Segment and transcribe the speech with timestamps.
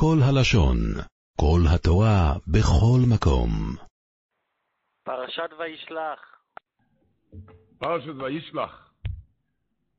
[0.00, 0.76] כל הלשון,
[1.40, 3.50] כל התורה, בכל מקום.
[5.04, 6.20] פרשת וישלח.
[7.78, 8.92] פרשת וישלח.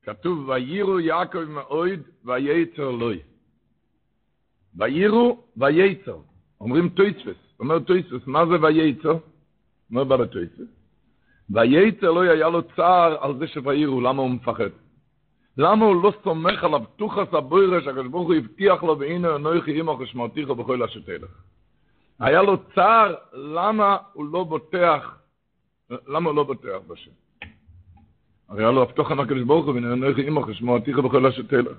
[0.03, 3.19] כתוב, ויירו יעקב מאויד וייצר לוי.
[4.75, 6.17] ויירו וייצר.
[6.61, 7.39] אומרים טויצפס.
[7.59, 9.13] אומר טויצפס, מה זה וייצר?
[9.91, 10.71] אומר בא בטויצפס.
[11.49, 14.69] וייצר לוי היה לו צער על זה שוויירו, למה הוא מפחד?
[15.59, 19.99] למה הוא לא סומך על הבטוחס הבוירה שהקדוש ברוך הוא הבטיח לו והנה אנוכי עמך
[19.99, 21.29] ושמרתיך בכל אשר תלך.
[22.19, 25.17] היה לו צער למה הוא לא בוטח,
[25.89, 27.11] למה הוא לא בוטח בשם.
[28.49, 31.77] הרי היה לו הבטוח על הקדוש ברוך הוא והנה אנוכי עמך ושמרתיך בכל אשר תלך.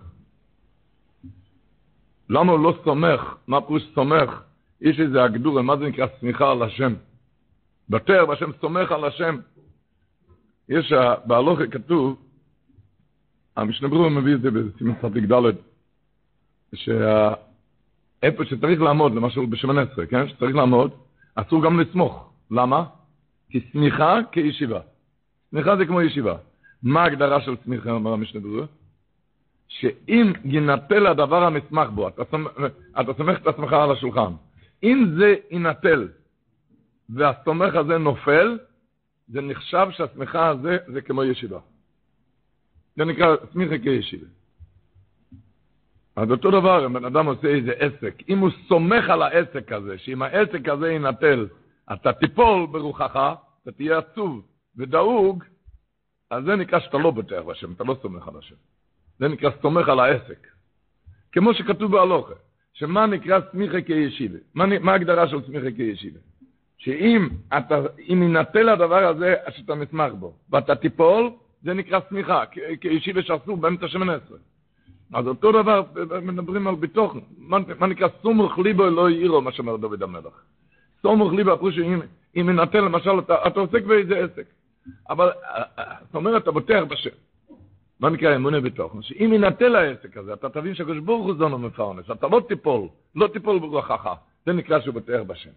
[2.30, 3.34] למה הוא לא סומך?
[3.46, 4.42] מה פירוש סומך?
[4.80, 6.95] יש איזה הגדורה, מה זה נקרא סמיכה על השם?
[7.88, 9.37] בטר בשם סומך על השם.
[10.68, 10.92] יש,
[11.24, 12.29] בהלוכה כתוב,
[13.60, 14.95] המשנה ברור מביא את זה בסימן
[15.32, 15.52] ד',
[16.74, 20.28] שאיפה שצריך לעמוד, למשל בשמן עשרה, כן?
[20.28, 20.91] שצריך לעמוד,
[21.34, 22.32] אסור גם לסמוך.
[22.51, 22.84] למה?
[23.51, 24.80] כי סמיכה כישיבה.
[25.51, 26.37] סמיכה זה כמו ישיבה.
[26.82, 28.65] מה ההגדרה של סמיכה, אומר המשנה ברור?
[29.68, 32.51] שאם ינטל הדבר המסמך בו, אתה סומך,
[33.01, 34.32] אתה סומך את עצמך על השולחן,
[34.82, 36.09] אם זה ינטל
[37.10, 38.59] והסומך הזה נופל,
[39.29, 41.59] זה נחשב שהסמיכה הזה זה כמו ישיבה.
[43.01, 44.26] זה נקרא סמיכה כישיבה.
[46.16, 49.98] אז אותו דבר, אם בן אדם עושה איזה עסק, אם הוא סומך על העסק הזה,
[49.98, 51.46] שאם העסק הזה ינטל,
[51.93, 55.45] אתה תיפול ברוחך, אתה תהיה עצוב ודאוג,
[56.30, 58.54] אז זה נקרא שאתה לא בוטח בשם, אתה לא סומך על השם.
[59.18, 60.46] זה נקרא סומך על העסק.
[61.32, 62.34] כמו שכתוב בהלוכה,
[62.73, 64.38] שמה נקרא סמיכה כישיבה?
[64.54, 66.19] מה, מה ההגדרה של סמיכה כישיבה?
[66.78, 67.28] שאם
[67.59, 71.31] אתה, אם ינטל הדבר הזה שאתה מסמך בו, ואתה תיפול,
[71.62, 72.42] זה נקרא סמיכה,
[72.80, 74.38] כישיבה שעשו באמצע שמן עשרה.
[75.12, 75.82] אז אותו דבר,
[76.22, 80.42] מדברים על ביטוח, מה, נקרא סומך ליבו לא יאירו, מה שאומר דוד המלך.
[81.03, 81.78] סומך ליבו, הפרוש
[82.36, 84.47] אם ינטל, למשל, אתה, אתה עוסק באיזה עסק,
[85.10, 85.31] אבל
[86.06, 87.10] זאת אומרת, אתה בוטח בשם.
[88.00, 89.03] מה נקרא אמונה בתוכן?
[89.03, 93.26] שאם ינטל העסק הזה, אתה תבין שהקדוש ברוך הוא זונו מפרנס, אתה לא תיפול, לא
[93.26, 94.09] תיפול ברוחך,
[94.47, 95.50] זה נקרא שהוא בוטח בשם.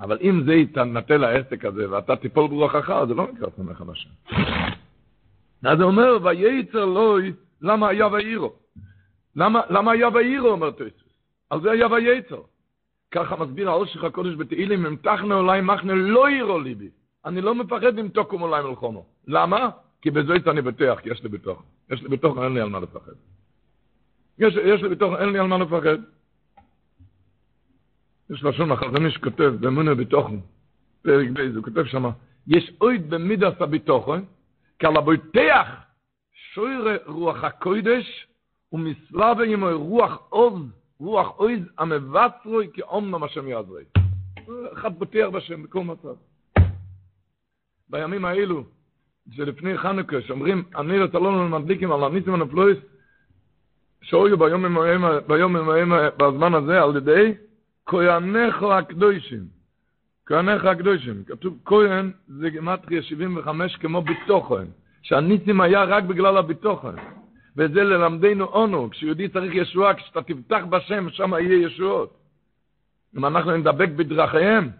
[0.00, 4.10] אבל אם זה יתנטל העסק הזה, ואתה תיפול ברוחך, זה לא נקרא סומך על השם.
[5.64, 7.32] אז הוא אומר, וייצר לוי,
[7.62, 8.52] למה היה ואירו?
[9.36, 11.12] למה, למה היה ואירו, אומר תויסוס?
[11.50, 12.42] על זה היה וייצר.
[13.10, 16.88] ככה מסביר העושך הקודש בתהילים, אם תחנה אולי מחנה לא אירו ליבי.
[17.24, 19.06] אני לא מפחד אם תוקום אולי מלחומו.
[19.26, 19.70] למה?
[20.02, 21.62] כי בזוית אני בטוח, כי יש לי בתוך.
[21.90, 23.12] יש לי בתוך, אין לי על מה לפחד.
[24.38, 25.98] יש, יש לי בתוך, אין לי על מה לפחד.
[28.30, 30.36] יש לשון החזון איש כותב, באמונה בתוכן,
[31.02, 32.04] פרק ב', הוא כותב שם,
[32.46, 34.20] יש אויד במידס הביטוחן,
[34.88, 35.66] הבויתח
[36.32, 38.26] שוירה רוח הקוידש,
[38.72, 40.62] ומסלבה עמו רוח עוז,
[40.98, 43.84] רוח עוז המבצרוי כאומנם השם יעזרי.
[44.72, 46.14] אחד בוטח בשם בכל מצב.
[47.88, 48.64] בימים האלו,
[49.30, 52.78] שלפני חנוכה, שאומרים, אני לצלון מדליקים על הניסים הנפלויס,
[54.02, 55.56] שאויו ביום ממהם, ביום
[56.16, 57.34] בזמן הזה, על ידי
[57.86, 59.59] כהניך הקדושים.
[60.30, 61.24] כהניך הקדושים.
[61.26, 64.64] כתוב כהן זה גמטריה 75 כמו ביטוחן.
[65.02, 66.94] שהניסים היה רק בגלל הביטוחן.
[67.56, 72.16] וזה ללמדנו אונו, כשיהודי צריך ישועה, כשאתה תבטח בשם, שם יהיה ישועות.
[73.16, 74.70] אם אנחנו נדבק בדרכיהם,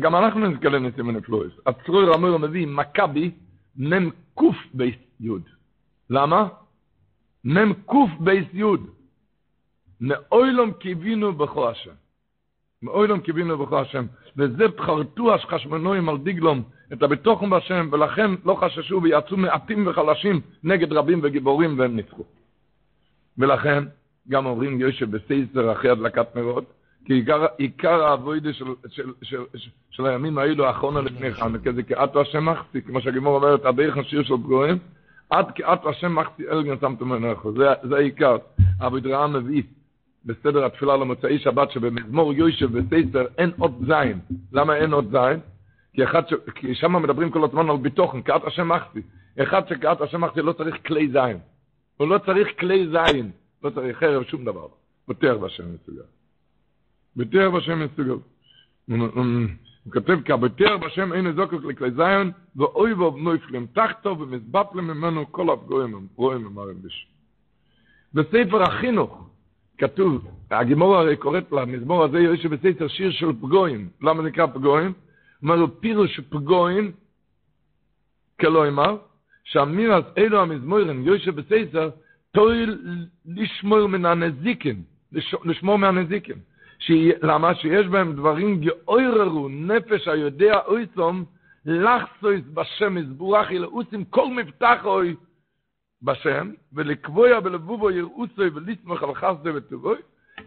[0.00, 1.52] גם אנחנו נתקלל ניסים ונפלויס.
[1.66, 3.30] הצרור המור מביא מכבי
[3.76, 5.42] מ"ם כף בייס יוד.
[6.10, 6.48] למה?
[7.44, 8.86] מ"ם כף בייס יוד.
[10.00, 12.05] מעולם קיווינו בך השם.
[12.82, 14.06] מעולם קיווינו בך השם.
[14.36, 20.92] וזה חרטו החשמונאים על דגלם את בטחונם בהשם, ולכן לא חששו ויצאו מעטים וחלשים נגד
[20.92, 22.24] רבים וגיבורים והם ניצחו.
[23.38, 23.84] ולכן
[24.28, 26.72] גם אומרים יושב בסייסר אחרי הדלקת נרות,
[27.04, 31.82] כי עיקר, עיקר העבודה של, של, של, של, של הימים האלו, האחרונה לפני חנוכה, זה
[31.82, 34.78] כאתו השם מחצי, כמו שהגימור אומרת, הדרך השיר של פגועים,
[35.30, 38.36] עד כאתו השם מחצי אלגן שמתם מנכו, זה, זה העיקר.
[38.80, 39.62] אבו דרעם מביא
[40.26, 44.18] בסדר התפילה למוצאי שבת, שבמזמור יושב בסייסר אין עוד זין.
[44.52, 45.40] למה אין עוד זין?
[45.92, 46.34] כי, ש...
[46.54, 49.00] כי שם מדברים כל הזמן על ביטוחן, כעת השם מחצי.
[49.42, 51.38] אחד שכעת השם מחצי לא צריך כלי זין.
[51.96, 53.30] הוא לא צריך כלי זין.
[53.64, 54.66] לא צריך חרב, שום דבר.
[55.08, 56.02] בטח בשם מסוגל.
[57.16, 58.16] בטח בשם מסוגל.
[58.88, 65.32] הוא כותב כי הבטח בשם אין זוקף לכלי זין, ואוי ואוב נויפלים תחתו ומזבטלים ממנו
[65.32, 67.06] כל הפגועים, רואים אמרים בשם.
[68.14, 69.25] בספר החינוך
[69.78, 73.88] כתוב, הגימור הרי קוראת לה, מזמור הזה יש בספר שיר של פגויים.
[74.02, 74.92] למה נקרא פגויים?
[75.42, 76.92] אומר לו פירוש פגויים,
[78.40, 78.96] כלא אמר,
[79.44, 81.90] שאמיר אז אלו המזמורים, יושב בסייסר,
[82.32, 82.78] תויל
[83.26, 84.82] לשמור מן הנזיקים,
[85.44, 86.36] לשמור מן הנזיקים.
[87.22, 87.54] למה?
[87.54, 91.24] שיש בהם דברים גאוררו נפש היודע אויסום,
[91.66, 95.16] לחסויס בשם מזבורך אלא אוסים כל מבטח אוי,
[96.02, 99.98] בשם, ולקבוע בלבובו יראוסוי ולסמוך על חסדו וטובוי,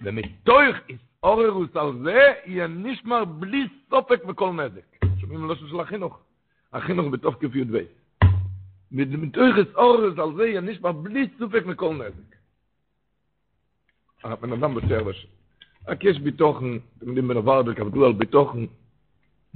[0.04, 5.06] ומתוך איסאוררוס על זה, יהיה נשמר בלי סופק וכל נזק.
[5.22, 6.20] שומעים לא של החינוך.
[6.74, 7.78] החינוך בתוך כ"י"ב.
[8.92, 12.36] מתוך איסאוררוס על זה, יהיה נשמר בלי סופק וכל נזק.
[14.24, 15.28] הבן אדם בתאר בשם.
[15.88, 18.66] רק יש ביטוחן, אתם יודעים, בנוברדק עבדו על ביטוחן,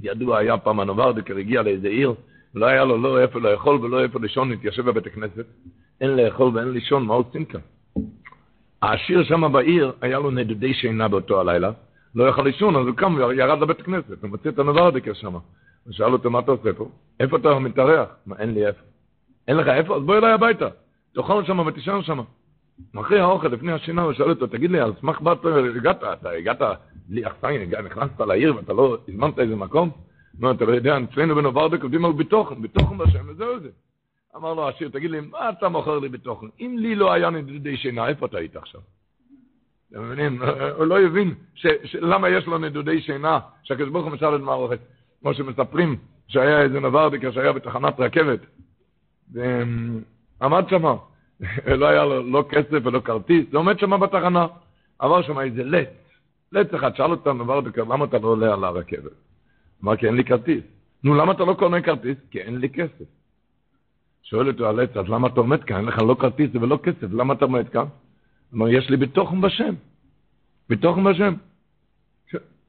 [0.00, 2.14] ידוע היה פעם הנוברדקר הגיע לאיזה עיר,
[2.54, 5.46] לא היה לו לא איפה לאכול ולא איפה לישון, התיישב בבית הכנסת,
[6.00, 7.60] אין לאכול ואין לישון, מה עושים כאן?
[8.82, 11.70] העשיר שם בעיר, היה לו נדודי שינה באותו הלילה,
[12.14, 15.32] לא יכל לישון, אז הוא קם וירד לבית הכנסת, הוא מצא את הנוברדקר שם.
[15.32, 16.88] הוא שאל אותו, מה אתה עושה פה?
[17.20, 18.08] איפה אתה מתארח?
[18.26, 18.80] מה, אין לי איפה.
[19.48, 19.96] אין לך איפה?
[19.96, 20.68] אז בוא אליי הביתה.
[21.14, 22.20] תאכל שם ותישן שם.
[23.00, 26.04] אחרי האוכל, לפני השינה, הוא שואל אותו, תגיד לי, על סמך מה אתה הגעת?
[26.12, 26.60] אתה הגעת
[27.08, 29.90] בלי אכסניה, נכנסת לעיר ואתה לא הזמנת איזה מקום?
[30.38, 33.68] נו, אתה לא יודע, אצלנו בנוברדק עובדים על ביטוחן, ביטוחן בשם, וזהו זה.
[34.36, 36.46] אמר לו העשיר, תגיד לי, מה אתה מוכר לי ביטוחן?
[36.60, 38.80] אם לי לא היה נדודי שינה, איפה אתה היית עכשיו?
[39.90, 40.42] אתם מבינים?
[40.76, 41.34] הוא לא הבין
[42.00, 44.78] למה יש לו נדודי שינה, שהקדוש ברוך הוא משל את מערכת.
[45.20, 45.96] כמו שמספרים
[46.28, 48.40] שהיה איזה נוברדיקר שהיה בתחנת רכבת,
[49.32, 50.96] ועמד שמה,
[51.80, 54.46] לא היה לו לא כסף ולא כרטיס, הוא עומד שמה בתחנה,
[54.98, 55.88] עבר שמה איזה לץ,
[56.52, 59.12] לץ אחד, שאל אותו נוברדיקר, למה אתה לא עולה על הרכבת?
[59.84, 60.64] אמר, כי אין לי כרטיס.
[61.04, 62.16] נו, למה אתה לא קונה כרטיס?
[62.30, 63.04] כי אין לי כסף.
[64.34, 65.76] שואל אותו הלץ, אז למה אתה עומד כאן?
[65.76, 67.84] אין לך לא כרטיס ולא כסף, למה אתה עומד כאן?
[68.54, 69.74] אמר, יש לי ביטוחן בשם.
[70.68, 71.34] ביטוחן בשם.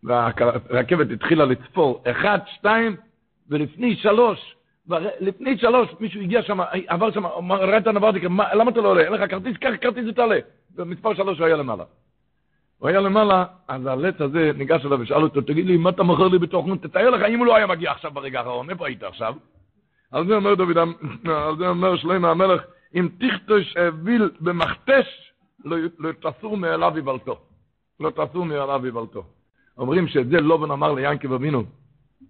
[0.04, 2.96] והרכבת התחילה לצפור, אחד, שתיים,
[3.50, 4.56] ולפני שלוש,
[5.20, 7.88] לפני שלוש, מישהו הגיע שם, עבר שם, אמר, את
[8.30, 9.02] "מה, למה אתה לא עולה?
[9.02, 9.58] אין לך כרטיס?
[9.58, 10.40] קח כרטיס ותעלה.
[10.76, 11.84] במספר שלוש הוא היה למעלה.
[12.78, 16.28] הוא היה למעלה, אז הלץ הזה ניגש אליו ושאל אותו, תגיד לי, מה אתה מוכר
[16.28, 16.78] לי בתוכן?
[16.78, 19.36] תתאר לך אם הוא לא היה מגיע עכשיו ברגע האחרון, איפה היית עכשיו?
[20.16, 20.78] על זה אומר דוד,
[21.26, 22.62] על זה אומר שלמה המלך,
[22.96, 25.32] אם תכתוש אוויל במכתש,
[25.66, 25.78] לא,
[26.22, 27.40] תסור מאליו יבלתו.
[28.00, 29.24] לא תסור מאליו יבלתו.
[29.78, 31.64] אומרים שאת זה לובן אמר ליענקב אבינו,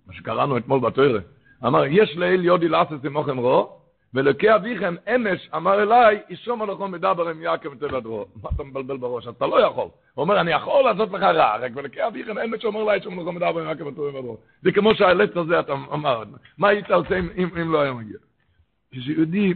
[0.08, 1.20] מה שקראנו אתמול בתוירה.
[1.66, 3.78] אמר, יש לאל יודי לעשות עמוכם רו,
[4.16, 8.26] ולוקי אביכם אמש אמר אליי, אישום הלכו מדבר עם יעקב תבדרו.
[8.44, 9.28] מה אתה מבלבל בראש?
[9.28, 9.88] אתה לא יכול.
[10.14, 13.32] הוא אומר, אני יכול לעשות לך רע, רק ולוקי אביכם אמש אומר אליי, אישום הלכו
[13.32, 14.38] מדבר עם יעקב תבדרו.
[14.62, 16.24] זה כמו שהעלץ הזה אתה אמר,
[16.58, 18.18] מה היית עושה אם, אם, אם לא היה מגיע?
[18.92, 19.54] כשיהודי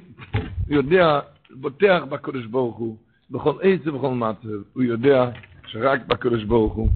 [0.68, 1.20] יודע,
[1.50, 2.98] בוטח בקדוש ברוך הוא,
[3.32, 5.30] בכל עץ ובכל מצב, הוא יודע
[5.68, 6.90] שרק בקדוש ברוך הוא.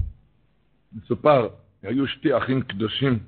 [0.92, 1.48] מסופר,
[1.82, 3.18] היו שתי אחים קדושים,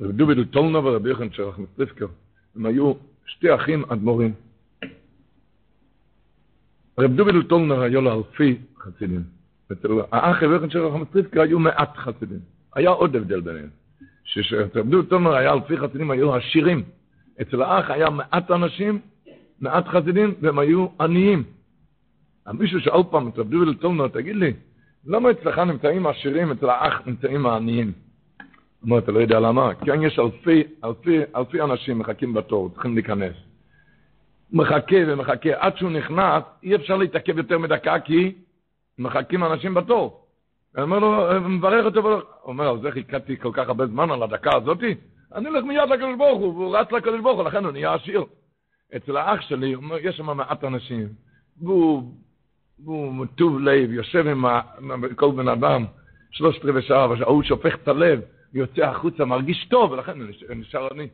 [0.00, 2.06] רבי דובידל טולנו ורבי יוחנן שרח מצליפקר,
[2.56, 2.92] הם היו
[3.26, 4.32] שתי אחים אדמו"רים.
[6.98, 9.22] רבי דובידל טולנו היו לו אלפי חסידים.
[9.72, 12.38] אצל האח רבי יוחנן שרח מצליפקר היו מעט חסידים.
[12.74, 13.68] היה עוד הבדל ביניהם.
[14.24, 16.82] שרבי דובידל טולנו היה אלפי חסידים, היו עשירים.
[17.40, 19.00] אצל האח היה מעט אנשים,
[19.60, 21.44] מעט חסידים, והם היו עניים.
[22.52, 24.52] מישהו שאל פעם את רבי דובידל טולנו, תגיד לי,
[25.06, 27.92] למה אצלך נמצאים העשירים, אצל האח נמצאים העניים?
[28.80, 29.74] הוא אומר, אתה לא יודע למה?
[29.74, 33.34] כאן יש אלפי, אלפי, אלפי אנשים מחכים בתור, צריכים להיכנס.
[34.52, 38.34] מחכה ומחכה, עד שהוא נכנס, אי אפשר להתעכב יותר מדקה, כי
[38.98, 40.26] מחכים אנשים בתור.
[40.76, 44.22] אני אומר לו, מברך אותו, הוא אומר, על זה חיכיתי כל כך הרבה זמן, על
[44.22, 44.94] הדקה הזאתי?
[45.34, 48.24] אני הולך מיד לקדוש ברוך הוא, והוא רץ לקדוש ברוך הוא, לכן הוא נהיה עשיר.
[48.96, 51.08] אצל האח שלי, הוא אומר, יש שם מעט אנשים,
[51.62, 52.12] והוא
[52.84, 54.44] והוא טוב לב, יושב עם
[55.16, 55.84] כל בן אדם,
[56.30, 58.20] שלושת רבעי שעה, והוא שופך את הלב,
[58.52, 61.08] יוצא החוצה, מרגיש טוב, ולכן הוא נשאר, עני.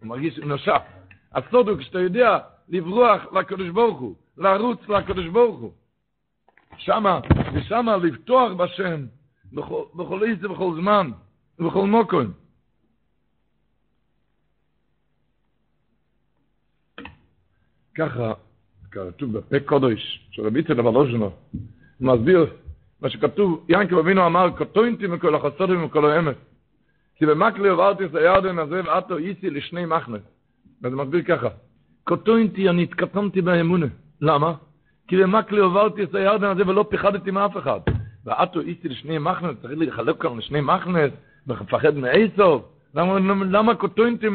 [0.00, 0.76] הוא מרגיש נושע.
[1.34, 5.72] הסוד הוא כשאתה יודע לברוח לקדוש ברוך הוא, לרוץ לקדוש ברוך הוא.
[6.76, 7.20] שמה,
[7.54, 9.06] ושמה לבטוח בשם,
[9.52, 11.10] בכל, בכל עץ ובכל זמן,
[11.58, 12.32] ובכל מוקון.
[17.94, 18.32] ככה
[18.90, 20.28] כתוב בפה קודש,
[20.66, 21.30] צדק בלושנו,
[21.98, 22.56] הוא מסביר
[23.02, 26.36] מה שכתוב, ינקב אבינו אמר, קטוינתי מכל החסודים ומכל האמת.
[27.16, 30.18] כי במקלי עברתי את הירדן הזה ועתו איסי לשני מחנה.
[30.82, 31.48] וזה מסביר ככה,
[32.04, 33.86] קטוינתי, אני התקטנתי באמונה.
[34.20, 34.54] למה?
[35.08, 37.80] כי במקלי עברתי את הירדן הזה ולא פיחדתי מאף אחד.
[38.24, 41.00] ועתו איסי לשני מחנה, צריך לחלק כאן לשני מחנה,
[41.46, 42.64] ומפחד מעשוב.
[42.94, 44.26] למה, למה קטוינתי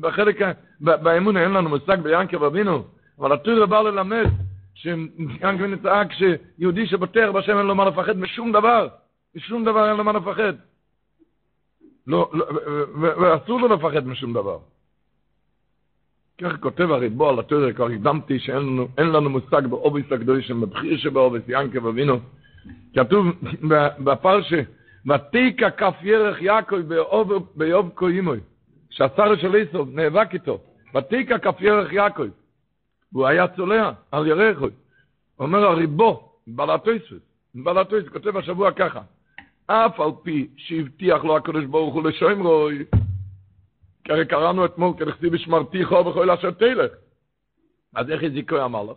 [0.00, 0.40] בחלק,
[0.80, 2.84] באמונה, אין לנו מושג ביענקב אבינו.
[3.18, 4.26] אבל התורה בא ללמד
[4.78, 8.88] שיענקב נצעק שיהודי שבוטח בשם אין לו מה לפחד משום דבר,
[9.34, 10.52] משום דבר אין לו מה לפחד.
[12.06, 12.46] לא, לא,
[12.94, 14.58] ואסור לו לפחד משום דבר.
[16.40, 21.86] כך כותב הריבו על התורה, כבר הקדמתי שאין לנו, מושג באובס הקדושים, בבחיר שבאובס, ינקב
[21.86, 22.20] אבינו.
[22.94, 23.26] כתוב
[24.04, 24.60] בפרשה,
[25.06, 26.76] ותיקה כף ירך יעקב
[27.56, 28.40] באוב- קוימוי,
[28.90, 30.58] שהשר של איסוב נאבק איתו,
[30.94, 32.28] ותיקה כף ירך יעקב,
[33.12, 34.66] והוא היה צולע על ירחו.
[35.38, 37.22] אומר הריבו, בלטויסוס,
[37.54, 39.00] בלטויסוס, כותב השבוע ככה,
[39.66, 42.84] אף על פי שהבטיח לו הקדוש ברוך הוא לשוים רוי,
[44.04, 46.92] כי הרי קראנו אתמול, כדכתיב בשמרתיך ובכל אשר תלך.
[47.94, 48.96] אז איך הזיקו המלך?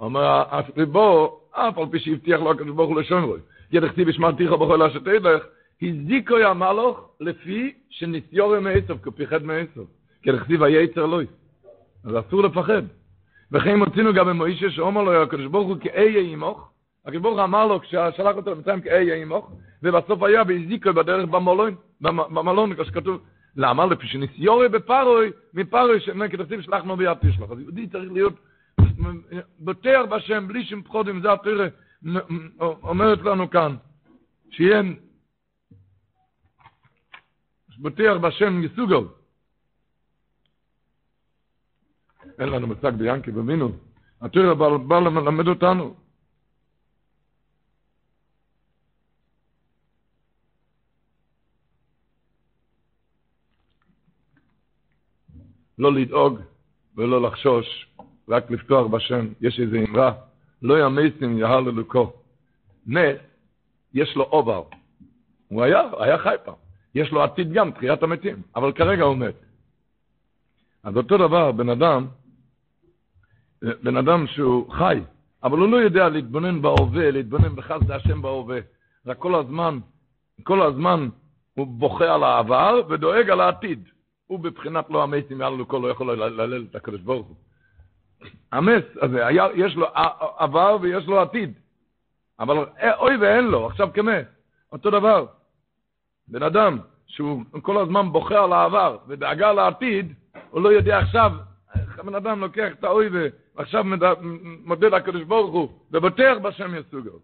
[0.00, 3.40] אומר הריבו, אף על פי שהבטיח לו הקדוש ברוך הוא לשוים רוי,
[3.72, 5.44] כדכתיב בשמרתיך ובכל אשר תלך,
[5.82, 9.82] הזיקו המלך לפי שניסיורם מעשב, כי הוא פיחד מעשב.
[10.22, 11.26] כדכתיב היצר לוי.
[12.04, 12.82] אז אסור לפחד.
[13.52, 16.70] וכן מוצאינו גם במוישה שאומר לו הקדוש ברוך הוא כאיה עמוך,
[17.06, 19.52] הקדוש ברוך אמר לו כששלח אותו למצרים כאיה עמוך,
[19.82, 23.20] ובסוף היה והזיקו בדרך במלון, במ- במלון, כמו שכתוב,
[23.56, 23.86] למה?
[23.86, 27.50] לפי שניסיורי בפרוי, מפרוי שכתוב שלחנו ביד תשלח.
[27.50, 28.34] אז יהודי צריך להיות
[29.58, 31.66] בוטח בשם, בלי שום פחודים, זה התורה
[32.82, 33.76] אומרת לנו כאן,
[34.50, 34.82] שיהיה
[37.78, 39.17] בוטח בשם יסוגל.
[42.38, 43.72] אין לנו מושג ביאנקי במינו.
[44.20, 45.94] התורה בא, בא ללמד אותנו.
[55.78, 56.40] לא לדאוג
[56.96, 57.86] ולא לחשוש,
[58.28, 59.26] רק לפתוח בשם.
[59.40, 60.12] יש איזו אמרה,
[60.62, 62.12] לא ימייסים יהר ללוקו.
[62.86, 63.16] נס,
[63.94, 64.62] יש לו עובר.
[65.48, 66.54] הוא היה, היה חי פעם.
[66.94, 69.34] יש לו עתיד גם, תחיית המתים, אבל כרגע הוא מת.
[70.82, 72.06] אז אותו דבר, בן אדם,
[73.62, 75.00] בן אדם שהוא חי,
[75.42, 78.58] אבל הוא לא יודע להתבונן בהווה, להתבונן בחסד השם בהווה.
[79.06, 79.78] רק כל הזמן,
[80.42, 81.08] כל הזמן
[81.54, 83.88] הוא בוכה על העבר ודואג על העתיד.
[84.26, 87.36] הוא בבחינת לא המתים מעל לכל לא יכול להלל את הקדוש ברוך הוא.
[88.52, 89.86] המס הזה, היה, יש לו
[90.38, 91.52] עבר ויש לו עתיד.
[92.40, 92.56] אבל
[92.98, 94.28] אוי ואין לו, עכשיו כמת.
[94.72, 95.26] אותו דבר.
[96.28, 100.12] בן אדם שהוא כל הזמן בוכה על העבר ודאגה לעתיד,
[100.50, 101.32] הוא לא יודע עכשיו,
[102.08, 103.08] הבן אדם לוקח את האוי
[103.56, 103.84] ועכשיו
[104.64, 107.18] מודה לקדוש ברוך הוא ובוטח בשם יסוגו.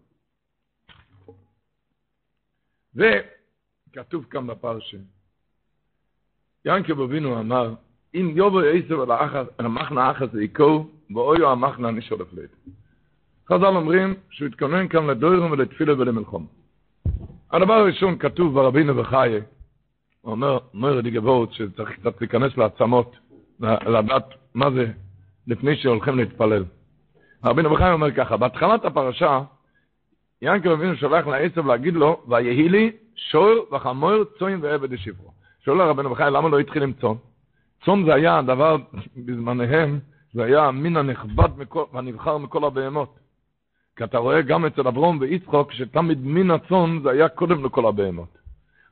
[2.95, 4.97] וכתוב כאן בפרשה,
[6.65, 7.73] ינקב אבינו אמר,
[8.15, 9.01] אם יובו עשר
[9.57, 12.49] על המחנה האחס עיקו, ואויו המחנה נשאר לפלט.
[13.49, 16.47] חז"ל אומרים שהוא התכונן כאן לדוירים ולתפילה ולמלחום.
[17.51, 19.41] הדבר הראשון כתוב ברבינו בחיי,
[20.21, 23.15] הוא אומר, אומר די גבורת שצריך קצת להיכנס לעצמות,
[23.59, 24.85] לדעת מה זה
[25.47, 26.65] לפני שהולכים להתפלל.
[27.43, 29.41] רבינו בחיי אומר ככה, בהתחלת הפרשה,
[30.41, 35.31] ינקל אבינו שולח לעשב להגיד לו, ויהי לי שור וחמור צוין ועבד ישברו.
[35.65, 37.13] שואל הרבנו בחיי, למה לא התחיל עם צאן?
[37.85, 38.77] צאן זה היה הדבר,
[39.17, 39.99] בזמניהם,
[40.33, 43.19] זה היה המין הנכבד מכל, והנבחר מכל הבהמות.
[43.95, 48.37] כי אתה רואה גם אצל אברום ויצחוק, שתמיד מין הצאן זה היה קודם לכל הבהמות.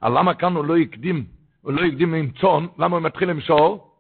[0.04, 1.26] אבל למה כאן הוא לא הקדים,
[1.62, 3.93] הוא לא הקדים עם צאן, למה הוא מתחיל עם שור?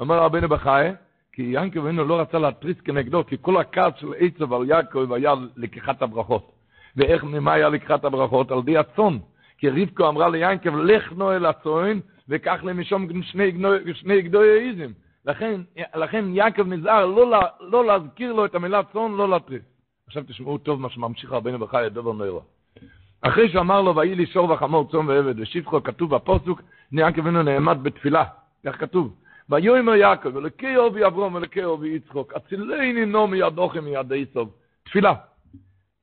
[0.00, 0.92] אומר רבינו בחיי,
[1.32, 5.34] כי ינקב אבינו לא רצה להתריס כנגדו, כי כל הכעס של עצב על יעקב היה
[5.56, 6.52] לקיחת הברכות.
[6.96, 8.50] ואיך, ממה היה לקיחת הברכות?
[8.50, 9.18] על ידי הצאן.
[9.58, 13.52] כי רבקו אמרה ליינקב, לך נו אל הצאן, וקח לי משום שני,
[13.94, 14.92] שני גדוי העיזים.
[15.26, 15.60] לכן,
[15.94, 19.62] לכן יעקב נזהר לא, לא להזכיר לו את המילה צאן, לא להתריס.
[20.06, 22.42] עכשיו תשמעו טוב מה שממשיך רבינו בחיי, דבר נוירו.
[23.22, 27.78] אחרי שאמר לו, ויהי לי שור וחמור צאן ועבד ושפחו, כתוב בפוסוק, יעקב אבינו נעמד
[27.82, 28.24] בתפילה.
[28.66, 29.14] כך כתוב.
[29.50, 34.52] ויאמר יעקב, אלוקי אובי אברום, אלוקי אובי יצחוק, הצילני נו מידוכם מידי סוב.
[34.82, 35.14] תפילה.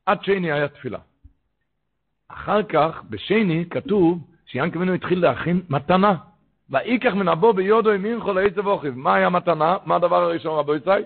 [0.06, 1.00] עד שני היה תפילה.
[2.28, 6.16] אחר כך, בשני, כתוב שיענקב אבינו התחיל להכין מתנה.
[6.70, 8.98] ויקח מן הבו ביודו ימין חול עצב אוכיב.
[8.98, 9.78] מה היה מתנה?
[9.86, 11.04] מה הדבר הראשון, רבו יצאי?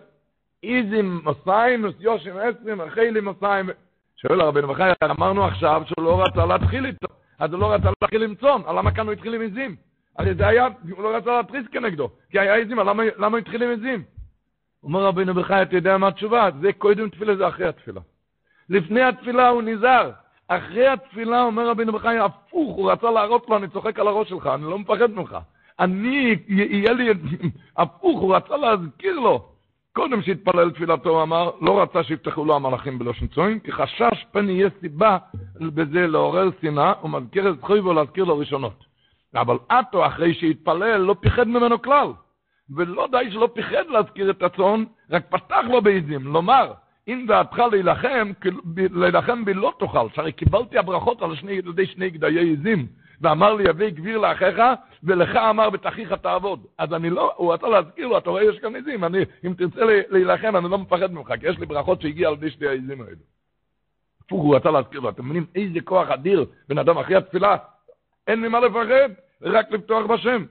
[0.64, 3.70] איזים מוסיים, יושים עשרים, אכילים מוסיים.
[4.16, 7.08] שואל הרבנו בחיי, אמרנו עכשיו שהוא לא רצה להתחיל איתו.
[7.40, 9.91] אז הוא לא רצה להתחיל עם צאן, למה כאן הוא התחיל עם עזים?
[10.22, 13.70] הרי זה היה, הוא לא רצה להתריס כנגדו, כי היה עזים, למה, למה התחיל עם
[13.72, 14.04] עזים?
[14.84, 16.50] אומר רבינו בחיי, אתה יודע מה התשובה?
[16.62, 18.02] זה קודם תפילה, זה אחרי התפילה.
[18.70, 20.12] לפני התפילה הוא נזהר.
[20.48, 24.48] אחרי התפילה אומר רבינו בחיי, הפוך, הוא רצה להראות לו, אני צוחק על הראש שלך,
[24.48, 25.38] אני לא מפחד ממך.
[25.80, 27.10] אני, יהיה לי,
[27.78, 29.48] הפוך, הוא רצה להזכיר לו.
[29.94, 34.70] קודם שהתפלל תפילתו, אמר, לא רצה שיפתחו לו המלאכים בלושן צוין, כי חשש פן יהיה
[34.80, 35.18] סיבה
[35.62, 38.91] בזה לעורר שנאה, ומזכיר את חויבו להזכיר לו ראשונות.
[39.36, 42.08] אבל עטו, אחרי שהתפלל, לא פיחד ממנו כלל.
[42.76, 46.74] ולא די שלא פיחד להזכיר את הצאן, רק פתח לו בעזים, לומר,
[47.08, 48.32] אם דעתך להילחם,
[48.76, 52.88] להילחם בי לא תאכל, שהרי קיבלתי הברכות על שני, ידי שני גדיי עזים,
[53.22, 54.62] ואמר לי, יביא גביר לאחיך,
[55.04, 56.66] ולך אמר בתכיך תעבוד.
[56.78, 59.82] אז אני לא, הוא רצה להזכיר לו, אתה רואה, יש כאן עזים, אני, אם תרצה
[60.10, 63.16] להילחם, אני לא מפחד ממך, כי יש לי ברכות שהגיע על ידי שתי העזים האלו.
[64.26, 67.58] הפוך, הוא רצה להזכיר לו, אתם מבינים איזה כוח אדיר, בן אדם אחרי התפילה,
[68.28, 69.10] אין ממה לפחד,
[69.42, 70.46] רק לפתוח בשם.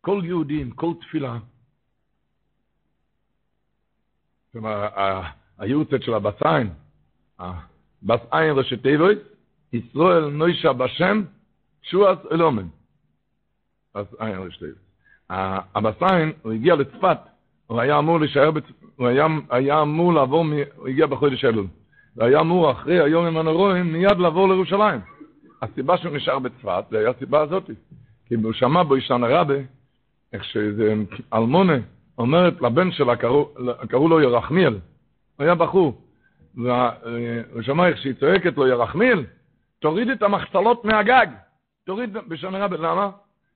[0.00, 1.38] כל יהודי עם כל תפילה,
[5.58, 6.70] היורצת של הבסיין,
[8.02, 9.18] בסיין ראשי תיבויס,
[9.72, 11.22] ישראל נוישה בשם,
[11.82, 12.68] שועס אלומן.
[13.94, 14.78] בסיין ראשי תיבויס.
[15.74, 17.18] הבסיין, הוא הגיע לצפת,
[17.66, 18.50] הוא היה אמור להישאר,
[18.96, 20.44] הוא היה, היה אמור לעבור,
[20.76, 21.66] הוא הגיע בחודש אלול.
[22.16, 25.00] והיה אמור אחרי היום עם הנרואים מיד לעבור לירושלים.
[25.62, 27.70] הסיבה שהוא נשאר בצפת, זה היה הסיבה הזאת.
[28.26, 29.54] כי הוא שמע בו אישן הרבה,
[30.32, 30.94] איך שאיזה
[31.34, 31.76] אלמונה
[32.18, 33.48] אומרת לבן שלה, קראו,
[33.88, 36.02] קראו לו ירחמיאל, הוא היה בחור,
[36.54, 39.24] והוא שמע איך שהיא צועקת לו, ירחמיאל,
[39.78, 41.26] תוריד את המחצלות מהגג,
[41.84, 43.10] תוריד בשון רבי, למה?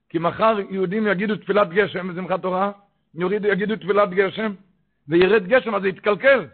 [0.08, 2.70] כי מחר יהודים יגידו תפילת גשם בשמחת תורה,
[3.14, 4.52] יגידו תפילת גשם,
[5.08, 6.46] וירד גשם אז זה יתקלקל.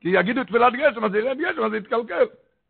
[0.00, 2.24] כי יגידו תפילת גשם אז ירד גשם אז יתקלקל.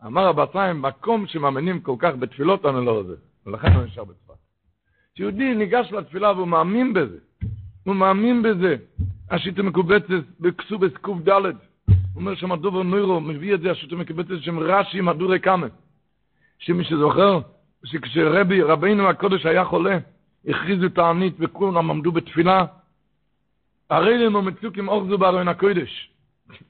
[0.06, 3.12] אמר רב חיים, מקום שמאמינים כל כך בתפילות אני לא רוצה,
[3.46, 4.34] ולכן הוא נשאר בצפת.
[5.14, 7.18] כשיהודי ניגש לתפילה והוא מאמין בזה,
[7.84, 8.76] הוא מאמין בזה.
[9.30, 11.52] השיטה מקובצת בכסובס קד,
[12.16, 15.66] אומר שם דובר נוירו, מביא את זה השיטה מקובצת שם רש"י מדורי קאמה.
[16.58, 17.40] שמי שזוכר,
[17.84, 19.98] שכשרבי, רבינו הקודש היה חולה,
[20.48, 22.64] הכריזו תענית וכולם עמדו בתפילה,
[23.90, 26.10] הרי להם המצוקים אוחזו בארון הקודש.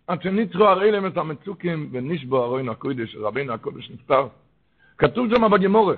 [0.06, 4.28] עד שניצחו הרי להם את המצוקים ונשבו ארון הקודש, רבינו הקודש נפטר.
[4.98, 5.94] כתוב שם בגמורה,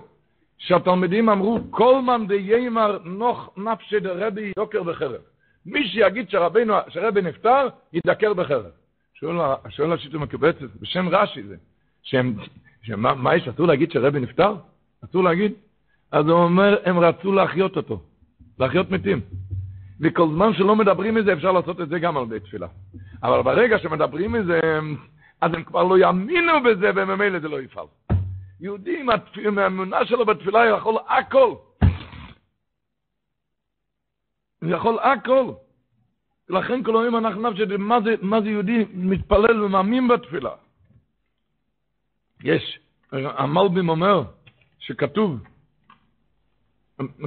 [0.59, 5.21] שהתלמידים אמרו, כל מאן דיימר נוח נפשי דרבי דוקר בחרב.
[5.67, 8.71] מי שיגיד שרבינו, שרבי נפטר, ידקר בחרב.
[9.15, 9.37] שואל,
[9.69, 11.57] שואל השיטה מקבצת, בשם רש"י זה,
[12.03, 12.35] שהם,
[12.83, 14.55] שמה, מה יש, אסור להגיד שרבי נפטר?
[15.05, 15.53] אסור להגיד?
[16.13, 18.01] אז הוא אומר, הם רצו להחיות אותו,
[18.59, 19.21] להחיות מתים.
[20.01, 22.67] וכל זמן שלא מדברים מזה, אפשר לעשות את זה גם על בית תפילה.
[23.23, 24.61] אבל ברגע שמדברים מזה,
[25.41, 27.87] אז הם כבר לא יאמינו בזה, וממילא זה לא יפעל.
[28.61, 29.03] יהודי
[29.45, 31.55] עם האמונה שלו בתפילה יכול הכל.
[34.63, 35.53] הוא יכול הכל.
[36.49, 40.51] לכן כל היום אנחנו נפשט, מה זה, מה זה יהודי מתפלל ומאמין בתפילה.
[42.45, 42.79] יש,
[43.13, 44.23] המלבים אומר
[44.79, 45.41] שכתוב,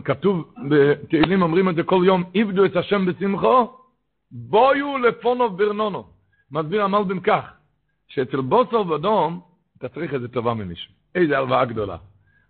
[0.04, 3.78] כתוב בתהילים אומרים את זה כל יום, עבדו את השם בשמחו,
[4.32, 6.04] בויו לפונו ברנונו.
[6.52, 7.54] מסביר המלבים כך,
[8.08, 9.42] שאצל בוסר ואדום
[9.78, 10.94] אתה צריך איזה טובה ממישהו.
[11.16, 11.98] איזה הלוואה גדולה.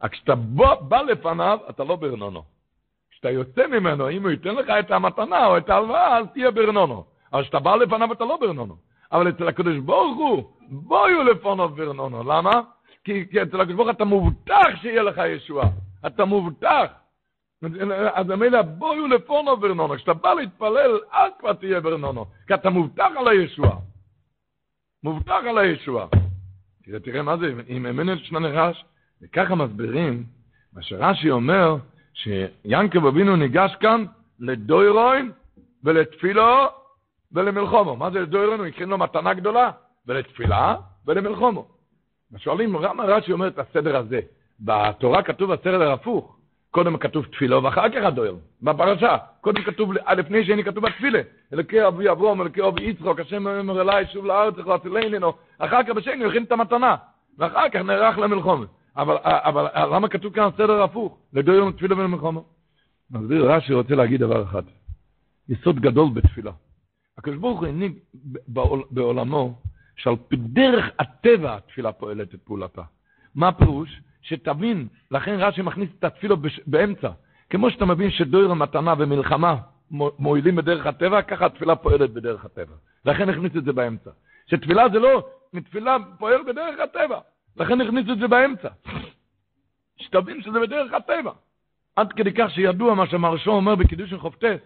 [0.04, 2.44] רק כשאתה בא, בא לפניו, אתה לא ברנונו.
[3.12, 7.04] כשאתה יוצא ממנו, אם הוא ייתן לך את המתנה או את ההלוואה, אז תהיה ברנונו.
[7.34, 8.76] אבל כשאתה בא לפניו, אתה לא ברנונו.
[9.12, 12.24] אבל אצל הקדוש ברוך הוא, בואו לפניו ברנונו.
[12.24, 12.52] למה?
[13.04, 15.68] כי, כי אצל הקדוש ברוך אתה מובטח שיהיה לך ישועה.
[16.08, 16.86] אתה מובטח.
[18.14, 19.96] אז ממילא בואו לפונו ברנונו.
[19.96, 22.26] כשאתה בא להתפלל, אז כבר תהיה ברנונו.
[22.48, 23.78] כי אתה מובטח על הישועה.
[25.04, 26.08] מובטח על הישועה.
[26.84, 28.86] תראה, תראה מה זה, אם אמנת שנה נחש,
[29.22, 30.24] וככה מסבירים,
[30.74, 31.76] מה שרש"י אומר,
[32.14, 34.06] שיענקב אבינו ניגש כאן
[34.40, 35.32] לדוירוין
[35.84, 36.68] ולתפילו
[37.32, 37.96] ולמלחומו.
[37.96, 38.60] מה זה לדוירוין?
[38.60, 39.72] הוא הקרין לו מתנה גדולה,
[40.08, 41.68] ולתפילה ולמלחומו.
[42.38, 44.20] שואלים, למה רש"י אומר את הסדר הזה?
[44.60, 46.41] בתורה כתוב הסדר הפוך.
[46.72, 49.18] קודם כתוב תפילו ואחר כך הדויר, בפרשה.
[49.42, 51.22] קודם כתוב, לפני שני כתוב התפילה.
[51.54, 55.34] אלוקי אבי אברום, אלוקי אבי יצחוק, השם אומר אליי, שוב לארץ, יכול להצילנו.
[55.58, 56.96] אחר כך בשני הכין את המתנה.
[57.38, 58.66] ואחר כך נערך למלחומה.
[58.98, 61.18] אבל, אבל למה כתוב כאן סדר הפוך?
[61.34, 62.42] לדויר תפילה ולמלחומה.
[63.12, 64.64] מסביר רש"י רוצה להגיד דבר אחד.
[65.50, 66.52] יסוד גדול בתפילה.
[67.18, 67.94] הקדוש ברוך הוא הנהיג
[68.92, 69.62] בעולמו
[69.96, 72.82] שעל פי דרך הטבע התפילה פועלת את פעולתה.
[73.36, 74.02] מה הפירוש?
[74.22, 77.10] שתבין, לכן רש"י מכניס את התפילו באמצע.
[77.50, 79.56] כמו שאתה מבין שדויר המתנה ומלחמה
[79.92, 82.76] מועילים בדרך הטבע, ככה התפילה פועלת בדרך הטבע.
[83.06, 84.10] לכן הכניס את זה באמצע.
[84.48, 85.24] שתפילה זה לא,
[85.64, 87.20] תפילה פועל בדרך הטבע.
[87.58, 88.70] לכן הכניס את זה באמצע.
[89.98, 91.32] שתבין שזה בדרך הטבע.
[91.96, 94.60] עד כדי כך שידוע מה שמרשו אומר בקידוש חופטס.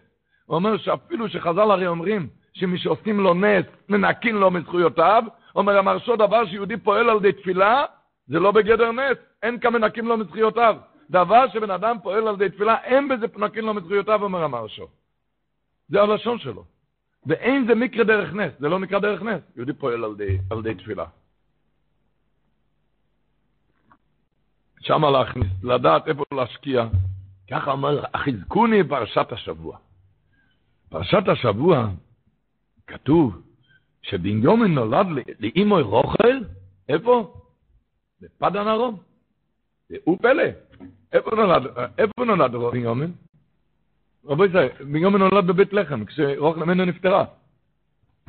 [0.45, 5.23] הוא אומר שאפילו שחז"ל הרי אומרים שמי שעושים לו נס, מנקין לו מזכויותיו,
[5.55, 7.85] אומר המרשו דבר שיהודי פועל על ידי תפילה,
[8.27, 10.75] זה לא בגדר נס, אין כמנקים לו מזכויותיו.
[11.09, 14.87] דבר שבן אדם פועל על ידי תפילה, אין בזה פנקים לו מזכויותיו, אומר המרשו.
[15.89, 16.65] זה הלשון שלו.
[17.25, 20.11] ואין זה מקרה דרך נס, זה לא נקרא דרך נס, יהודי פועל על
[20.59, 21.05] ידי, תפילה.
[24.81, 26.87] שמה להכניס, לדעת איפה להשקיע.
[27.51, 29.77] ככה אומר, החזקוני פרשת השבוע.
[30.89, 31.87] פרשת השבוע,
[32.87, 33.41] כתוב
[34.01, 35.07] שבנימין נולד
[35.39, 36.39] לאימוי רוכל,
[36.89, 37.44] איפה?
[38.21, 38.97] בפדן ארום.
[40.03, 40.43] הוא פלא.
[41.13, 41.63] איפה נולד,
[41.97, 43.11] איפה נולד בנימין?
[44.25, 47.25] רבו ישראל, בנימין נולד בבית לחם, כשרוח למנו נפטרה.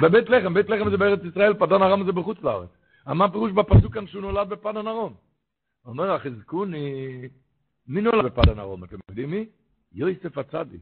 [0.01, 2.69] בבית לחם, בית לחם זה בארץ ישראל, פדן ארום זה בחוץ לארץ.
[3.07, 5.15] מה פירוש בפסוק כאן שהוא נולד בפדן ארום?
[5.87, 7.21] אומר החזקוני,
[7.89, 8.85] מי נולד בפדן ארום?
[8.85, 9.47] אתם יודעים מי?
[9.93, 10.81] יוסף הצדיק.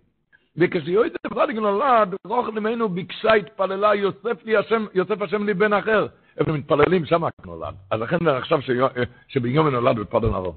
[0.56, 6.06] וכשיוסף הצדיק נולד, רוח למנו ביקשה, התפללה, יוסף לי השם, יוסף השם לי בן אחר.
[6.38, 7.74] איפה מתפללים, שם נולד.
[7.90, 8.58] אז לכן זה נחשב
[9.28, 10.54] שבנימין נולד בפדן ארום.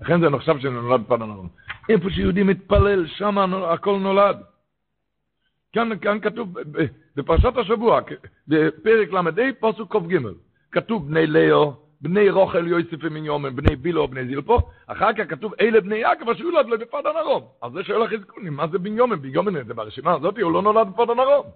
[0.00, 1.48] לכן זה נחשב שנולד בפדן ארום.
[1.88, 4.36] איפה שיהודי מתפלל, שם הכל נולד.
[5.72, 6.56] כאן, כאן כתוב,
[7.16, 8.00] בפרשת השבוע,
[8.48, 9.22] בפרק ל"ה,
[9.60, 10.18] פסוק ק"ג,
[10.72, 15.80] כתוב בני לאו, בני רוכל יוסף ומיניומן, בני בילו, בני זילפו, אחר כך כתוב אלה
[15.80, 17.42] בני יעקב אשר יולד לו בפדן ארום.
[17.62, 19.22] אז זה שואל החזקונים, מה זה בניומן?
[19.22, 21.46] בניומן זה ברשימה הזאת, הוא לא נולד בפדן ארום.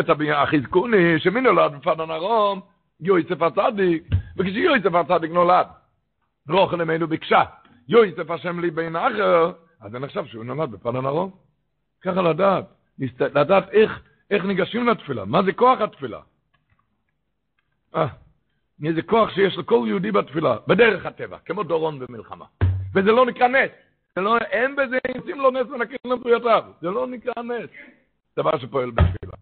[0.00, 2.60] את החזקוני, שמי נולד בפדן ארום?
[3.00, 4.02] יוסף הצדיק,
[4.36, 5.66] וכשיוסף הצדיק נולד,
[6.48, 7.42] רוכל אמנו ביקשה,
[7.88, 11.30] יוסף השם לי בן אחר, אז זה נחשב שהוא נולד בפדן ארום.
[12.00, 12.64] ככה לדעת,
[13.20, 16.20] לדעת איך, איך ניגשים לתפילה, מה זה כוח התפילה.
[17.94, 18.06] אה.
[18.84, 22.44] איזה כוח שיש לכל יהודי בתפילה, בדרך הטבע, כמו דורון במלחמה.
[22.94, 23.70] וזה לא נקרא נס.
[24.16, 26.64] זה לא, אין בזה, עושים לו נס ונקיר לזכויותיו.
[26.80, 27.70] זה לא נקרא נס.
[28.38, 29.32] דבר שפועל בתפילה.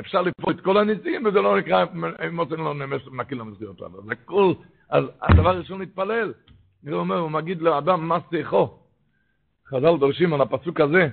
[0.00, 1.84] אפשר לפעול את כל הניסים, וזה לא נקרא,
[2.28, 3.90] אם עושים לו נס ונקיר לזכויותיו.
[4.06, 4.52] זה כל,
[4.90, 6.32] אז הדבר הראשון להתפלל.
[6.84, 8.78] אני אומר, הוא מגיד לאדם מה שיחו.
[9.68, 11.08] חז"ל דורשים על הפסוק הזה,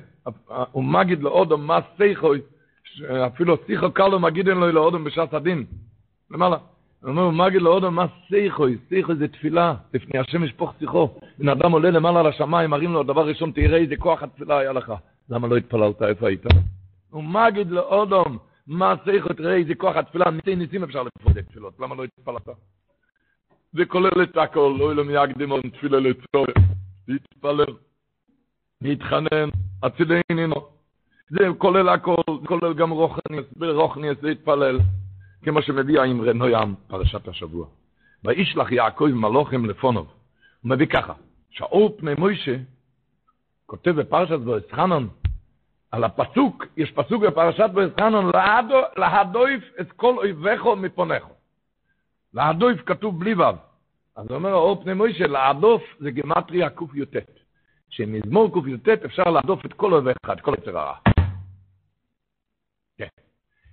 [0.72, 2.34] הוא מגיד לאודם מה שיחו,
[3.28, 5.66] אפילו שיחו קל לו מגידן לו לאודם בשעת הדין.
[6.32, 6.58] למעלה.
[7.02, 8.78] הוא אומר, מגיד לאודו, מה שיחוי?
[8.90, 11.10] שיחוי זה תפילה, לפני השם ישפוך שיחו.
[11.38, 14.94] בן אדם עולה למעלה לשמיים, מראים לו, דבר ראשון, תראה איזה כוח התפילה היה לך.
[15.30, 16.02] למה לא התפללת?
[16.02, 16.44] איפה היית?
[17.10, 19.36] הוא מגיד לאודום, מה שיחוי?
[19.36, 20.32] תראה איזה כוח התפילה.
[20.32, 22.48] ניסי ניסים אפשר לפעול את תפילות, למה לא התפללת?
[23.74, 26.54] זה כולל את הכל, לא ילום יקדים עוד תפילה לצורך.
[27.08, 27.74] להתפלל,
[28.82, 29.50] להתחנן,
[29.84, 30.56] הצידנינו.
[31.30, 34.80] זה כולל הכל, זה כולל גם רוחני, רוחני, זה להתפלל.
[35.42, 37.68] כמו שמביא האמרי נוים, פרשת השבוע.
[38.24, 40.08] וישלח יעקב מלוכים לפונוב.
[40.62, 41.14] הוא מביא ככה,
[41.50, 42.56] שאול פני מוישה,
[43.66, 45.10] כותב בפרשת בואסחנון,
[45.92, 48.32] על הפסוק, יש פסוק בפרשת בואסחנון,
[48.98, 51.34] להדויף את כל אויביכו מפונכו.
[52.34, 53.44] להדויף כתוב בלי וו.
[54.16, 57.16] אז אומר, האור פני מוישה, להדוף זה גמטריה קי"ט.
[57.90, 60.96] שמזמור קי"ט אפשר להדוף את כל אויביך, את כל יצר הרע.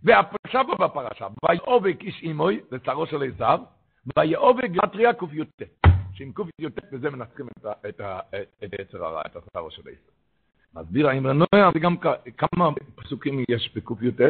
[0.03, 3.61] והפרשה בפרשה, ויעובק איש אימוי, זה צרו של עשיו,
[4.19, 5.63] ויעובק גטריה קי"ט,
[6.13, 7.49] שעם קי"ט בזה מנצחים
[7.89, 8.01] את
[8.61, 10.26] היצר הרע, את הצרו של עשיו.
[10.77, 11.97] מסביר האמר נויה, וגם
[12.39, 14.21] כמה פסוקים יש בקי"ט?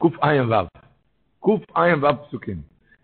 [0.00, 0.08] קע"ו.
[1.40, 2.56] קע"ו פסוקים.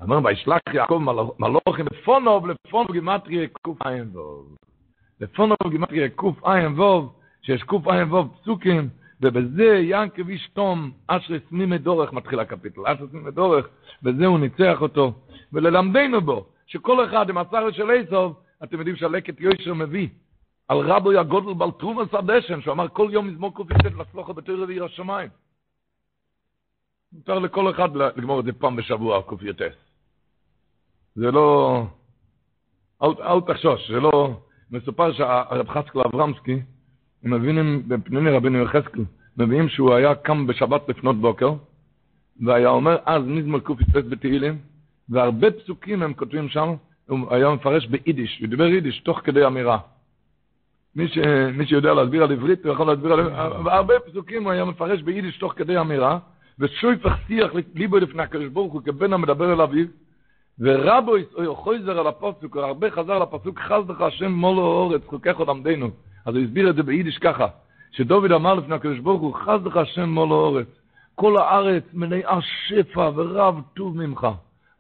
[0.03, 1.01] אמר, וישלח יעקב
[1.39, 4.45] מלוכים לפונוב, לפונוב גימטריה קע"ו.
[5.21, 7.11] לפונוב גימטריה קע"ו,
[7.43, 8.89] שיש קע"ו פסוקים,
[9.21, 10.91] ובזה ינקב איש תום,
[11.51, 13.69] מימי דורך, מתחיל הקפיטל, אשרס מימי דורך,
[14.03, 15.13] וזה הוא ניצח אותו,
[15.53, 20.09] וללמדנו בו, שכל אחד עם הצער של איסוב, אתם יודעים שהלקט יושר מביא,
[20.69, 24.81] על רבו יגודל בל תרומס הדשן, שהוא אמר כל יום מזמור קופיסט לסלוחו בתור רבי
[24.81, 25.29] השמיים.
[27.13, 29.75] מותר לכל אחד לגמור את זה פעם בשבוע, קופייטס.
[31.15, 31.83] זה לא...
[33.03, 34.41] אל, אל תחשוש, זה לא...
[34.71, 36.63] מסופר שהרב חסקל אברמסקי,
[37.25, 39.05] הם מבינים בפנימי רבינו יחזקאל,
[39.37, 41.53] מביאים שהוא היה קם בשבת לפנות בוקר,
[42.47, 44.59] והיה אומר אז מזמור ק"ט בתהילים,
[45.09, 46.75] והרבה פסוקים הם כותבים שם,
[47.09, 49.79] הוא היה מפרש ביידיש, הוא דיבר יידיש תוך כדי אמירה.
[50.97, 51.19] מי, ש,
[51.53, 53.21] מי שיודע להסביר על עברית, הוא יכול להסביר על...
[53.65, 56.19] והרבה פסוקים הוא היה מפרש ביידיש תוך כדי אמירה,
[56.59, 59.87] ושויפך שיח ליבו לפני הקדוש ברוך הוא כבן המדבר אל אביו,
[60.61, 61.13] ורבו
[61.47, 65.91] חוזר על הפסוק, הרבה חזר על הפסוק, חז לך השם מולו אורץ, חוקך עוד עמדנו.
[66.27, 67.47] אז הוא הסביר את זה ביידיש ככה,
[67.93, 70.67] שדוד אמר לפני הקדוש ברוך הוא, חז לך השם מול האורץ,
[71.15, 74.27] כל הארץ מלאה שפע ורב טוב ממך.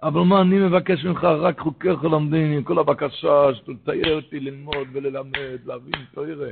[0.03, 1.25] אבל מה אני מבקש ממך?
[1.25, 6.51] רק חוקיך למדני, כל הבקשה שתצייר אותי ללמוד וללמד, להבין, תראה.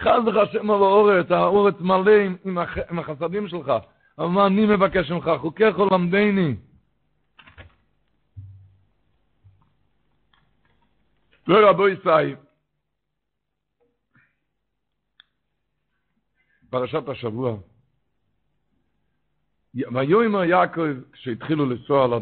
[0.00, 3.72] לך השם מול האורץ, האורץ מלא עם, עם, הח, עם החסדים שלך.
[4.18, 5.30] אבל מה אני מבקש ממך?
[5.40, 6.56] חוקיך למדני.
[11.46, 12.36] לא רבו ישראל.
[16.70, 17.56] פרשת השבוע.
[19.74, 22.12] ויאמר יעקב, כשהתחילו לנסוע על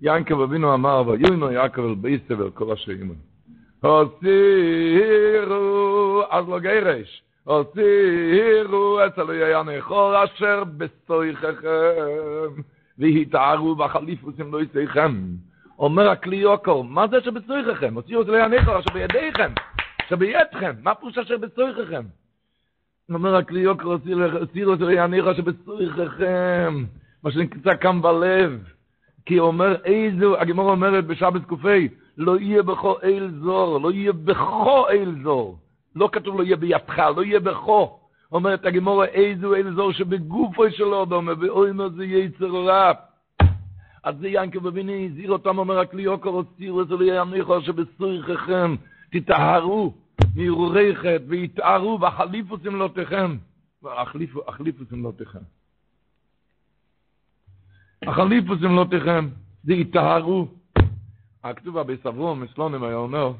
[0.00, 3.16] ינקב אבינו אמר, ויהינו יעקב אל בייסה ואל כל אשר ימון.
[3.80, 4.22] הוצירו,
[6.30, 12.62] אז לא גרש, הוצירו את אלוהי הנכור אשר בסויככם,
[12.98, 15.22] והתארו בחליפוסים לא יסיכם.
[15.78, 17.94] אומר הכלי יוקו, מה זה שבסויככם?
[17.94, 19.52] הוצירו את אלוהי הנכור אשר בידיכם,
[20.08, 22.02] שבידכם, מה פירוש אשר בסויככם?
[23.10, 23.92] אומר הכלי יוקו,
[24.40, 26.84] הוצירו את אלוהי הנכור אשר בסויככם,
[27.22, 28.75] מה שנמצא כאן בלב.
[29.26, 34.88] כי אומר איזו, הגמור אומרת בשבת קופי, לא יהיה בכו אל זור, לא יהיה בכו
[34.88, 35.58] אל זור.
[35.96, 38.00] לא כתוב לא יהיה בידך, לא יהיה בכו.
[38.32, 42.92] אומרת הגמור איזו אל זור שבגופו של אודום, ואוי מה זה יצר רע.
[44.04, 48.74] אז זה ינקה בביני, הזהיר אותם, אומר הכלי יוקר, הוציאו את זה ליניחו שבסוריככם,
[49.10, 49.94] תטהרו
[50.36, 53.36] מהרהורי חטא, ויתארו, והחליפו סמלותיכם.
[54.46, 55.38] החליפו סמלותיכם.
[58.06, 59.28] החליפו סמלותיכם,
[59.64, 60.48] זה יטהרו.
[61.44, 63.32] הכתוב בסברום, מסלונים היה אומר,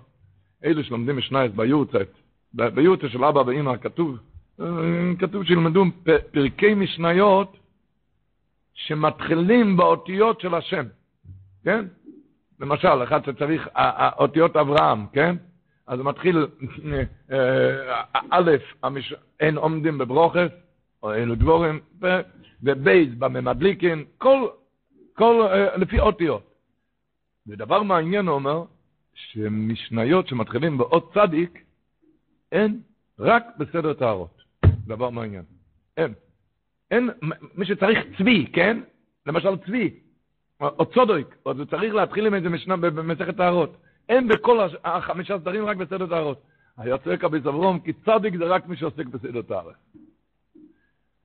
[0.65, 2.09] אלו שלומדים משנייס ביורצת,
[2.53, 4.19] ביורצת של אבא ואמא, כתוב,
[5.19, 5.85] כתוב שילמדו
[6.33, 7.57] פרקי משניות
[8.75, 10.85] שמתחילים באותיות של השם,
[11.65, 11.85] כן?
[12.61, 13.69] למשל, אחד שצריך,
[14.19, 15.37] אותיות אברהם, כן?
[15.87, 16.47] אז מתחיל,
[18.31, 18.51] א',
[19.41, 20.51] אין עומדים בברוכס,
[21.03, 21.81] או אלו דבורים,
[22.63, 24.49] ובייז בממדליקין, כל,
[25.13, 26.55] כל, לפי אותיות.
[27.47, 28.65] ודבר מעניין אומר,
[29.15, 31.65] שמשניות שמתחילים באות צדיק,
[32.53, 32.81] אין
[33.19, 34.43] רק בסדר טהרות.
[34.87, 35.43] דבר מעניין.
[35.97, 36.15] אין.
[36.91, 37.11] אין,
[37.55, 38.81] מי שצריך צבי, כן?
[39.27, 39.91] למשל צבי,
[40.61, 43.77] או צודויק, או זה צריך להתחיל עם איזה משנה במסכת טהרות.
[44.09, 46.43] אין בכל החמישה סדרים רק בסדר טהרות.
[46.77, 49.75] היה צועק אבי זברום, כי צדיק זה רק מי שעוסק בסדר טהרות.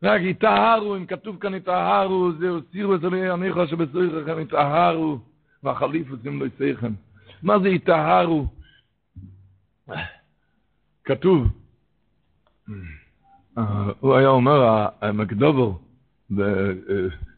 [0.03, 5.19] רק יטהרו, אם כתוב כאן יטהרו, זהו סירו את זה ליניחו שבצריכם יטהרו.
[5.63, 6.93] והחליף עושים לו יצייכם.
[7.43, 8.47] מה זה יטהרו?
[11.03, 11.47] כתוב,
[13.99, 15.71] הוא היה אומר, המקדובר,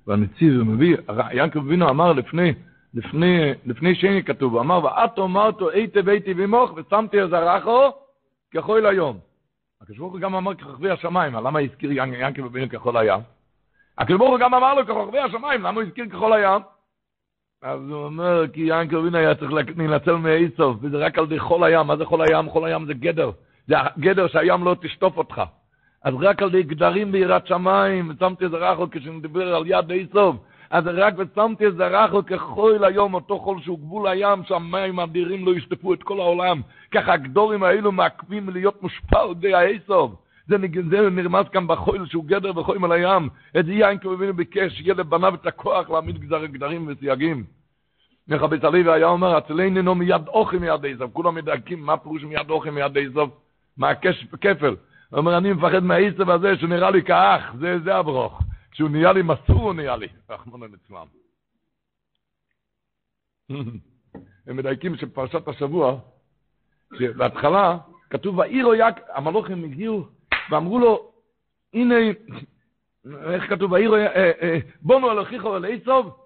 [0.08, 0.98] והנציב מביא,
[1.32, 2.54] ינקב אבינו אמר לפני,
[2.94, 7.92] לפני, לפני שני כתוב, אמר, ואת אומרתו היטב היטב עמוך ושמתי עזרחו
[8.54, 9.20] ככל היום.
[9.84, 13.20] הקדוש ברוך הוא גם אמר ככוכבי השמיים, למה הזכיר ינקב אבינו ככל הים?
[13.98, 16.62] הקדוש ברוך הוא גם אמר לו ככוכבי השמיים, למה הוא הזכיר ככל הים?
[17.62, 21.64] אז הוא אומר, כי ינקל אבינו היה צריך להינצל מאיסוף, וזה רק על ידי חול
[21.64, 21.88] הים.
[21.88, 22.50] מה זה חול הים?
[22.50, 23.32] חול הים זה גדר.
[23.68, 25.42] זה הגדר שהים לא תשטוף אותך.
[26.04, 30.36] אז רק על ידי גדרים ביראת שמיים, ושמתי איזה רחוק כשנדבר על יד איסוף,
[30.74, 35.52] אז רק ושמתי איזה רחוק כחול היום, אותו חול שהוא גבול הים, שהמים האדירים לא
[35.56, 36.62] ישטפו את כל העולם.
[36.92, 40.12] ככה הגדורים האלו מעכבים להיות מושפע על ידי האיסוף.
[40.48, 40.58] זה,
[41.12, 43.30] נרמז כאן בחול שהוא גדר וחולים על הים.
[43.60, 47.44] את זה יין כמבינו ביקש, שיהיה לבניו את הכוח להעמיד גזר גדרים וסייגים.
[48.28, 52.50] מחבץ הלוי היה אומר, אצלנו נו מיד אוכי מיד איזב, כולם מדייקים מה פירוש מיד
[52.50, 53.28] אוכי מיד איזב,
[53.78, 54.76] מה הכפל.
[55.10, 58.42] הוא אומר, אני מפחד מהאיסב הזה שהוא נראה לי כאח, זה, זה הברוך.
[58.74, 60.08] כשהוא נהיה לי מסור, הוא נהיה לי.
[60.30, 61.08] רחמנו מצלם.
[64.48, 66.00] הם מדייקים שפרשת השבוע,
[67.00, 67.78] שבהתחלה
[68.10, 70.06] כתוב, ואירו יק, המלוכים הגיעו
[70.50, 71.12] ואמרו לו,
[71.74, 71.96] הנה,
[73.34, 73.96] איך כתוב, ואירו,
[74.82, 76.18] בונו על אחיכו אל איסוב,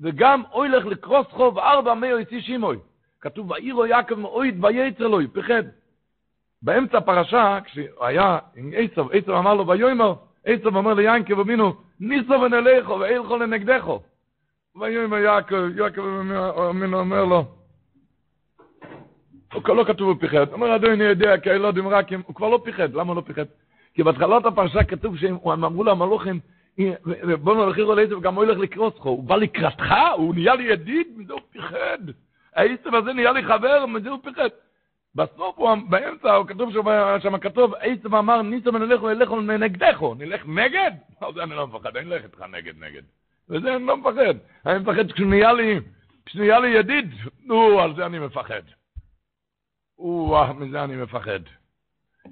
[0.00, 2.78] וגם אוי לך לקרוס חוב ארבע מי יציא שימוי.
[3.20, 5.62] כתוב, ואירו יעקב מאויד וייצר לו, פחד.
[6.62, 12.32] באמצע הפרשה, כשהוא היה עם עשב, עשב אמר לו, ויאמר, עשב אומר ליעקב אבינו, ניסו
[12.32, 14.00] ונלכו ואילכו לנגדכו.
[14.76, 16.02] ויאמר יעקב, יעקב
[16.70, 17.44] אבינו אומר לו,
[19.54, 20.52] הוא לא כתוב בפחד.
[20.52, 22.94] אומר, אדוני יודע, כי הילודים רק הם, הוא כבר לא פיחד.
[22.94, 23.44] למה הוא לא פיחד?
[23.94, 26.40] כי בהתחלת הפרשה כתוב שהם אמרו למלוכים,
[27.40, 29.02] בוא נלכיר על איזה וגם הוא ילך לך.
[29.02, 29.94] הוא בא לקראתך?
[30.16, 31.06] הוא נהיה לי ידיד?
[31.16, 31.98] מזה הוא פיחד.
[32.54, 33.86] העצב הזה נהיה לי חבר?
[33.86, 34.48] מזה הוא פיחד.
[35.14, 36.70] בסוף הוא, באמצע, הוא כתוב
[37.22, 40.14] שם כתוב, עצב אמר, ניסו ונלך ונלך נגדךו.
[40.14, 40.90] נלך נגד?
[41.20, 43.02] על זה אני לא מפחד, אני אלך איתך נגד נגד.
[43.48, 44.34] וזה אני לא מפחד.
[44.66, 45.80] אני מפחד כשנהיה לי,
[46.26, 47.10] כשנהיה לי ידיד,
[47.44, 48.62] נו, על זה אני מפחד.
[49.98, 51.40] או, מזה אני מפחד.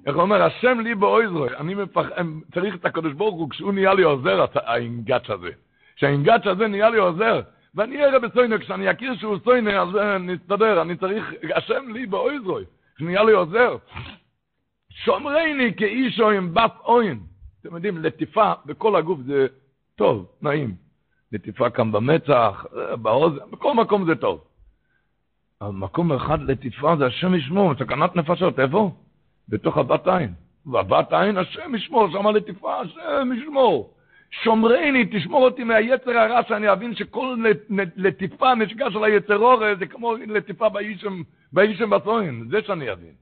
[0.07, 2.05] איך אומר, השם לי באויזרוי, אני מפח...
[2.53, 5.49] צריך את הקדוש ברוך הוא, כשהוא נהיה לי עוזר, האינגאץ' הזה.
[5.95, 7.41] שהאינגאץ' הזה נהיה לי עוזר,
[7.75, 12.63] ואני אראה בסוינה, כשאני אכיר שהוא סוינה, אז נסתדר, אני צריך, השם לי באויזרוי,
[12.97, 13.77] שנהיה לי עוזר.
[14.89, 17.19] שומרני כאישו עם בת אוין.
[17.61, 19.47] אתם יודעים, לטיפה בכל הגוף זה
[19.95, 20.75] טוב, נעים.
[21.31, 22.65] לטיפה כאן במצח,
[23.01, 24.43] באוזן, בכל מקום זה טוב.
[25.61, 28.91] אבל מקום אחד לטיפה זה השם ישמור, סכנת נפשות, איפה?
[29.49, 30.33] בתוך הבת עין.
[30.65, 33.92] והבת עין, השם ישמור, שמה לטיפה, השם ישמור.
[34.41, 37.37] שומרני, תשמור אותי מהיצר הרע, שאני אבין שכל
[37.95, 41.21] לטיפה נשגה של היצר אורז, זה כמו לטיפה באישם,
[41.53, 43.13] באישם בסוין, זה שאני אבין.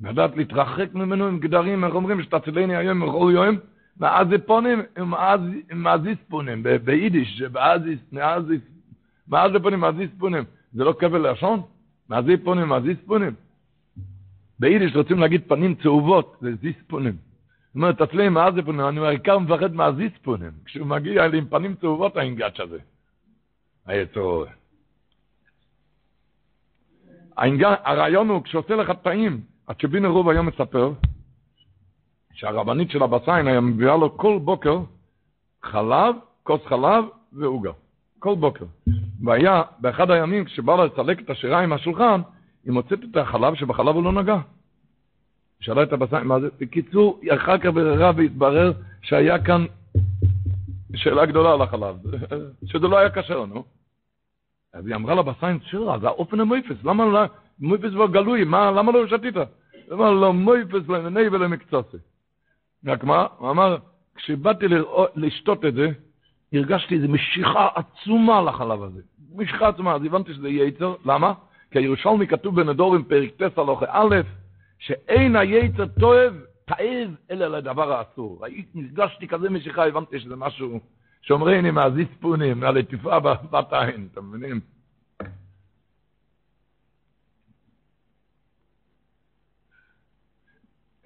[0.00, 3.56] לדעת להתרחק ממנו עם גדרים, איך אומרים, שתצילני היום בכל יום,
[4.00, 4.82] מאזיפונים
[5.70, 8.60] ומאזיספונים, ביידיש, באזיס, מאזיס,
[9.28, 11.62] מאזיפונים, מאזיספונים, זה לא כבל לשון?
[12.10, 13.47] מאזיפונים, מאזיספונים.
[14.60, 17.12] ביידיש רוצים להגיד פנים צהובות, זה זיספונים.
[17.12, 20.50] זאת אומרת, אצלי מאזיפונים, אני בעיקר מפחד מהזיספונים.
[20.64, 22.78] כשהוא מגיע לי עם פנים צהובות, האינגאץ' הזה.
[23.86, 24.44] היצור.
[27.84, 30.92] הרעיון הוא, כשעושה לך טעים, הצ'בינו רוב היום מספר,
[32.32, 34.78] שהרבנית של הבסיין היה מביאה לו כל בוקר
[35.62, 37.70] חלב, כוס חלב ועוגה.
[38.18, 38.64] כל בוקר.
[39.24, 42.20] והיה, באחד הימים, כשבא לסלק את השירה עם השולחן,
[42.68, 44.36] היא מוצאת את החלב שבחלב הוא לא נגע.
[45.60, 46.48] שאלה את הבסיין, מה זה?
[46.60, 49.64] בקיצור, אחר כך בררה והתברר שהיה כאן
[50.94, 51.96] שאלה גדולה על החלב,
[52.70, 53.64] שזה לא היה כשר, נו.
[54.74, 57.20] אז היא אמרה לבסיין, שירה, זה האופן המויפס, למה לא,
[57.60, 59.34] מויפס כבר גלוי, מה, למה לא שתית?
[59.92, 61.96] אמר לו, מויפס לענייני ולמקצוצי.
[62.86, 63.26] רק מה?
[63.38, 63.76] הוא אמר,
[64.14, 64.66] כשבאתי
[65.16, 65.90] לשתות את זה,
[66.52, 69.00] הרגשתי איזו משיכה עצומה לחלב הזה.
[69.34, 71.32] משיכה עצומה, אז הבנתי שזה יצר, למה?
[71.70, 74.16] כי הירושלמי כתוב בנדורים פרק טס הלוכה א',
[74.78, 78.44] שאין היצר תועב, תאב, אלא לדבר האסור.
[78.74, 80.80] הרגשתי כזה משיכה, הבנתי שזה משהו
[81.22, 84.60] שאומרים עם הזיספונים, הלטיפה בת העין, אתם מבינים?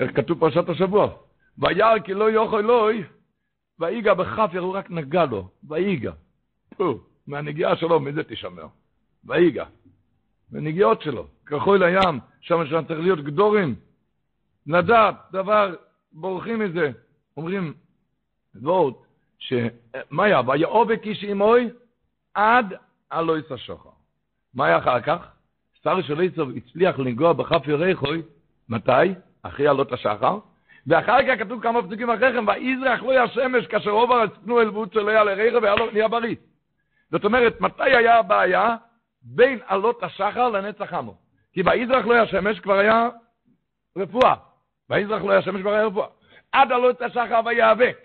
[0.01, 1.14] איך כתוב פרשת השבוע?
[1.59, 3.03] וירא כי לא יוכל אלוהי,
[3.79, 6.12] ויגע בכפר, הוא רק נגע לו, ויגע.
[7.27, 8.66] מהנגיעה שלו, מזה תשמר.
[9.25, 9.64] ויגע.
[10.52, 13.74] בנגיעות שלו, כחול הים, שם שם צריך להיות גדורים.
[14.66, 15.74] לדעת, דבר,
[16.12, 16.90] בורחים מזה.
[17.36, 17.74] אומרים,
[18.54, 18.94] דבורת,
[19.38, 20.40] שמה היה?
[20.46, 21.68] ויעובק איש עמוי
[22.34, 22.74] עד
[23.10, 23.90] הלא יסע שוחר.
[24.54, 25.28] מה היה אחר כך?
[25.84, 28.22] שר של עשב הצליח לנגוע בכף ירחוי,
[28.68, 29.14] מתי?
[29.42, 30.38] אחרי עלות השחר.
[30.86, 34.96] ואחר כך כתוב כמה פסוקים אחרי כן, ויזרח לא השמש כאשר עובר עצנו אל בוץ
[34.96, 36.36] אלוהי על הרכב ונהיה בריא.
[37.10, 38.76] זאת אומרת, מתי היה הבעיה?
[39.22, 41.14] בין עלות השחר לנצח עמו.
[41.52, 43.08] כי ויזרח לא השמש כבר היה
[43.98, 44.35] רפואה.
[44.90, 46.06] ויזרח לא השמש כבר היה רפואה.
[46.52, 47.96] עד עלות השחר ויאבק.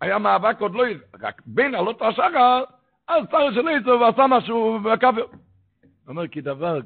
[0.00, 0.84] היה מאבק עוד לא,
[1.22, 2.62] רק בין עלות השחר,
[3.08, 5.26] אז שר של איצו ועשה משהו בכפר.
[6.08, 6.80] הוא אומר כי דבר,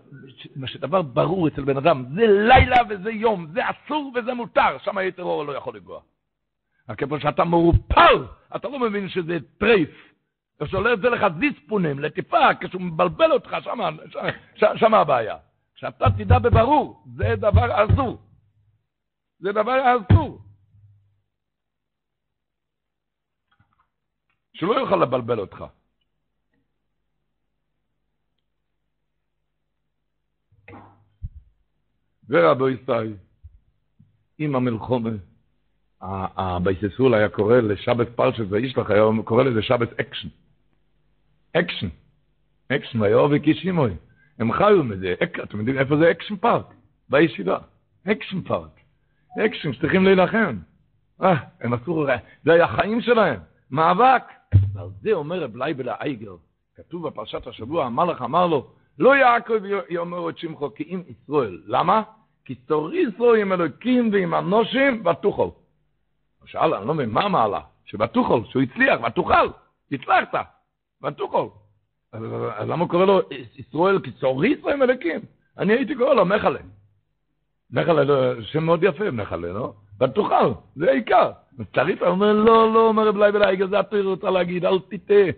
[0.66, 5.22] שדבר ברור אצל בן אדם, זה לילה וזה יום, זה אסור וזה מותר, שם היתר
[5.22, 6.00] אור לא יכול לגוע.
[6.88, 8.24] רק כיוון שאתה מעופל,
[8.56, 10.11] אתה לא מבין שזה טרייף.
[10.60, 13.56] ושולח את זה לך זיספונים, לטיפה, כשהוא מבלבל אותך,
[14.76, 15.36] שם הבעיה.
[15.74, 18.22] שאתה תדע בברור, זה דבר אסור.
[19.38, 20.42] זה דבר אסור.
[24.54, 25.64] שלא יוכל לבלבל אותך.
[32.28, 33.14] ורבו ישראל,
[34.38, 35.10] עם המלחומה,
[36.00, 40.28] הבייססול היה קורא לשבת פרשת וישלח, היה קורא לזה שבת אקשן.
[41.56, 41.88] אקשן.
[42.72, 43.94] אקשן, ויאבק איש עמו.
[44.38, 46.66] הם חיו מזה, אתם יודעים איפה זה אקשן פארק?
[47.08, 47.58] בישיבה.
[48.08, 48.80] אקשן פארק.
[49.44, 50.58] אקשן, שצריכים להילחם.
[51.22, 52.06] אה, הם עשו,
[52.44, 53.40] זה היה החיים שלהם.
[53.70, 54.22] מאבק.
[54.72, 56.36] ועל זה אומר רב לייבל האייגר,
[56.76, 58.66] כתוב בפרשת השבוע, המלאך אמר לו,
[58.98, 59.54] לא יעקב
[59.90, 61.62] יאמר עוד שמך כי אם ישראל.
[61.66, 62.02] למה?
[62.44, 65.42] כי שרית עם אלוקים ועם אנשים ותוכל.
[65.42, 67.60] הוא שאל, אני לא מבין, מה המעלה?
[67.84, 69.48] שבתוכל, שהוא הצליח, ותוכל,
[69.92, 70.34] הצלחת,
[71.02, 71.46] ותוכל.
[72.12, 72.22] אז,
[72.68, 73.20] למה הוא קורא לו
[73.56, 75.20] ישראל כי תוריסו עם אלוקים?
[75.58, 76.60] אני הייתי קורא לו מחלה.
[77.70, 78.02] מחלה,
[78.42, 79.72] שם מאוד יפה, מחלה, לא?
[80.00, 81.30] ותוכל, זה העיקר.
[82.00, 85.30] הוא אומר, לא, לא, אומר רב לייבל זה אתה רוצה להגיד, אל תטעה.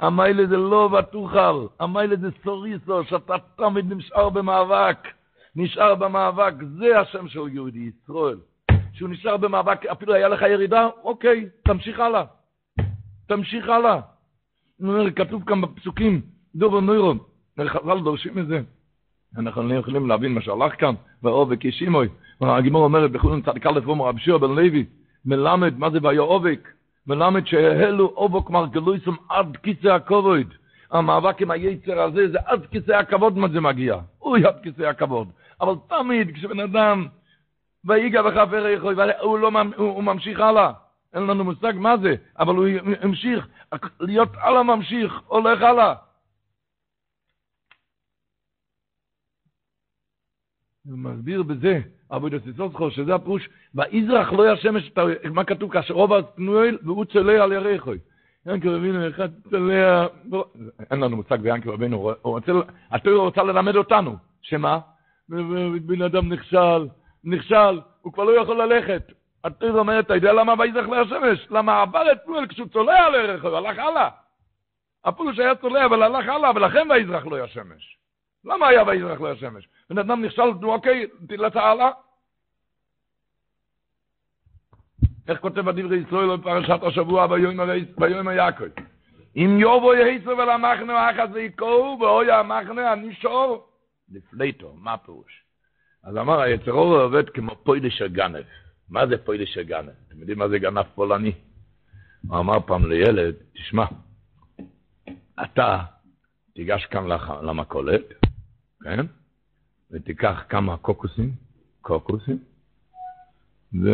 [0.00, 4.98] המיילה זה לא ותוכל, המיילה זה סוריסו, שאתה תמיד נשאר במאבק.
[5.56, 8.38] נשאר במאבק, זה השם של יהודי, ישראל.
[8.92, 12.24] שהוא נשאר במאבק, אפילו היה לך ירידה, אוקיי, תמשיך הלאה.
[13.26, 14.00] תמשיך הלאה.
[15.16, 16.20] כתוב כאן בפסוקים,
[16.54, 17.18] דובר נוירון,
[17.66, 18.60] חז"ל דורשים את זה.
[19.36, 22.08] אנחנו לא יכולים להבין מה שהלך כאן, ואובק ישימוי.
[22.40, 24.84] הגימור אומרת בחולן צדיק א' אומר רבי שיוע בן לוי,
[25.24, 26.68] מלמד, מה זה והיה אובק?
[27.06, 30.46] מלמד שהלו אובק מרגלויסום עד כיסא הכבוד.
[30.90, 33.96] המאבק עם היצר הזה זה עד כיסא הכבוד מה זה מגיע.
[34.22, 35.28] אוי עד כיסא הכבוד.
[35.60, 37.06] אבל תמיד כשבן אדם
[37.84, 40.72] ויגע וחבר יכול, הוא, לא, הוא, הוא ממשיך הלאה.
[41.14, 42.66] אין לנו מושג מה זה, אבל הוא
[43.00, 43.48] המשיך
[44.00, 45.94] להיות על הממשיך, הולך הלאה.
[50.84, 54.92] הוא מסביר בזה, עבודת סיסוסכו, שזה הפירוש, ויזרח לא ישמש,
[55.30, 55.72] מה כתוב?
[55.72, 57.98] כאשר רוב התנואל והוא צולע על ירחוי.
[58.46, 60.06] ינקר רבינו אחד צולע,
[60.90, 62.10] אין לנו מושג ביענקר רבינו,
[62.90, 64.80] התיאור רוצה ללמד אותנו, שמה?
[65.86, 66.88] בן אדם נכשל,
[67.24, 69.12] נכשל, הוא כבר לא יכול ללכת.
[69.48, 71.46] התורה אומרת, אתה יודע למה ויזרח להשמש?
[71.50, 74.08] למה עבר את פועל כשהוא צולע על ערך, הוא הלך הלאה.
[75.04, 77.98] הפולוש היה צולע, אבל הלך הלאה, ולכן ויזרח לו השמש.
[78.44, 79.68] למה היה ויזרח לו השמש?
[79.90, 81.90] בן אדם נכשל, אוקיי, תלת הלאה.
[85.28, 87.26] איך כותב בדברי ישראל בפרשת השבוע
[87.96, 88.64] ביום היעקב?
[89.36, 93.68] אם יובו יהיסו ולמחנו אחת ויקו, ואוי המחנו הנישור,
[94.12, 95.42] לפליטו, מה פירוש?
[96.04, 98.44] אז אמר, היצר אור עובד כמו פוידש הגנב.
[98.90, 99.90] מה זה פוידש הגנב?
[100.08, 101.32] אתם יודעים מה זה גנב פולני?
[102.28, 103.84] הוא אמר פעם לילד, תשמע,
[105.42, 105.84] אתה
[106.54, 107.04] תיגש כאן
[107.42, 108.02] למכולת,
[108.82, 109.06] כן?
[109.90, 111.32] ותיקח כמה קוקוסים,
[111.80, 112.38] קוקוסים,
[113.82, 113.88] ו...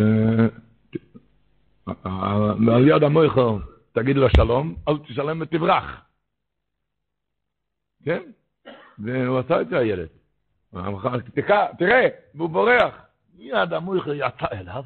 [2.65, 3.59] ועל יד המויכו
[3.91, 6.01] תגיד לו שלום, אל תשלם ותברח.
[8.03, 8.21] כן?
[8.99, 10.07] והוא עשה את זה הילד.
[11.77, 13.04] תראה, והוא בורח.
[13.37, 14.83] מיד המויכו יצא אליו,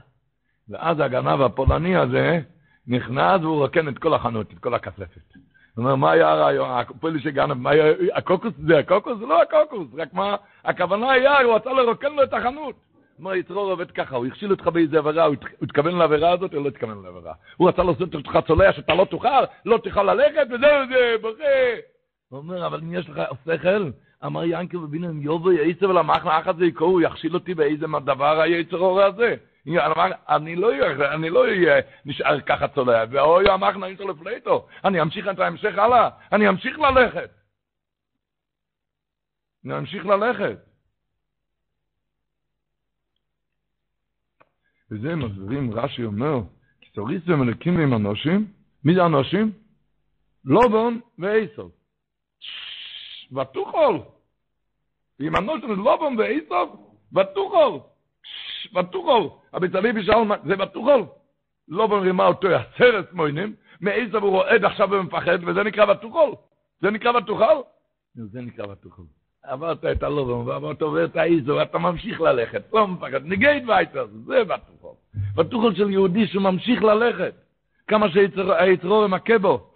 [0.69, 2.39] ואז הגנב הפולני הזה
[2.87, 5.33] נכנס והוא רוקן את כל החנות, את כל הכספת.
[5.75, 6.69] הוא אומר, מה היה הרעיון?
[6.69, 7.83] הפוליש שגנב, מה היה,
[8.13, 9.17] הקוקוס זה הקוקוס?
[9.19, 10.35] זה לא הקוקוס, רק מה,
[10.65, 12.75] הכוונה היה, הוא רצה לרוקן לו את החנות.
[13.19, 16.67] אומר, יצרור עובד ככה, הוא הכשיל אותך באיזה עבירה, הוא התכוון לעבירה הזאת או לא
[16.67, 17.33] התכוון לעבירה?
[17.57, 21.43] הוא רצה לעשות אותך צולע שאתה לא תוכל, לא תוכל ללכת, וזהו זה, בוכה.
[22.29, 23.89] הוא אומר, אבל אם יש לך שכל,
[24.25, 28.41] אמר ינקל ובינו, אם יובו יעיצה ולמח לאחת זה יקרו, הוא יכשיל אותי באיזה דבר
[28.41, 29.35] היצרור הזה.
[30.29, 30.71] אני לא
[31.13, 36.09] אני לא אהיה נשאר ככה צולע, ואוי המח נעיצה לפלטו, אני אמשיך את ההמשך הלאה,
[36.31, 37.29] אני אמשיך ללכת.
[39.65, 40.57] אני אמשיך ללכת.
[44.91, 46.39] וזה מסבירים, רש"י אומר,
[46.81, 48.47] כי תוריס ומלכים עם אנושים,
[48.83, 49.51] מי זה אנושים?
[50.45, 51.78] לובון ואיסוב.
[53.31, 53.97] ותוכל.
[55.19, 57.77] עם אנושים לובון ואיסוב, ותוכל.
[58.75, 59.27] ותוכל.
[59.53, 61.03] הבצלבי בשאול, זה ותוכל.
[61.67, 66.31] לובון רימה אותו עשרת מוינים, מאיסוב הוא רועד עכשיו ומפחד, וזה נקרא ותוכל.
[66.81, 67.61] זה נקרא ותוכל?
[68.15, 69.01] זה נקרא ותוכל.
[69.43, 74.43] עברת את הלובון, ועברת עובר את האיזו, ואתה ממשיך ללכת, לא מפחד, ניגייט וייטר, זה
[74.43, 74.93] בתוכל.
[75.35, 77.33] בתוכל של יהודי שהוא ממשיך ללכת,
[77.87, 79.73] כמה שהיצרור מכה בו,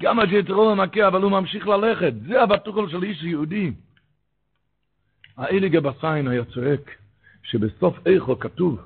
[0.00, 3.72] כמה שיצרור מכה, אבל הוא ממשיך ללכת, זה הבתוכל של איש יהודי.
[5.36, 6.90] האליגה בסיין היה צועק,
[7.42, 8.78] שבסוף איכו כתוב,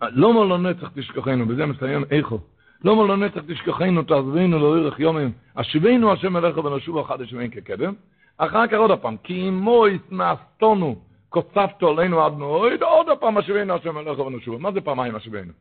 [0.00, 2.38] לא מולו נצח תשכחנו, בזה מסיים איכו,
[2.84, 7.94] לא מולו נצח תשכחנו, תעזבינו לאורך יומים, השיבנו השם אליך ונשוב אחד השמיים כקדם,
[8.36, 13.98] אחר כך עוד הפעם, כי אמו יסנאסתונו, קוצפתו עלינו עד מועד, עוד הפעם אשיבנו השם
[13.98, 14.62] אליך ונשוב.
[14.62, 15.52] מה זה פעמיים אשיבנו?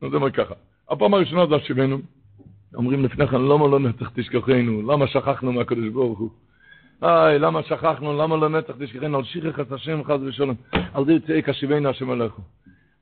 [0.00, 0.54] זה אומר ככה,
[0.88, 1.98] הפעם הראשונה זה אשיבנו,
[2.74, 6.30] אומרים לפני כן, למה לא נצח תשכחנו, למה שכחנו מהקדוש ברוך הוא?
[7.02, 10.54] איי, למה שכחנו, למה לא נצח תשכחנו, על שיחך את השם חס ושלום,
[10.94, 12.32] על זה יצא אשיבנו השם אליך.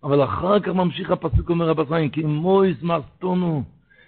[0.04, 3.62] אבל אחר כך ממשיך הפסוק אומר רב חיים, כי מויס מאסטונו,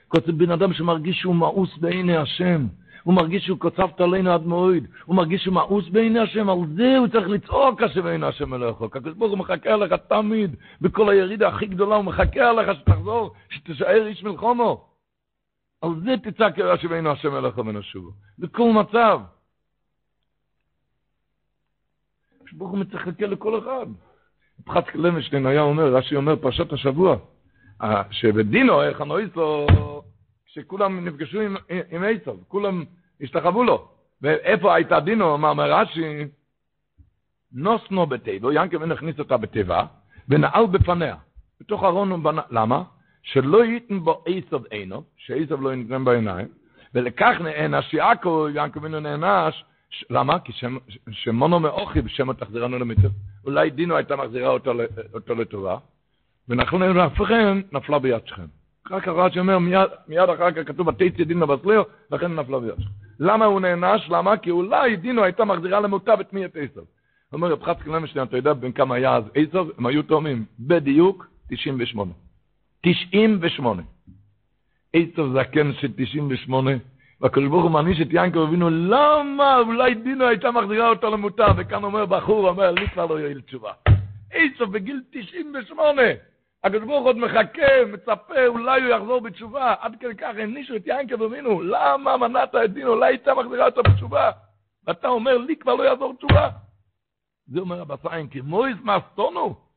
[0.08, 2.66] כותב בן אדם שמרגיש שהוא מאוס בעיני השם,
[3.02, 6.98] הוא מרגיש שהוא קוצבת עלינו עד מועד, הוא מרגיש שהוא מאוס בעיני השם, על זה
[6.98, 8.82] הוא צריך לצעוק השם בעיני השם אליך.
[8.82, 14.06] הקדוש ברוך הוא מחכה עליך תמיד, בכל הירידה הכי גדולה, הוא מחכה עליך שתחזור, שתישאר
[14.06, 14.89] איש מלחומו.
[15.80, 18.10] על זה תצעק השם בעיני השם אליך ונשובו.
[18.38, 19.20] בכל מצב.
[22.52, 23.86] ברוך הוא מצחכה לכל אחד.
[24.64, 27.16] פחת למשטיין היה אומר, רש"י אומר, פרשת השבוע,
[28.10, 29.66] שבדינו, איך הנועיס לו,
[30.46, 31.56] שכולם נפגשו עם,
[31.90, 32.84] עם עשב, כולם
[33.20, 33.88] השתחוו לו.
[34.22, 36.24] ואיפה הייתה דינו, אמר רש"י,
[37.52, 39.86] נוסנו בתיבו, ינקמן הכניס אותה בתיבה,
[40.28, 41.16] ונעל בפניה.
[41.60, 42.82] בתוך ארון הוא בנה, למה?
[43.22, 46.48] שלא ייתן בו עשב עינו, שעשב לא ייתן בעיניים,
[46.94, 49.64] ולכך נענש יעקב, ינקמן נענש,
[50.10, 50.38] למה?
[50.38, 50.52] כי
[51.10, 53.08] שמונו מאוכי בשם תחזירנו למצב.
[53.44, 54.72] אולי דינו הייתה מחזירה אותו,
[55.28, 55.76] לטובה,
[56.48, 58.46] ונחלנו להפכם, נפלה ביד שכם.
[58.90, 62.90] רק הרעש אומר, מיד, מיד אחר כך כתוב, ותצא דינו בסליר, לכן נפלה ביד שכם.
[63.20, 64.08] למה הוא נענש?
[64.10, 64.36] למה?
[64.36, 66.80] כי אולי דינו הייתה מחזירה למוטב את מי את עשב.
[67.32, 69.66] אומר, רב חצי קלמשטיין, אתה יודע בין כמה היה אז עשב?
[69.78, 72.12] הם היו תאומים בדיוק 98.
[72.82, 73.82] 98.
[74.92, 76.70] עשב זקן של 98,
[77.20, 79.58] והקדוש ברוך הוא מעניש את יענקב אבינו, למה?
[79.58, 83.72] אולי דינו הייתה מחזירה אותו למוטב, וכאן אומר בחור, אומר, לי כבר לא יועיל תשובה.
[84.32, 86.02] עשב בגיל 98,
[86.64, 91.22] הקדוש ברוך עוד מחכה, מצפה, אולי הוא יחזור בתשובה, עד כדי כך הענישו את יענקב
[91.22, 94.30] אבינו, למה מנעת את דינו, אולי הייתה מחזירה אותו בתשובה,
[94.86, 96.48] ואתה אומר, לי כבר לא יעזור תשובה.
[97.46, 99.69] זה אומר רב חיים, כי מויז מאסטונו,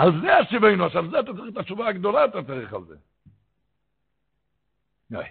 [0.00, 2.94] על זה השיבנו, עכשיו זה אתה צריך את התשובה הגדולה, אתה צריך על זה.
[5.10, 5.24] יאי.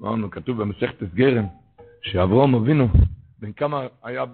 [0.00, 1.44] אמרנו, כתוב במסכת גרם,
[2.02, 2.88] שאברום אבינו,
[3.38, 4.24] בן כמה היה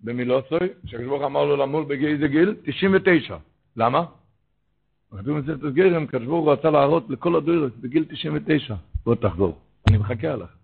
[0.00, 2.56] במילוסוי, שהקדוש אמר לו למול בגיל גיל?
[2.62, 3.36] 99.
[3.76, 4.04] למה?
[5.10, 8.74] כתוב במסכת גרם, הקדוש ברוך הוא רצה להראות לכל הדורות בגיל 99.
[9.04, 9.58] בוא תחזור,
[9.88, 10.57] אני מחכה עליך.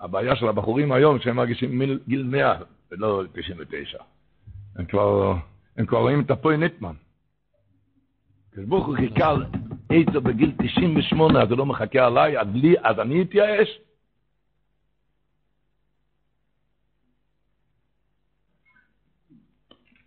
[0.00, 2.54] הבעיה של הבחורים היום, שהם מרגישים גיל 100
[2.90, 3.98] ולא 99.
[4.76, 5.34] הם כבר,
[5.76, 6.94] הם כבר רואים את הפוי ניטמן.
[8.50, 9.34] הקדוש ברוך הוא חיכה
[9.88, 13.78] עצו בגיל 98, אז הוא לא מחכה עליי, אז, לי, אז אני אתייאש?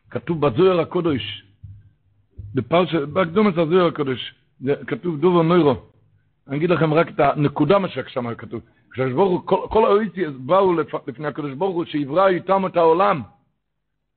[0.10, 1.44] כתוב בזוהר הקודש,
[2.54, 4.36] בפרש, בהקדומת הזוהר הקודש,
[4.88, 5.76] כתוב דובר נוירו.
[6.48, 8.62] אני אגיד לכם רק את הנקודה מה שם כתוב.
[8.94, 10.06] כשהקדוש ברוך הוא, כל, כל
[10.38, 10.74] באו
[11.08, 13.22] לפני הקדוש ברוך הוא, שיברא איתם את העולם.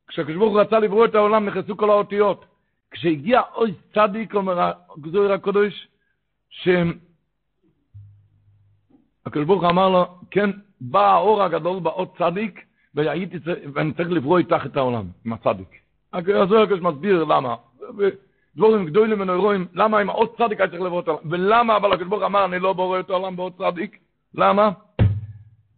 [0.09, 2.45] כשהקדוש ברוך הוא רצה לברוא את העולם, נכנסו כל האותיות.
[2.91, 5.89] כשהגיע אוי צדיק, אומר הגזויר הקדוש,
[6.49, 6.95] שהקדוש
[9.47, 10.51] ברוך הוא אמר לו, כן,
[10.81, 12.65] בא האור הגדול באות צדיק,
[12.95, 13.37] והייתי,
[13.75, 15.69] ואני צריך לברוא איתך את העולם, עם הצדיק.
[16.13, 17.55] הגזויר הקדוש מסביר למה.
[18.57, 21.23] דבורים גדולים ונוירואים, למה עם עוד צדיק היה צריך לברוא את העולם?
[21.31, 24.06] ולמה אבל הקדוש ברוך אמר, אני לא בורא את העולם בעוד צדיק?
[24.37, 24.71] למה?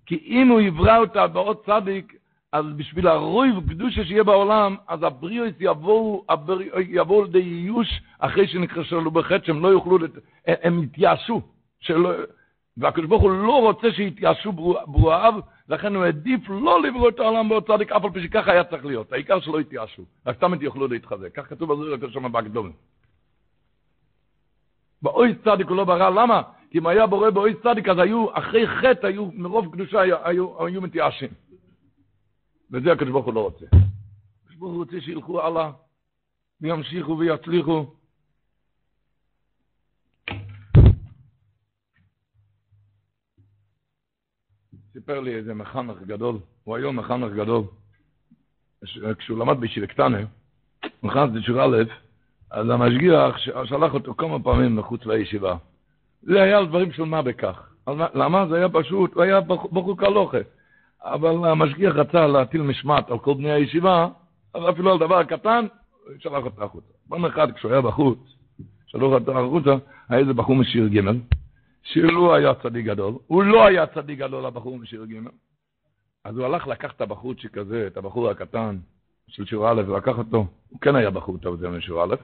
[0.07, 2.15] כי אם הוא יברא אותה בעוד צדיק,
[2.53, 6.25] אז בשביל הרויב קדושה שיהיה בעולם, אז הבריאוס יבואו,
[6.89, 10.11] יבואו לידי איוש אחרי שנכשלו בחטא, שהם לא יוכלו, לת...
[10.47, 11.43] הם יתייאשו.
[11.81, 12.13] שלא...
[12.77, 15.35] והקדוש ברוך הוא לא רוצה שיתייאשו ברואיו,
[15.69, 18.85] לכן הוא העדיף לא לברוא את העולם בעוד צדיק, אף על פי שככה היה צריך
[18.85, 19.13] להיות.
[19.13, 21.35] העיקר שלא יתייאשו, רק תמיד יוכלו להתחזק.
[21.35, 22.73] כך כתוב בזוהר יותר שם בהקדומים.
[25.45, 26.43] צדיק הוא לא ברא, למה?
[26.71, 30.67] כי אם היה בורא באוי צדיק, אז היו, אחרי חטא, היו, מרוב קדושה היו, היו,
[30.67, 31.29] היו מתייאשים.
[32.71, 33.67] וזה הקדוש ברוך הוא לא רוצה.
[33.67, 35.71] הקדוש ברוך הוא רוצה שילכו הלאה,
[36.61, 37.95] וימשיכו ויצליחו.
[44.93, 47.63] סיפר לי איזה מחנך גדול, הוא היום מחנך גדול.
[49.19, 50.19] כשהוא למד בישיבה קטנה,
[51.01, 51.83] הוא נכנס בשיעור א',
[52.51, 55.57] אז המשגיח שלח אותו כמה פעמים מחוץ לישיבה.
[56.23, 57.69] זה היה על דברים של מה בכך.
[58.15, 58.47] למה?
[58.47, 60.39] זה היה פשוט, הוא היה בחור קלוכה.
[61.03, 64.09] אבל המשגיח רצה להטיל משמעת על כל בני הישיבה,
[64.55, 65.67] אז אפילו על דבר קטן,
[66.05, 66.93] הוא שלח אותו החוצה.
[67.09, 68.19] פעם אחת כשהוא היה בחוץ,
[68.87, 69.71] שלח אותו החוצה,
[70.09, 71.01] היה איזה בחור משיר ג'
[71.83, 75.19] שהוא לא היה צדיק גדול, הוא לא היה צדיק גדול הבחור משיר ג'
[76.25, 78.79] אז הוא הלך לקח את הבחור שכזה, את הבחור הקטן
[79.29, 82.15] של שיעור א', ולקח אותו, הוא כן היה בחור טוב זה משיעור א',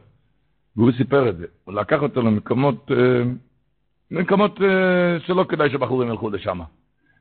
[0.77, 3.23] והוא סיפר את זה, הוא לקח אותו למקומות, אה,
[4.11, 6.61] מקומות אה, שלא כדאי שבחורים ילכו לשם.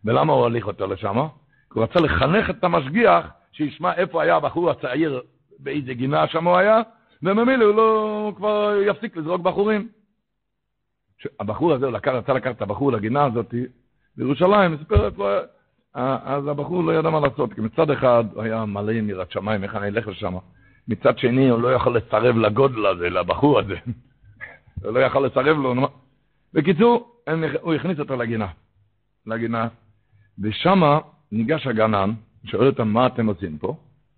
[0.06, 1.14] ולמה הוא הוליך אותו לשם?
[1.74, 5.22] כי הוא רצה לחנך את המשגיח, שישמע איפה היה הבחור הצעיר,
[5.60, 6.82] באיזה גינה שם הוא היה,
[7.24, 9.88] וממילא הוא לא, כבר יפסיק לזרוק בחורים.
[11.40, 13.54] הבחור הזה, הוא לקח, רצה לקחת את הבחור לגינה הזאת
[14.18, 15.38] בירושלים, סיפר איפה,
[15.94, 19.64] אז הבחור לא ידע מה לעשות, כי מצד אחד הוא היה מלא עם יראת שמיים,
[19.64, 20.34] איך אני אלך לשם?
[20.88, 23.76] מצד שני הוא לא יכול לסרב לגודל הזה, לבחור הזה.
[24.84, 25.88] הוא לא יכול לסרב לו.
[26.54, 27.16] בקיצור,
[27.62, 28.48] הוא הכניס אותו לגינה.
[29.26, 29.68] לגינה.
[30.40, 31.00] ושמה
[31.32, 32.12] ניגש הגנן,
[32.46, 33.76] שואל אותם מה אתם עושים פה,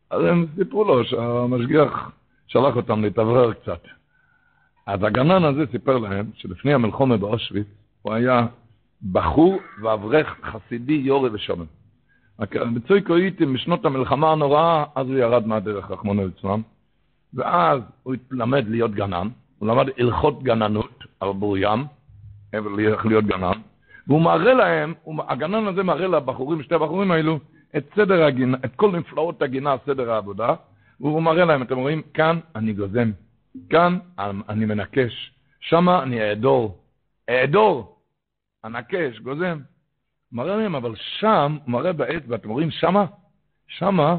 [0.09, 2.11] אז הם סיפרו לו שהמשגיח
[2.47, 3.81] שלח אותם להתאוורר קצת.
[4.87, 7.67] אז הגנן הזה סיפר להם שלפני המלחומה באושוויץ
[8.01, 8.47] הוא היה
[9.11, 11.65] בחור ואברך חסידי יורי ושומם.
[12.39, 16.61] בצוי קויטים בשנות המלחמה הנוראה, אז הוא ירד מהדרך, רחמונו ליצלן,
[17.33, 19.27] ואז הוא התלמד להיות גנן,
[19.59, 21.85] הוא למד הלכות גננות על בורים,
[22.93, 23.59] איך להיות גנן,
[24.07, 24.93] והוא מראה להם,
[25.27, 27.39] הגנן הזה מראה לבחורים, שתי הבחורים האלו,
[27.77, 30.53] את סדר הגינה, את כל נפלאות הגינה, סדר העבודה,
[30.99, 33.11] והוא מראה להם, אתם רואים, כאן אני גוזם,
[33.69, 33.97] כאן
[34.49, 36.77] אני מנקש, שמה אני אעדור,
[37.29, 37.97] אעדור,
[38.65, 39.59] אנקש, גוזם.
[40.31, 43.05] מראה להם, אבל שם, הוא מראה בעת, ואתם רואים, שמה,
[43.67, 44.17] שמה,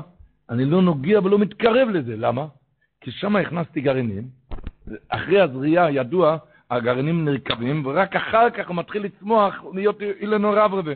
[0.51, 2.47] אני לא נוגע ולא מתקרב לזה, למה?
[3.01, 4.29] כי שמה הכנסתי גרעינים,
[5.09, 6.37] אחרי הזריעה ידוע
[6.71, 10.93] הגרעינים נרקבים, ורק אחר כך הוא מתחיל לצמוח, להיות אילנו רב רבה.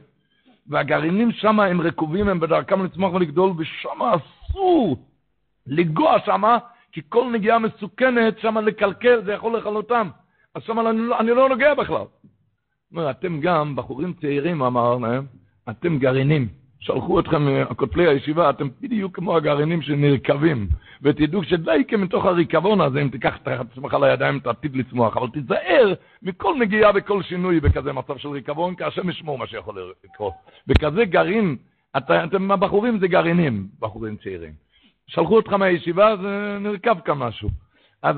[0.66, 4.96] והגרעינים שם הם רקובים, הם בדרכם לצמוח ולגדול, ושם אסור
[5.66, 6.56] לגוע שם,
[6.92, 10.08] כי כל נגיעה מסוכנת, שם לקלקל, זה יכול לכלותם.
[10.54, 12.04] אז שם אני, לא, אני לא נוגע בכלל.
[12.92, 15.26] אומר, אתם גם, בחורים צעירים, אמר להם,
[15.70, 16.48] אתם גרעינים.
[16.80, 20.68] שלחו אתכם, כותלי הישיבה, אתם בדיוק כמו הגרעינים שנרקבים.
[21.02, 26.54] ותדעו שדי מתוך הריקבון הזה, אם תיקח את עצמך לידיים, תעתיד לצמוח, אבל תיזהר מכל
[26.60, 30.32] נגיעה וכל שינוי בכזה מצב של ריקבון, כי השם ישמור מה שיכול לקרות.
[30.66, 31.56] בכזה גרעין,
[31.96, 34.52] אתה, אתם הבחורים זה גרעינים, בחורים צעירים.
[35.06, 37.48] שלחו אותך מהישיבה, זה נרקב כאן משהו.
[38.02, 38.16] אז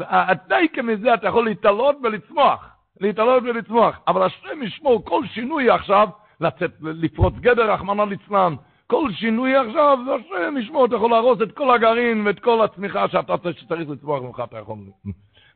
[0.48, 2.68] די כמזה אתה יכול להתעלות ולצמוח,
[3.00, 6.08] להתעלות ולצמוח, אבל השם ישמור כל שינוי עכשיו,
[6.42, 8.54] לצאת, לפרוץ גדר, רחמנא ליצלן,
[8.86, 13.38] כל שינוי עכשיו, השם ישמור, אתה יכול להרוס את כל הגרעין ואת כל הצמיחה שאתה
[13.38, 14.76] צריך לצמוח ממך, אתה יכול...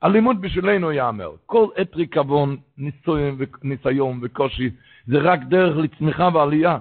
[0.03, 2.57] הלימוד בשבילנו ייאמר, כל עת ריקבון,
[3.62, 4.70] ניסיון, וקושי,
[5.07, 6.78] זה רק דרך לצמיחה ועלייה.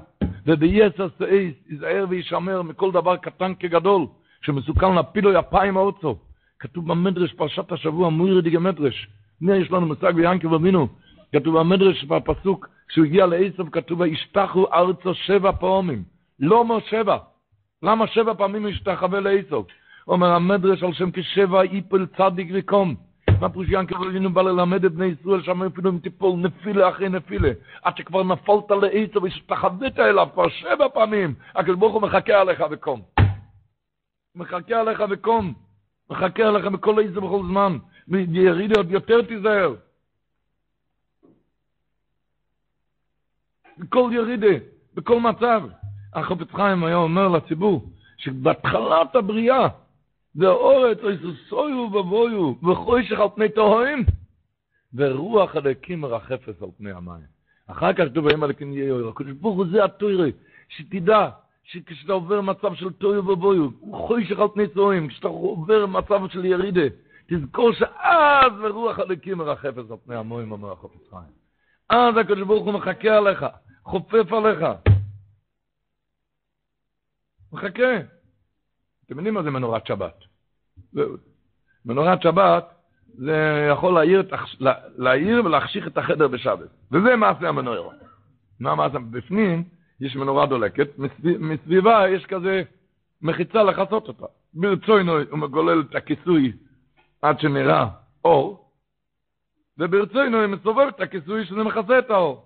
[0.48, 4.06] וביסר סעיס, ייזהר וישמר מכל דבר קטן כגדול,
[4.42, 6.18] שמסוכן להפילו יפיים האוצו.
[6.60, 9.08] כתוב במדרש, פרשת השבוע, מוירי דיגה מדרש.
[9.42, 10.88] מי יש לנו מושג ביענקב אבינו?
[11.34, 16.04] כתוב במדרש בפסוק, כשהוא הגיע לעשב, כתוב, וישתחו ארצו שבע פעמים.
[16.40, 17.18] לא אומר שבע.
[17.84, 19.62] למה שבע פעמים השתחווה לעשב?
[20.08, 22.96] אומר המדרש על שם כשבע איפל צדיק וקום.
[23.42, 27.10] מה פירוש ינקל אבינו בא ללמד את בני ישראל שם אפילו אם תיפול נפילה אחרי
[27.10, 27.50] נפילה
[27.84, 33.02] עד שכבר נפלת לעצו והשתחווית אליו כבר שבע פעמים הקדוש ברוך הוא מחכה עליך וקום
[34.36, 35.54] מחכה עליך וקום
[36.10, 37.78] מחכה עליך בכל איזה בכל זמן
[38.08, 39.74] ירידי עוד יותר תיזהר
[43.78, 44.60] בכל ירידי
[44.96, 45.64] בכל מצב
[46.14, 49.68] החופץ חיים היה אומר לציבור שבהתחלת הבריאה
[50.36, 54.04] ואורץ איסוסויו ובויו וחוישך על פני תוהים
[54.94, 57.36] ורוח הלקים מרחפת על פני המים.
[57.68, 59.08] אחר כך כתוב האם הלקים יהיה יויר.
[59.08, 60.32] הקדוש ברוך הוא זה התוירי,
[60.70, 61.30] שתדע
[61.64, 66.82] שכשאתה עובר מצב של תויו ובויו, חוישך על פני תוהים, כשאתה עובר מצב של ירידה,
[67.28, 71.36] תזכור שאז ורוח הלקים מרחפת על פני המים, אומר החופץ חיים.
[71.90, 73.46] אז הקדוש ברוך הוא מחכה עליך,
[73.86, 74.66] חופף עליך.
[77.52, 77.98] מחכה.
[79.06, 80.24] אתם יודעים מה זה מנורת שבת?
[81.86, 82.66] מנורת שבת
[83.08, 84.24] זה יכול להעיר,
[84.98, 86.70] להעיר ולהחשיך את החדר בשבת.
[86.92, 87.96] וזה מעשה המנורה.
[88.60, 89.00] מה מעשה?
[89.00, 89.64] בפנים
[90.02, 90.88] יש מנורה דולקת,
[91.24, 92.64] מסביבה יש כזה
[93.22, 94.26] מחיצה לחצות אותה.
[94.54, 96.52] ברצוינו הוא מגולל את הכיסוי
[97.22, 97.88] עד שנראה
[98.26, 98.72] אור,
[99.78, 102.45] וברצוינו הוא מסובב את הכיסוי שזה מכסה את האור.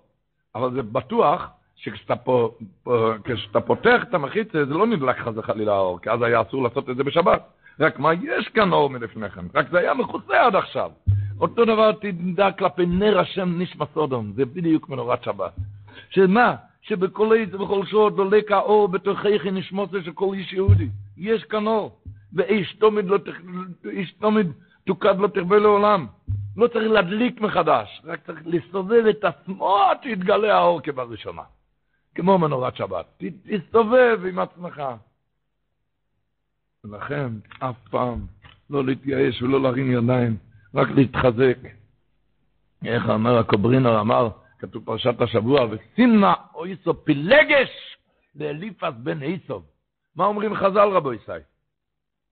[0.54, 6.22] אבל זה בטוח שכשאתה פותח את המחיצה, זה לא נדלק חס וחלילה האור, כי אז
[6.22, 7.42] היה אסור לעשות את זה בשבת.
[7.80, 10.90] רק מה, יש כאן אור מלפני רק זה היה מכוסה עד עכשיו.
[11.40, 15.52] אותו דבר תדע כלפי נר השם נשמע סודום, זה בדיוק מנורת שבת.
[16.10, 16.54] שמה?
[16.82, 20.88] שבכל עץ ובכל שעות דולק האור בתוככי נשמוסה של כל איש יהודי.
[21.16, 21.98] יש כאן אור.
[22.32, 23.32] ואיש תומד לא תח...
[23.90, 24.46] איש תומד
[24.90, 26.06] תוקד לא תרבה לעולם.
[26.56, 31.42] לא צריך להדליק מחדש, רק צריך לסובב את עצמו עד שיתגלה האור כבראשונה.
[32.14, 33.22] כמו מנורת שבת.
[33.46, 34.82] תסתובב עם עצמך.
[36.84, 37.28] ולכן,
[37.58, 38.26] אף פעם
[38.70, 40.36] לא להתייאש ולא להרים ידיים,
[40.74, 41.58] רק להתחזק.
[42.84, 44.28] איך אמר הקוברינר, אמר,
[44.58, 47.96] כתוב פרשת השבוע, וסימנה אויסו פילגש
[48.34, 49.64] לאליפס בן איסוב.
[50.16, 51.32] מה אומרים חז"ל רבו ישי?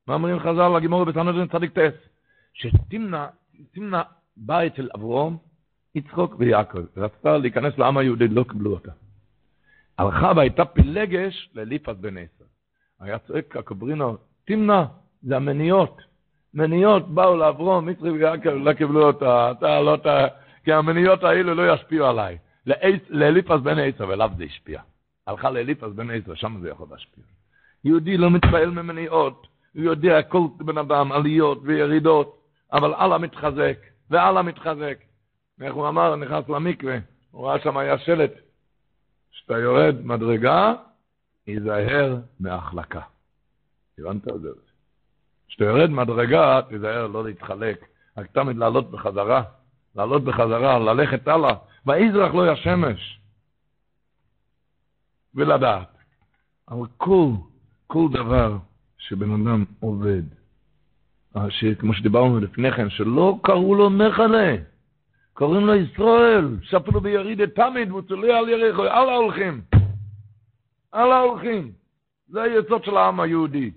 [0.06, 2.17] מה אומרים חז"ל לגימור בתנודן צדיק טס?
[3.72, 4.02] תמנה
[4.36, 5.38] בא אצל אברום,
[5.94, 6.78] יצחוק ויעקב.
[6.96, 8.90] רצתה להיכנס לעם היהודי, לא קיבלו אותה.
[9.98, 12.44] הלכה והייתה פילגש לאליפס בן עשר.
[13.00, 14.84] היה צועק הקוברינו, תמנע,
[15.22, 16.02] זה המניות.
[16.54, 20.26] מניות באו לאברום, מצרי ויעקב, לא קיבלו אותה, אתה לא, אתה,
[20.64, 22.38] כי המניות האלו לא ישפיעו עליי.
[23.08, 24.80] לאליפס בן עשר, ואליו זה השפיע.
[25.26, 27.24] הלכה לאליפס בן עשר, שם זה יכול להשפיע.
[27.84, 32.37] יהודי לא מתפעל ממניעות, הוא יודע כל בן אדם, עליות וירידות,
[32.72, 33.78] אבל אללה מתחזק,
[34.10, 34.98] ואללה מתחזק.
[35.60, 36.98] איך הוא אמר, נכנס למקווה,
[37.30, 38.32] הוא ראה שם היה שלט,
[39.32, 40.74] כשאתה יורד מדרגה,
[41.46, 43.00] היזהר מהחלקה.
[43.98, 44.48] הבנת את זה?
[45.48, 49.42] כשאתה יורד מדרגה, תיזהר לא להתחלק, רק תמיד לעלות בחזרה,
[49.94, 51.54] לעלות בחזרה, ללכת הלאה,
[51.86, 53.20] ויזרח לו השמש.
[55.34, 55.88] ולדעת.
[56.70, 57.30] אבל כל,
[57.86, 58.56] כל דבר
[58.98, 60.22] שבן אדם עובד,
[61.78, 64.56] כמו שדיברנו לפני כן, שלא קראו לו מחלה,
[65.32, 69.60] קוראים לו ישראל, שפלו ביריד תמיד, והוא תולה על יריחו, על ההולכים.
[70.92, 71.72] על ההולכים.
[72.28, 73.70] זה היסוד של העם היהודי.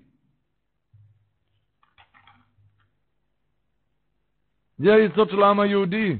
[4.78, 6.16] זה היסוד של העם היהודי.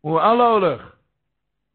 [0.00, 0.92] הוא על ההולך.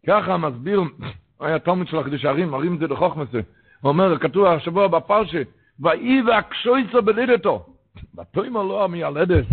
[0.07, 0.81] ככה מסביר,
[1.39, 3.39] היה תלמיד של הקדוש הערים, מראים את זה לחוכמסה.
[3.81, 5.41] הוא אומר, כתוב השבוע בפרשה,
[5.79, 7.72] ואי והקשויצו בלידתו.
[8.17, 9.45] ותאמר לו המילדת,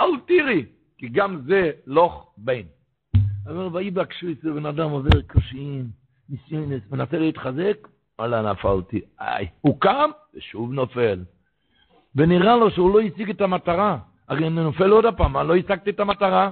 [0.00, 0.64] אל תראי,
[0.98, 2.66] כי גם זה לוך בין.
[3.46, 5.86] אבל ויבקשו את זה, בן אדם עובר קשיים,
[6.28, 7.88] ניסיונס, מנסה להתחזק,
[8.18, 9.00] וואלה, נפלתי.
[9.20, 11.24] איי, הוא קם, ושוב נופל.
[12.16, 13.98] ונראה לו שהוא לא השיג את המטרה.
[14.28, 16.50] הרי אני נופל עוד הפעם, אני לא השגתי את המטרה.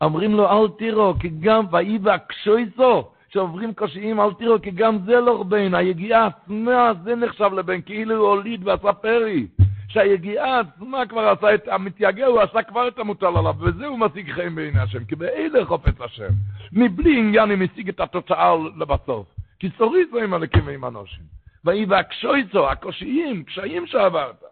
[0.00, 5.20] אומרים לו, אל תירו, כי גם ויבקשו איתו, שעוברים קשיים, אל תירו, כי גם זה
[5.20, 9.46] לא בין, היגיעה עצמה, זה נחשב לבן, כאילו הוא הוליד ועשה פרי.
[9.88, 14.32] שהיגיעה עצמה כבר עשה את המתייגע, הוא עשה כבר את המוטל עליו, וזה הוא משיג
[14.32, 16.28] חיים בעיני השם, כי באלה חופץ השם.
[16.72, 19.26] מבלי עניין אם השיג את התוצאה לבסוף.
[19.58, 21.24] כי סוריס לא עם הלקים ועם אנושים.
[21.64, 24.44] ויבקשו איתו, הקושיים, קשיים שעברת.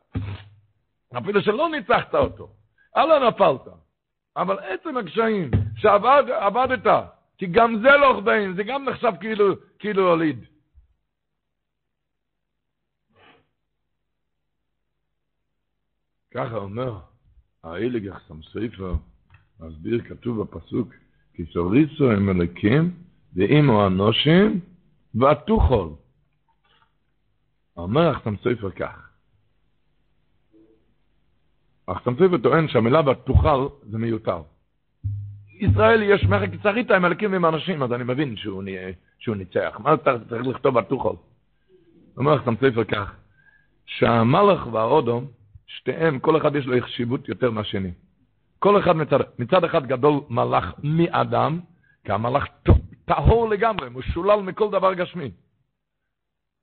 [1.19, 2.49] אפילו שלא ניצחת אותו,
[2.97, 3.61] אלא נפלת.
[4.37, 6.87] אבל עצם הקשיים שעבדת,
[7.39, 10.45] כי גם זה לא חבאים, זה גם נחשב כאילו, כאילו הוליד.
[16.35, 16.99] ככה אומר
[17.65, 18.95] האילג יחסם ספר,
[19.61, 20.95] מסביר כתוב בפסוק,
[21.35, 22.95] כי סוריסו הם מלכים,
[23.35, 24.61] ואימו אנושים,
[25.15, 25.89] ותוכל.
[27.77, 29.09] אומר יחסם ספר כך,
[31.91, 34.43] יחסם ספר טוען שהמילה ותוכל זה מיותר.
[35.61, 38.63] ישראל יש מחק צריתה עם מלכים ועם אנשים, אז אני מבין שהוא,
[39.19, 39.77] שהוא ניצח.
[39.79, 41.15] מה אתה צריך לכתוב ותוכל?
[42.17, 43.15] אומר יחסם ספר כך,
[43.87, 45.27] שהמלך והאודום,
[45.67, 47.91] שתיהם, כל אחד יש לו חשיבות יותר מהשני.
[48.59, 51.61] כל אחד מצד, מצד אחד גדול מלאך מאדם,
[52.05, 52.47] כי המלאך
[53.05, 55.31] טהור לגמרי, משולל מכל דבר גשמי.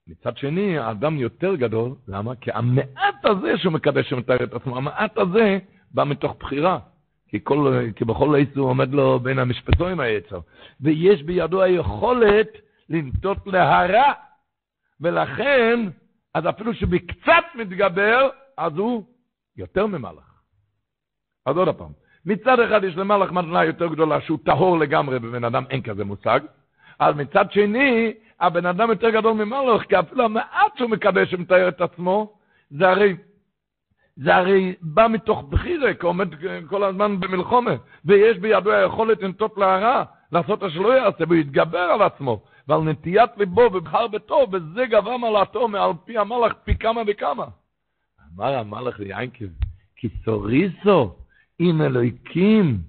[0.08, 2.36] מצד שני, האדם יותר גדול, למה?
[2.36, 5.58] כי המעט הזה שהוא מקדש ומתאר את עצמו, המעט הזה
[5.92, 6.80] בא מתוך בחירה.
[7.28, 10.40] כי, כל, כי בכל עץ הוא עומד לו בין המשפטויים היצר.
[10.82, 12.48] ויש בידו היכולת
[12.90, 14.14] לנטות להרע.
[15.02, 15.80] ולכן,
[16.34, 19.04] אז אפילו שבקצת מתגבר, אז הוא
[19.58, 20.42] יותר ממלאך.
[21.46, 21.92] אז עוד פעם,
[22.26, 26.40] מצד אחד יש למלאך מתנה יותר גדולה שהוא טהור לגמרי, בבן אדם אין כזה מושג,
[27.00, 31.82] אבל מצד שני, הבן אדם יותר גדול ממלאך, כי אפילו המעט שהוא מקדש ומתאר את
[31.82, 32.34] עצמו,
[32.70, 33.16] זה הרי,
[34.16, 36.28] זה הרי בא מתוך בחירה, כי עומד
[36.70, 37.72] כל הזמן במלחומה,
[38.06, 43.30] ויש בידו היכולת לנטות להרע, לעשות את שלא יעשה, והוא יתגבר על עצמו, ועל נטיית
[43.38, 47.46] ליבו ובחר בטוב, וזה גבה מעלתו מעל פי המלאך פי כמה וכמה.
[48.36, 49.46] אמר המלאך ליינקב,
[49.96, 51.16] כי סוריסו
[51.60, 52.82] עם אלוהיקים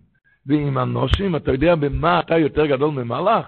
[0.46, 3.46] ועם אנושים, אתה יודע במה אתה יותר גדול ממלאך?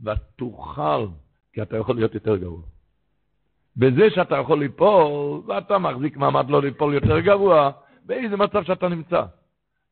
[0.00, 1.06] ותוכל,
[1.52, 2.62] כי אתה יכול להיות יותר גרוע.
[3.76, 7.70] בזה שאתה יכול ליפול, ואתה מחזיק מעמד לא ליפול יותר גרוע,
[8.06, 9.22] באיזה מצב שאתה נמצא.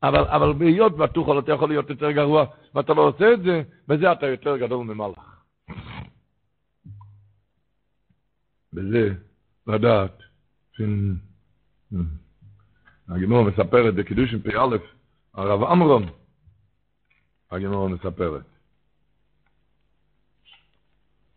[0.03, 2.45] אבל, אבל בהיות ותוכל אתה יכול להיות יותר גרוע,
[2.75, 5.43] ואתה לא עושה את זה, בזה אתה יותר גדול ממלאך.
[8.73, 9.15] בזה
[9.67, 10.19] לדעת,
[10.77, 11.17] פין...
[13.09, 14.77] הגמור מספרת בקידוש פ"א,
[15.35, 16.07] הרב עמרון,
[17.51, 18.43] הגמור מספרת.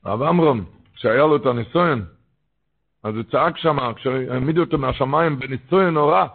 [0.04, 2.06] הרב עמרון, כשהיה לו את הניסויין,
[3.04, 6.26] אז הוא צעק שם, כשהעמידו אותו מהשמיים בניסויין נורא,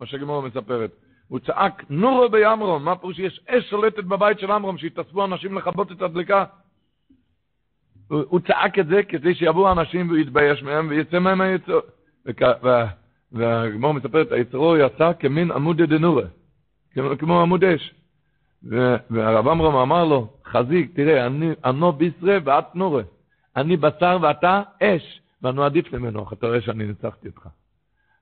[0.00, 0.90] מה שהגמור מספרת,
[1.28, 5.92] הוא צעק, נורו בימרום, מה פירוש שיש אש שולטת בבית של עמרום, שיתאספו אנשים לכבות
[5.92, 6.44] את הדלקה.
[8.08, 11.80] הוא, הוא צעק את זה כדי שיבואו אנשים והוא יתבייש מהם ויצא מהם היצור.
[13.32, 16.24] והגמור מספרת, היצרו יצא כמין עמוד דנורה,
[16.92, 17.94] כמו, כמו עמוד אש.
[19.10, 23.02] והרב עמרם אמר לו, חזיק, תראה, אני אנו בישרה ואת נורה.
[23.56, 27.48] אני בשר ואתה אש, ואנו עדיף ממנו, אתה רואה שאני ניצחתי אותך.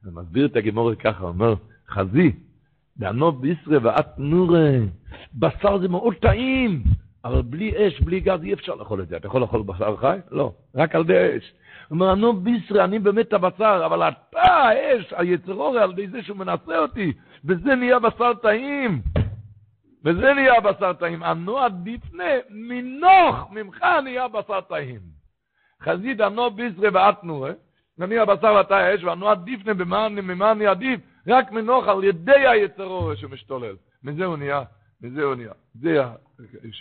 [0.04, 1.54] ומסביר את הגמור ככה, אומר,
[1.88, 2.32] חזי,
[2.96, 4.70] ואנו בישרה ואת נורה.
[5.34, 6.82] בשר זה מאוד טעים,
[7.24, 9.16] אבל בלי אש, בלי גז, אי אפשר לאכול את זה.
[9.16, 10.18] אתה יכול לאכול בשר חי?
[10.30, 11.52] לא, רק על ידי אש.
[11.88, 16.36] הוא אומר, נו בישרי, אני באמת הבשר, אבל אתה האש, היצרורי, על ידי זה שהוא
[16.36, 17.12] מנסה אותי,
[17.44, 19.02] וזה נהיה בשר טעים.
[20.04, 21.22] וזה נהיה בשר טעים.
[21.22, 25.00] אנו עדיפנה מנוך, ממך נהיה בשר טעים.
[25.82, 27.52] חזית אנו בישרי ואתנו, אה?
[28.00, 29.74] אני הבשר ואתה האש, ואנו עדיפנה
[30.08, 31.00] ממה אני עדיף?
[31.26, 33.76] רק מנוך על ידי היצרורי שמשתולל.
[34.04, 34.62] מזה הוא נהיה,
[35.00, 35.52] מזה הוא נהיה.
[35.74, 36.02] זה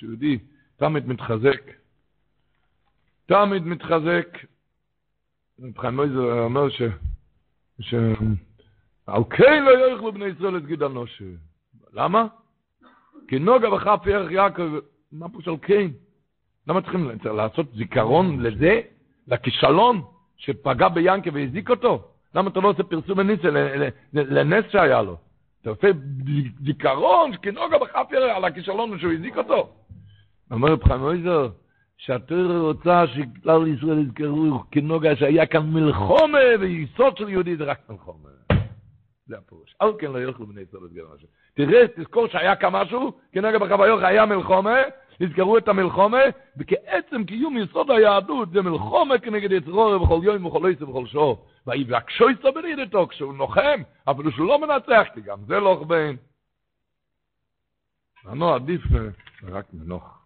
[0.02, 0.38] היהודי
[0.78, 1.62] תמיד מתחזק.
[3.26, 4.38] תמיד מתחזק.
[5.78, 6.82] חיים מויזר אומר ש...
[7.80, 7.94] ש...
[9.30, 11.26] כן לא יאכלו בני ישראל את גיד אנושה.
[11.94, 12.28] למה?
[13.28, 14.64] כי נוגה וחף ירח יעקב,
[15.12, 15.88] מה פה של כן?
[16.68, 18.82] למה צריכים לעשות זיכרון לזה?
[19.28, 20.02] לכישלון
[20.38, 22.08] שפגע ביאנקה והזיק אותו?
[22.36, 23.50] למה אתה לא עושה פרסום בניסה
[24.14, 25.18] לנס שהיה לו?
[25.62, 25.88] אתה עושה
[26.66, 29.70] זיכרון כנוגה בכף ירח על הכישלון שהוא הזיק אותו.
[30.52, 31.50] אומר רב חיים מויזר,
[31.98, 38.30] שהתורה רוצה שכלל ישראל יזכרו כנוגע שהיה כאן מלחומה, ויסוד של יהודי זה רק מלחומה.
[39.28, 39.76] זה הפירוש.
[39.80, 41.28] על כן לא ילכו בני ישראל לסגר משהו.
[41.54, 44.78] תראה, תזכור שהיה כאן משהו, כנגד בחוויות היה מלחומה,
[45.20, 46.22] יזכרו את המלחומה,
[46.58, 51.46] וכעצם קיום יסוד היהדות זה מלחומה כנגד יצרור בכל יום ובכל עשר ובכל שור.
[51.68, 56.18] ויבקשו יצא בנידתו כשהוא נוחם, אפילו שהוא לא מנצח, כי גם זה לא חבין.
[58.26, 58.82] לנו עדיף
[59.44, 60.17] רק מנוח.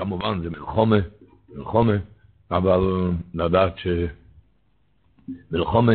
[0.00, 0.96] כמובן זה מלחומה,
[1.54, 1.96] מלחומה,
[2.50, 3.74] אבל לדעת
[5.50, 5.92] שמלחומה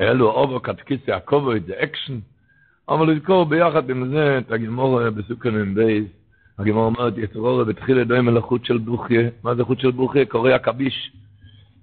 [0.00, 2.18] אלו אובו קטקיסי הכובד זה אקשן,
[2.88, 6.04] אבל לזכור ביחד עם זה את הגמור בסוכנים בייס,
[6.58, 10.26] הגמור אומרת, יצרור בתחיל דוי מלאכות של בוכיה, מה זה חוט של בוכיה?
[10.26, 11.12] קורא עכביש.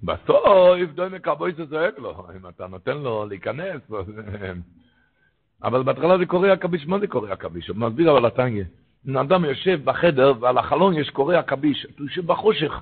[0.03, 3.81] בסוף דוי מקבוי זה זועק לו, אם אתה נותן לו להיכנס,
[5.63, 7.67] אבל בהתחלה זה קורא עכביש, מה זה קורא עכביש?
[7.67, 8.65] הוא מסביר אבל הטנגיה.
[9.07, 12.81] אם אדם יושב בחדר ועל החלון יש קורא עכביש, הוא יושב בחושך,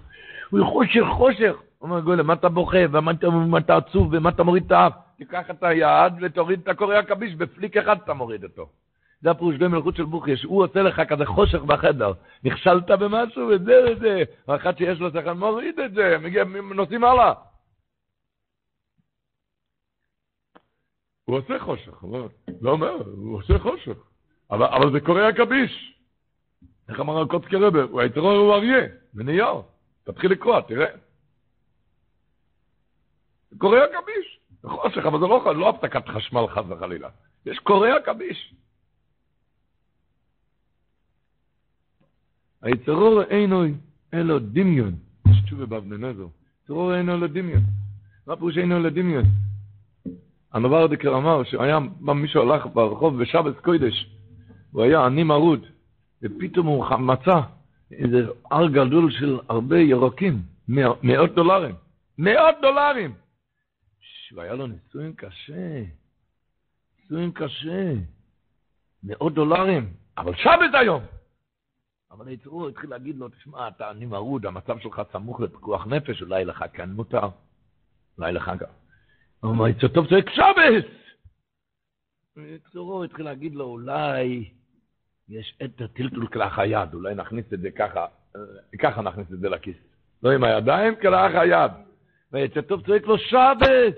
[0.49, 1.55] הוא חושך חושך.
[1.81, 4.93] אומר גולם, מה אתה בוכה, ומה אתה עצוב, ומה אתה מוריד את האף?
[5.17, 8.69] תיקח את היד ותוריד את הקורא עכביש, בפליק אחד אתה מוריד אותו.
[9.21, 12.13] זה הפירוש די מלכות של בוכיש, הוא עושה לך כזה חושך בחדר,
[12.43, 16.43] נכשלת במשהו וזה וזה, ואחד שיש לו שכל מוריד את זה, מגיע,
[16.75, 17.33] נוסעים הלאה.
[21.25, 22.03] הוא עושה חושך,
[22.61, 23.97] לא אומר, הוא עושה חושך,
[24.51, 25.92] אבל, אבל זה קורא עכביש.
[26.89, 27.83] איך אמר הקוצקי רבר?
[27.91, 29.61] הוא היתרור הוא אריה, בנייר.
[30.03, 30.87] תתחיל לקרוא, תראה.
[33.57, 34.39] קורא עכביש.
[34.61, 37.09] זה חושך, אבל זה לא, לא הפסקת חשמל חס וחלילה.
[37.45, 38.53] יש קורא עכביש.
[42.61, 43.63] היצרור אינו
[44.13, 44.95] אלו דמיון.
[45.27, 46.27] יש תשובה באבני נזר.
[46.61, 47.63] היצרור אינו אלו דמיון.
[48.27, 49.25] מה פירוש אינו אלו דמיון?
[50.53, 54.09] הנובר דקר אמר שהיה, מישהו הלך ברחוב בשבת קוידש,
[54.71, 55.65] הוא היה עני מרוד,
[56.23, 57.39] ופתאום הוא מצא
[57.91, 60.41] איזה הר גדול של הרבה ירוקים,
[61.03, 61.75] מאות דולרים.
[62.17, 63.13] מאות דולרים!
[64.35, 65.83] והיה לו ניסויים קשה,
[66.99, 67.93] ניסויים קשה,
[69.03, 71.03] מאות דולרים, אבל שבת היום!
[72.11, 76.45] אבל היצרו התחיל להגיד לו, תשמע, אתה אני מרוד, המצב שלך סמוך לפיקוח נפש, אולי
[76.45, 77.29] לך כאן מותר,
[78.17, 78.69] אולי לך גם.
[79.39, 80.85] הוא אומר, יצא טוב, צועק שבס!
[82.35, 84.51] היצרו התחיל להגיד לו, אולי
[85.29, 88.05] יש את הטלטול כלאח היד, אולי נכניס את זה ככה,
[88.79, 89.77] ככה נכניס את זה לכיס.
[90.23, 91.71] לא עם הידיים, כלאח היד.
[92.31, 93.95] ויצא טוב, צועק לו, שבס!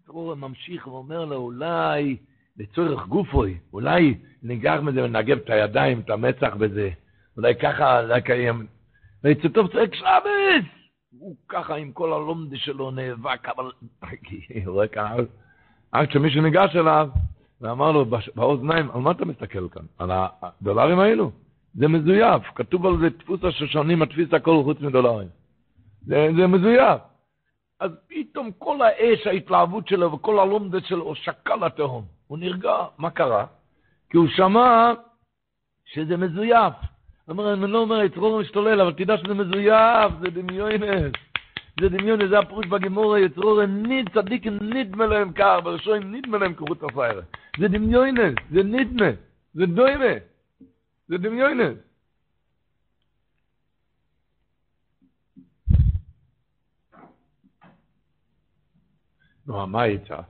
[0.00, 2.16] היצרו ממשיך ואומר לו, אולי...
[2.56, 6.90] לצורך גופוי, אולי ניגח מזה ונגב את הידיים, את המצח בזה,
[7.36, 8.66] אולי ככה לקיים.
[9.24, 10.64] ויצא טוב צועק שבס!
[11.18, 13.64] הוא ככה עם כל הלומדה שלו נאבק, אבל...
[14.64, 15.16] הוא רואה כאן,
[15.92, 17.08] עד שמישהו ניגש אליו
[17.64, 18.04] ואמר לו
[18.34, 19.82] באוזניים, על מה אתה מסתכל כאן?
[19.98, 21.30] על הדולרים האלו?
[21.74, 25.28] זה מזויף, כתוב על זה דפוס השושנים, התפיס הכל חוץ מדולרים.
[26.06, 27.00] זה, זה מזויף.
[27.80, 32.04] אז פתאום כל האש, ההתלהבות שלו וכל הלומדת שלו שקע לתהום.
[32.26, 32.74] הוא נרגע.
[32.98, 33.46] מה קרה?
[34.10, 34.92] כי הוא שמע
[35.84, 36.74] שזה מזויף.
[37.26, 41.12] הוא אומר, אני לא אומר, יצרור משתולל, אבל תדע שזה מזויף, זה דמיונס.
[41.80, 46.82] זה דמיונס, זה הפירוש בגמורה, יצרור ניד, צדיק נדמה להם קר, בראשון נדמה להם כרות
[46.82, 47.22] הפיירה.
[47.58, 49.10] זה דמיונס, זה נדמה,
[49.54, 50.14] זה דוימה,
[51.08, 51.78] זה דמיונס.
[59.46, 60.20] נו, מה יצא?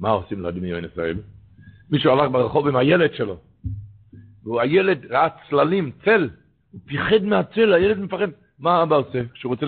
[0.00, 1.16] מה עושים לדמיון ישראל?
[1.90, 3.36] מישהו הלך ברחוב עם הילד שלו,
[4.44, 6.30] והילד ראה צללים, צל,
[6.70, 8.28] הוא פיחד מהצל, הילד מפחד.
[8.60, 9.66] מה אבא עושה כשהוא רוצה.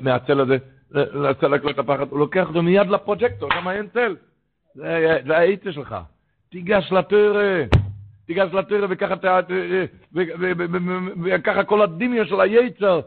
[0.00, 0.56] מהצל הזה
[0.90, 2.10] לצלק לו את הפחד?
[2.10, 4.16] הוא לוקח אותו מיד לפרוג'קטור, שם אין צל.
[4.74, 5.96] זה, האיצה שלך.
[6.50, 7.62] תיגש לתרא,
[8.26, 8.86] תיגש לתרא
[11.24, 13.00] וככה, כל הדמיון של היצר,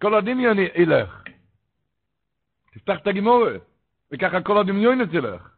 [0.00, 1.24] כל הדמיון ילך.
[2.74, 3.60] תפתח את הגימורת.
[4.12, 5.48] וככה כל הדמיון אצלך.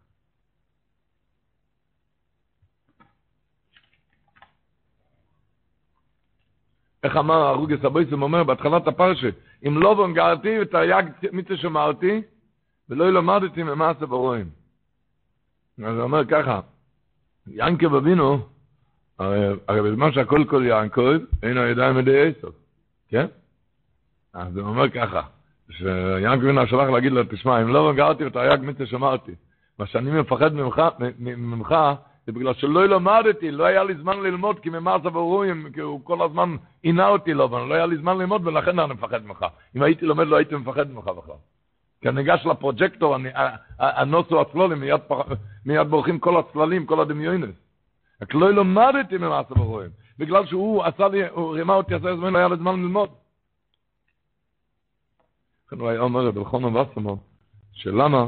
[7.02, 9.28] איך אמר הרוגס הבויסם אומר בהתחלת הפרשה,
[9.66, 12.22] אם לא בונגרתי ותרי"ג מצווה שמרתי,
[12.88, 14.46] ולא למדתי ממעשה ברואים.
[15.84, 16.60] אז הוא אומר ככה,
[17.46, 18.38] ינקב אבינו,
[19.18, 22.48] הרי בזמן שהכל כל ינקב, אין הידיים ידי עשר,
[23.08, 23.26] כן?
[24.34, 25.22] אז הוא אומר ככה,
[25.70, 29.32] שיאנק וינה שלח להגיד לו, תשמע, אם לא גרתי ותרי"ג מצווה שמרתי,
[29.78, 30.82] מה שאני מפחד ממך,
[31.18, 31.74] ממך
[32.26, 36.22] זה בגלל שלא למדתי, לא היה לי זמן ללמוד, כי ממעשה ורואים, כי הוא כל
[36.22, 39.46] הזמן עינה אותי לו, אבל לא היה לי זמן ללמוד, ולכן אני מפחד ממך.
[39.76, 41.34] אם הייתי לומד, לא הייתי מפחד ממך בכלל.
[42.00, 43.16] כי אני ניגש לפרוג'קטור,
[43.78, 45.00] הנוסו הצלולים, מיד,
[45.66, 47.54] מיד בורחים כל הצללים, כל הדמיונס.
[48.22, 52.38] רק לא למדתי ממעשה ורואים, בגלל שהוא עשה לי, הוא רימה אותי, עשה זמן, לא
[52.38, 53.10] היה לי זמן ללמוד.
[55.66, 57.14] לכן הוא היה אומר בלחון וסרמן,
[57.72, 58.26] שלמה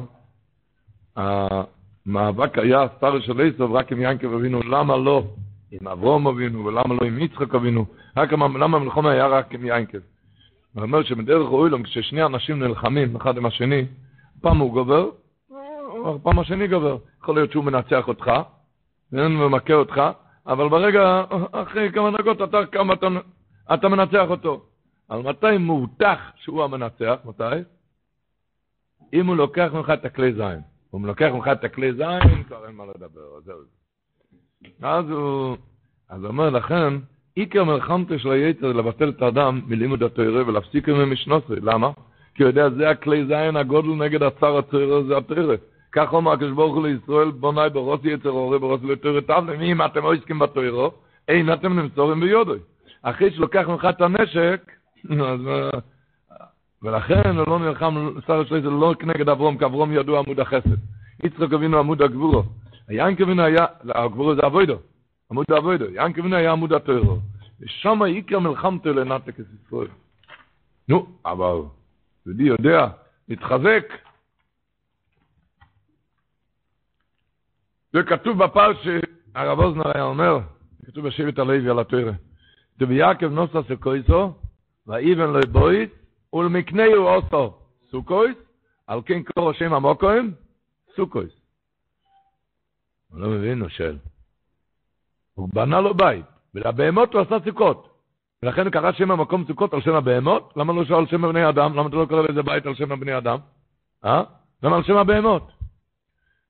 [2.06, 5.24] המאבק היה סטאר של איסוב רק עם ינקב אבינו, למה לא
[5.70, 7.86] עם אברום אבינו ולמה לא עם יצחק אבינו,
[8.16, 9.98] רק למה המלחמה היה רק עם ינקב.
[10.74, 13.86] הוא אומר שבדרך אוילום כששני אנשים נלחמים אחד עם השני,
[14.40, 15.10] פעם הוא גובר,
[16.22, 16.98] פעם השני גובר.
[17.22, 18.30] יכול להיות שהוא מנצח אותך,
[19.12, 20.02] ואין ממכה אותך,
[20.46, 23.06] אבל ברגע, אחרי כמה דקות אתה, כמה, אתה,
[23.74, 24.62] אתה מנצח אותו.
[25.08, 27.16] על מתי מובטח שהוא המנצח?
[27.24, 27.44] מתי?
[29.12, 30.73] אם הוא לוקח ממך את הכלי זין.
[30.94, 33.58] הוא לוקח ממך את הכלי זין, כבר אין מה לדבר, זהו.
[34.82, 35.56] אז הוא,
[36.10, 36.94] אז אומר לכן,
[37.34, 41.52] עיקר מלחמתו של היצר לבטל את האדם מלימוד התוירה ולהפסיק עם המשנוסי.
[41.62, 41.90] למה?
[42.34, 45.54] כי הוא יודע, זה הכלי זין הגודל נגד הצר התוירה, זה התוירה.
[45.92, 50.02] כך אומר הקדוש ברוך הוא לישראל, בוני ברוסי יצר אורי ברוסי לתוירה תבלם, אם אתם
[50.02, 50.88] עוסקים בתוירה,
[51.28, 52.58] אין אתם נמסורים ביודוי.
[53.02, 54.72] אחרי שלוקח ממך את הנשק,
[55.10, 55.40] אז...
[56.84, 60.76] ולכן הוא לא נלחם, שר השלי זה לא כנגד אברום, כי אברום ידוע עמוד החסד.
[61.24, 62.42] יצחק אבינו עמוד הגבורו.
[62.88, 64.78] היין כבינו היה, הגבורו זה אבוידו,
[65.30, 65.84] עמוד אבוידו.
[65.84, 67.18] יין כבינו היה עמוד הטרו.
[67.60, 68.90] ושם עיקר מלחמתו
[69.28, 69.88] את ישראל.
[70.88, 71.60] נו, אבל
[72.26, 72.86] יהודי יודע,
[73.28, 73.92] מתחזק.
[77.92, 80.38] זה כתוב בפרש שהרב אוזנר היה אומר,
[80.86, 82.12] כתוב בשבט הלוי על התורה.
[82.78, 84.32] דביעקב נוסע סקויסו,
[84.86, 85.90] ואיבן לא בויס,
[86.34, 87.54] ולמקנהו אוסו
[87.90, 88.36] סוכויס,
[88.86, 90.34] על כן קורא שם המוקוים,
[90.96, 91.32] סוכויס.
[93.08, 93.96] הוא לא מבין, הוא שואל.
[95.34, 96.24] הוא בנה לו בית,
[96.54, 97.88] ולבהמות הוא עשה סוכות.
[98.42, 101.74] ולכן קרא שם המקום סוכות על שם הבהמות, למה לא שואל שם הבני אדם?
[101.74, 103.38] למה אתה לא קורא לזה בית על שם הבני אדם?
[104.04, 104.22] אה?
[104.62, 105.52] למה על שם הבהמות?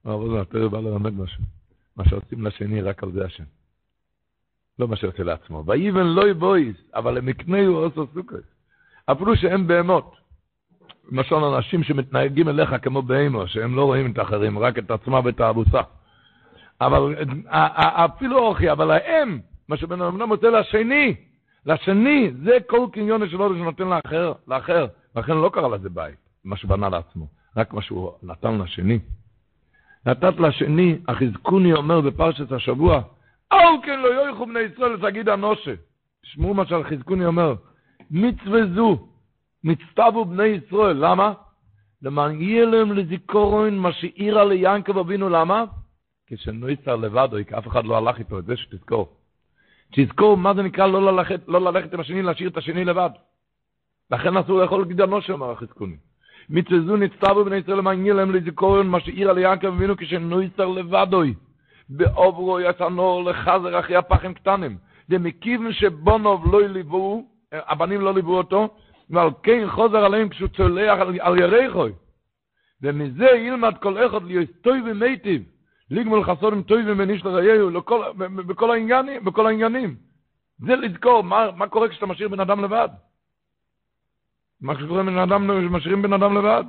[0.04, 1.42] אבל זה, אתה בא ללמד משהו.
[1.96, 3.44] מה שעושים לשני, רק על זה השם.
[4.78, 5.64] לא מה שעושה לעצמו.
[5.66, 8.53] ויבן לא יבויס, אבל למקנהו עושו סוכות.
[9.12, 10.16] אפילו שהם בהמות.
[11.12, 15.40] למשל, אנשים שמתנהגים אליך כמו בהמו, שהם לא רואים את האחרים, רק את עצמם ואת
[15.40, 15.80] האבוסה.
[16.80, 17.14] אבל
[17.76, 19.38] אפילו אוכי, אבל האם,
[19.68, 21.14] מה שבן אדם מוצא לשני,
[21.66, 24.86] לשני, זה כל קניון שלו שנותן לאחר, לאחר.
[25.16, 27.26] לכן לא קרא לזה בית, מה שבנה לעצמו,
[27.56, 28.98] רק מה שהוא נתן לשני.
[30.06, 33.02] נתת לשני, החזקוני אומר בפרשת השבוע,
[33.52, 35.74] אל כן לא יויכו בני ישראל לתגיד אנושה.
[36.22, 37.54] תשמעו מה שהחזקוני אומר,
[38.10, 38.98] מצווה זו
[39.64, 41.32] נצטבו בני ישראל, למה?
[42.02, 45.64] למען יהיה להם לזיכורון מה שאירה ליענקב אבינו, למה?
[46.26, 49.16] כשנויסר לבדו, אף אחד לא הלך איתו, את זה שתזכור.
[49.92, 53.10] תזכור מה זה נקרא לא ללכת, לא ללכת עם השני, להשאיר את השני לבד.
[54.10, 55.96] לכן אסור לאכול גיד הנשה, אומר החזקוני.
[56.48, 61.34] מצווה זו נצטוו בני ישראל למען יהיה להם לזיכרון מה שאירה ליעקב אבינו כשנותר לבדו.
[61.88, 64.76] בעוברו הנהר לחזר אחרי הפכים קטנים.
[65.08, 67.24] דמכיוון שבניו לא ליווהו,
[67.54, 68.68] הבנים לא ליוו אותו,
[69.10, 71.92] ועל כן חוזר עליהם כשהוא צולע על, על ירכו.
[72.82, 75.42] ומזה ילמד כל אחד להיות טוב ומיטיב,
[75.90, 79.96] לגמול חסדים טוב ומניש לרעיהו, לכל, בכל העניינים, בכל העניינים.
[80.58, 82.88] זה לזכור, מה, מה קורה כשאתה משאיר בן אדם לבד?
[84.60, 86.64] מה שקורה בן אדם, משאירים בן אדם לבד?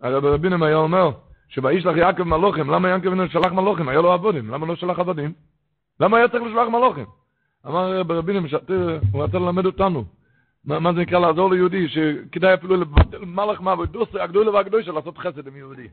[0.00, 1.10] הרב רבינם היה אומר,
[1.48, 3.88] שבאיש לך יעקב מלוכים, למה יעקב שלח מלוכים?
[3.88, 5.32] היה לו עבודים, למה לא שלח עבדים?
[6.00, 7.06] למה היה צריך לשלוח מלוכים?
[7.66, 10.04] אמר ברבינו משתר, הוא רצה ללמד אותנו.
[10.64, 15.56] מה, זה נקרא לעזור ליהודי, שכדאי אפילו לבטל מלאך מעבודוס, הגדולה והקדושה, לעשות חסד עם
[15.56, 15.88] יהודי.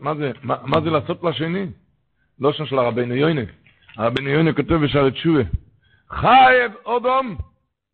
[0.00, 0.14] מה
[0.84, 1.66] זה, לעשות לשני?
[2.38, 3.42] לא שם של הרבינו יוינה.
[3.96, 5.42] הרבינו יוינה כותב בשער תשובה,
[6.08, 7.36] חייב אודום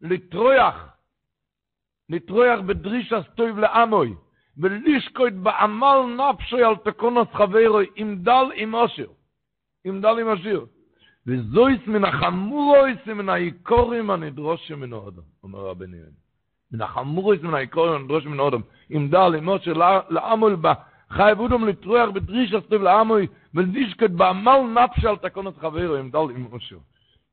[0.00, 0.88] לטרויח,
[2.08, 4.14] לטרויח בדרישה סטויב לעמוי.
[4.60, 9.06] ולשקוט בעמל נפשי על תקונות חברוי עם דל עם אושר.
[9.84, 10.64] עם דל עם אושר.
[11.26, 16.10] וזויס מן החמורויס מן העיקורים הנדרוש מן האדם, אומר רבני יוני.
[16.72, 18.60] מן החמורויס מן העיקורים הנדרוש מן האדם.
[18.90, 19.72] עם דל עם אושר
[20.10, 20.72] לעמול בה.
[21.10, 26.46] חייב אודם לטרוח בדריש הסטוב לעמוי ולשקוט בעמל נפשי על תקונות חברוי עם דל עם
[26.52, 26.78] אושר.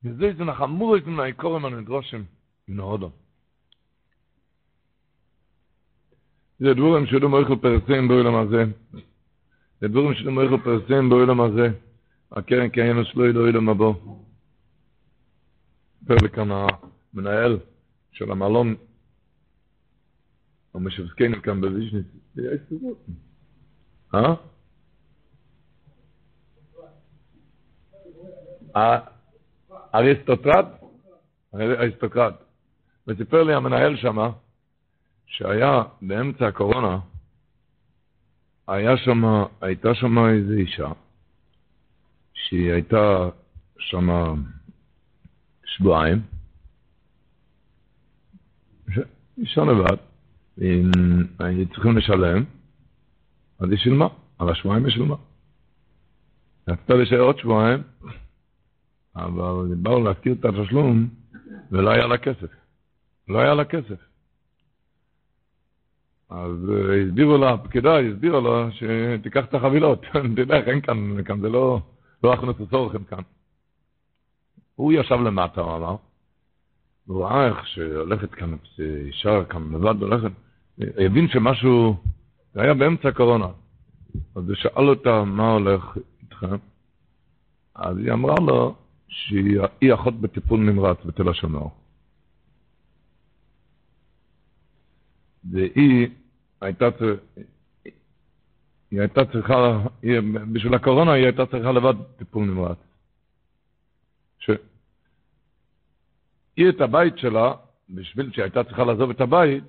[0.04, 2.14] וזויס מן החמורויס מן העיקורים הנדרוש
[2.68, 3.08] מן האדם.
[6.58, 8.64] זה דבורים שלא מויכל פרסם בעולם הזה.
[9.80, 11.68] זה דבורים שלא מויכל פרסם בעולם הזה.
[12.32, 13.86] הקרן קיינו שלו לא ילום הבא.
[16.06, 17.58] פרק כאן המנהל
[18.12, 18.74] של המלון,
[20.74, 22.06] המשבזקנו כאן בוויז'ניס.
[22.34, 23.06] זה היה הסתובבות.
[24.14, 24.34] אה?
[29.94, 30.66] אריסטוקרט?
[31.54, 32.34] אריסטוקרט.
[33.06, 34.30] וסיפר לי המנהל שמה,
[35.28, 36.98] שהיה באמצע הקורונה,
[38.68, 39.24] היה שם,
[39.60, 40.88] הייתה שם איזו אישה,
[42.34, 43.28] שהיא הייתה
[43.78, 44.08] שם
[45.64, 46.22] שבועיים,
[49.38, 49.96] אישה לבד,
[51.38, 52.44] היו צריכים לשלם,
[53.58, 54.08] אז היא שילמה,
[54.38, 55.16] על השבועיים היא שילמה.
[56.68, 57.82] רצתה להישאר עוד שבועיים,
[59.16, 61.08] אבל באו להזכיר את התשלום,
[61.70, 62.50] ולא היה לה כסף.
[63.28, 64.07] לא היה לה כסף.
[66.30, 66.70] אז
[67.08, 70.02] הסבירו לה, הפקידה הסבירה לה שתיקח את החבילות.
[70.36, 71.80] תדע, אין כאן, כאן זה לא,
[72.24, 73.22] לא הכנסו צורכם כאן.
[74.74, 75.96] הוא ישב למטה, הוא אמר,
[77.06, 80.30] הוא ראה איך שהולכת כאן אישה כאן לבד הולכת,
[80.78, 81.96] הבין שמשהו,
[82.54, 83.48] זה היה באמצע הקורונה.
[84.36, 86.56] אז הוא שאל אותה, מה הולך איתכם?
[87.74, 88.74] אז היא אמרה לו
[89.08, 91.66] שהיא אחות בטיפול נמרץ בתל השומר.
[95.50, 96.08] והיא
[98.90, 100.20] היא הייתה צריכה, היא,
[100.52, 102.78] בשביל הקורונה היא הייתה צריכה לבד טיפול נמרץ.
[104.38, 104.50] ש...
[106.56, 107.52] היא את הבית שלה,
[107.90, 109.64] בשביל שהיא הייתה צריכה לעזוב את הבית,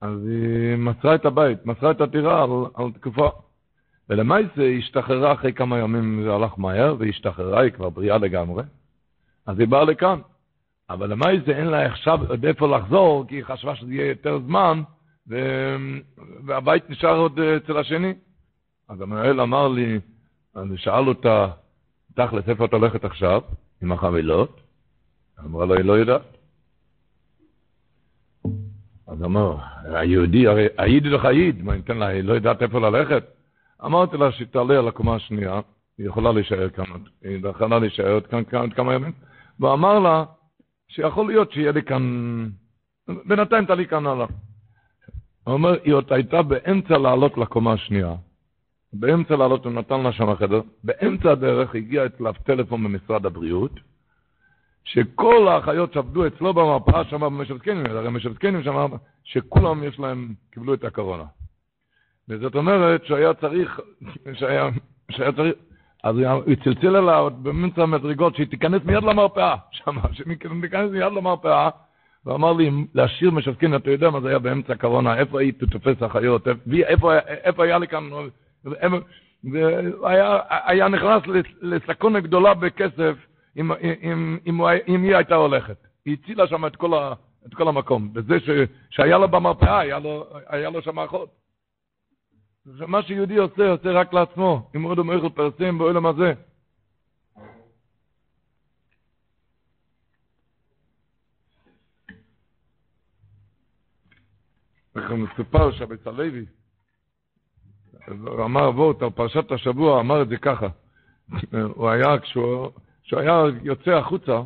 [0.00, 3.28] אז היא מסרה את הבית, מסרה את הטירה על, על תקופה.
[4.08, 8.62] ולמעשה היא השתחררה אחרי כמה ימים, זה הלך מהר, והיא השתחררה, היא כבר בריאה לגמרי.
[9.46, 10.20] אז היא באה לכאן.
[10.90, 14.82] אבל למעשה אין לה עכשיו עוד איפה לחזור, כי היא חשבה שזה יהיה יותר זמן.
[16.46, 18.14] והבית נשאר עוד אצל השני.
[18.88, 20.00] אז המנהל אמר לי,
[20.56, 21.48] אני שאל אותה,
[22.14, 23.40] תכלס, איפה את הולכת עכשיו?
[23.82, 24.60] עם החבילות?
[25.44, 26.22] אמרה לו, היא לא יודעת.
[29.06, 33.24] אז אמר, היהודי, הרי היידי לך ייד, מה ניתן לה, היא לא יודעת איפה ללכת?
[33.84, 35.60] אמרתי לה שתעלה על הקומה השנייה,
[35.98, 36.84] היא יכולה להישאר כאן,
[37.22, 39.12] היא יכולה להישאר עוד כאן, כאן כמה ימים,
[39.60, 40.24] ואמר לה
[40.88, 42.02] שיכול להיות שיהיה לי כאן,
[43.24, 44.26] בינתיים תעלי כאן הלאה.
[45.48, 48.14] הוא אומר, היא עוד הייתה באמצע לעלות לקומה השנייה,
[48.92, 53.72] באמצע לעלות, הוא נתן לה שם חדר, באמצע הדרך הגיע אצלו טלפון ממשרד הבריאות,
[54.84, 58.86] שכל האחיות שעבדו אצלו במרפאה שם במשבצקנים, הרי משבצקנים שם,
[59.24, 61.24] שכולם יש להם, קיבלו את הקורונה.
[62.28, 63.80] וזאת אומרת שהיה צריך,
[64.32, 64.68] שהיה,
[65.10, 65.54] שהיה צריך,
[66.04, 71.12] אז הוא צלצל אליה עוד באמצע המדרגות, שהיא תיכנס מיד למרפאה, שם, שהיא תיכנס מיד
[71.12, 71.70] למרפאה,
[72.26, 76.48] ואמר לי, להשאיר משבצקין, אתה יודע מה זה היה באמצע הקורונה, איפה היית תופס אחיות,
[76.72, 78.08] איפה, איפה היה לי כאן,
[79.44, 81.22] והיה נכנס
[81.62, 83.14] לסכונה גדולה בכסף,
[83.56, 85.76] אם, אם, אם, אם היא הייתה הולכת.
[86.04, 87.12] היא הצילה שם את כל, ה,
[87.46, 88.12] את כל המקום.
[88.12, 88.50] בזה ש,
[88.90, 91.28] שהיה לו במרפאה, היה לו, היה לו שם אחות.
[92.86, 94.70] מה שיהודי עושה, עושה רק לעצמו.
[94.76, 96.32] אם עוד אומר פרסם בעולם הזה.
[104.98, 106.44] איך מסופר שהבצלוי
[108.44, 110.66] אמר אבות על פרשת השבוע, אמר את זה ככה.
[111.74, 112.70] הוא היה, כשהוא
[113.04, 114.40] כשהיה יוצא החוצה,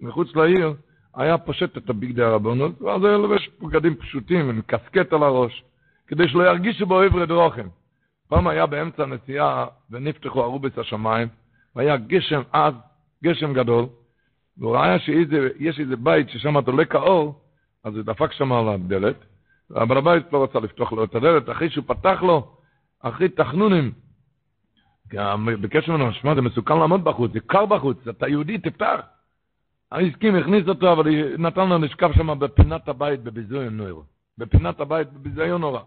[0.00, 0.74] מחוץ לעיר,
[1.14, 5.64] היה פושט את הביגדי הרבנות, ואז היה לובש בגדים פשוטים, עם קסקט על הראש,
[6.06, 7.68] כדי שלא ירגישו בו עברי רוחם.
[8.28, 11.28] פעם היה באמצע הנסיעה, ונפתחו ארובס השמיים,
[11.76, 12.74] והיה גשם עז,
[13.24, 13.86] גשם גדול,
[14.58, 17.40] והוא ראה שיש איזה בית ששם דולק האור,
[17.84, 19.16] אז הוא דפק שם על הדלת,
[19.74, 22.56] אבל הבית לא רצה לפתוח לו את הדלת, אחרי שהוא פתח לו,
[23.00, 23.92] אחרי תחנונים,
[25.08, 29.00] גם בקשר ממנו, שמע, זה מסוכן לעמוד בחוץ, זה קר בחוץ, אתה יהודי, תפתח.
[29.92, 31.04] הסכים, הכניס אותו, אבל
[31.38, 34.02] נתן לו לשכב שם בפינת הבית בביזיון נוירו.
[34.38, 35.80] בפינת הבית בביזיון נורא.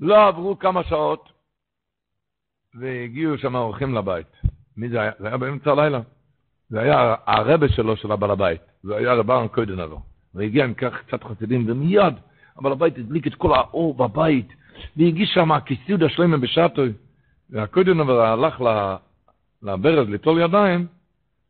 [0.00, 1.32] לא עברו כמה שעות,
[2.74, 4.26] והגיעו שם אורחים לבית.
[4.76, 5.12] מי זה היה?
[5.18, 6.00] זה היה באמצע הלילה.
[6.68, 8.60] זה היה הרבה שלו, של הבעל הבית.
[8.82, 10.02] זה היה רבן קוידנבו.
[10.34, 12.14] והגיע עם כך קצת חסידים, ומיד
[12.60, 14.48] הבעל הבית הדליק את כל האור בבית,
[14.96, 16.92] והגיש שם כיסוד השלמה בשעתוי.
[17.50, 18.62] והקודם אבל הלך
[19.62, 20.86] לברז ליטול ידיים,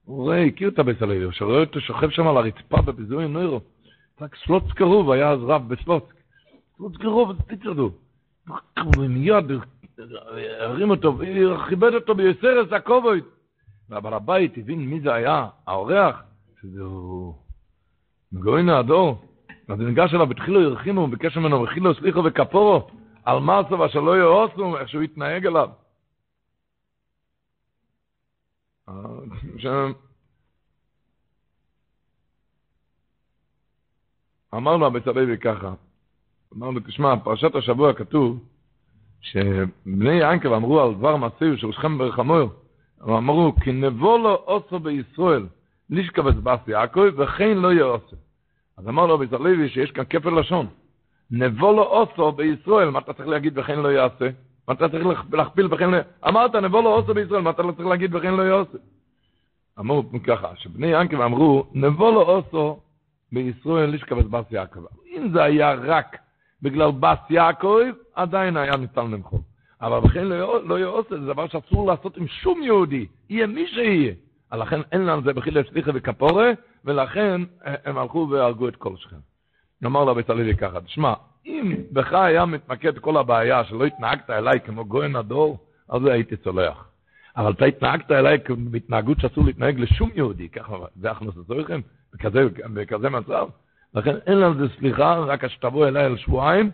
[0.04, 1.08] הוא רואה, הכיר את הבית הוא
[1.40, 3.60] רואה אותו שוכב שם על הרצפה בביזוי נוירו.
[4.20, 6.14] רק סלוץ קרוב, היה אז רב בסלוצק.
[6.76, 7.90] סלוץ קרוב, תצרדו.
[8.96, 9.44] ומיד
[10.60, 13.20] הרים אותו, וכיבד אותו ביסרס הכובד.
[13.88, 16.22] והבעל הבית הבין מי זה היה, האורח,
[16.62, 17.34] שזהו
[18.32, 19.29] גוין הדור.
[19.70, 22.90] אז הוא ניגש אליו, התחילו ירחימו, ביקש ממנו, וחילו סליחו וכפורו,
[23.24, 25.68] על מעשו ואשר לא יאוסו, איך שהוא התנהג אליו.
[29.58, 29.92] שם
[34.54, 35.04] אמר לו הבית
[35.40, 35.74] ככה,
[36.56, 38.44] אמר לו, תשמע, פרשת השבוע כתוב
[39.20, 42.52] שבני יענקב אמרו על דבר מעשיו של שכם ברחמור,
[43.02, 45.46] אמרו, כי נבוא לו אוסו בישראל,
[45.90, 48.16] נשכבס בס יעקב, וכן לא יהיה אוסו.
[48.80, 50.66] אז אמר לו הבית הלוי שיש כאן כפל לשון.
[51.30, 54.28] נבוא לו אוסו בישראל, מה אתה צריך להגיד וכן לא יעשה?
[54.68, 55.98] מה אתה צריך להכפיל וכן לא...
[56.28, 58.78] אמרת, נבוא לו עושה בישראל, מה אתה לא צריך להגיד וכן לא יעשה?
[59.78, 62.80] אמרו ככה, שבני ינקב אמרו, נבוא לו עושו
[63.32, 64.80] בישראל לשכבס בס יעקב.
[65.16, 66.16] אם זה היה רק
[66.62, 67.82] בגלל בס יעקב,
[68.14, 69.40] עדיין היה ניתן למחול.
[69.80, 74.12] אבל בכן לא, יעשה, זה דבר שאסור לעשות עם שום יהודי, יהיה מי שיהיה.
[74.52, 76.50] לכן אין לנו זה בחילה סליחה וכפורה,
[76.84, 79.16] ולכן הם הלכו והרגו את כל שכם.
[79.82, 81.14] נאמר לו בית הלוי ככה, תשמע,
[81.46, 85.58] אם בך היה מתמקד כל הבעיה שלא התנהגת אליי כמו גויין הדור,
[85.88, 86.84] אז הייתי צולח.
[87.36, 91.80] אבל אתה התנהגת אליי בהתנהגות שאסור להתנהג לשום יהודי, ככה, זה הכנוס לצורכם,
[92.14, 93.48] בכזה, בכזה מצב.
[93.94, 96.70] לכן אין לנו זה סליחה, רק שתבוא אליי על שבועיים,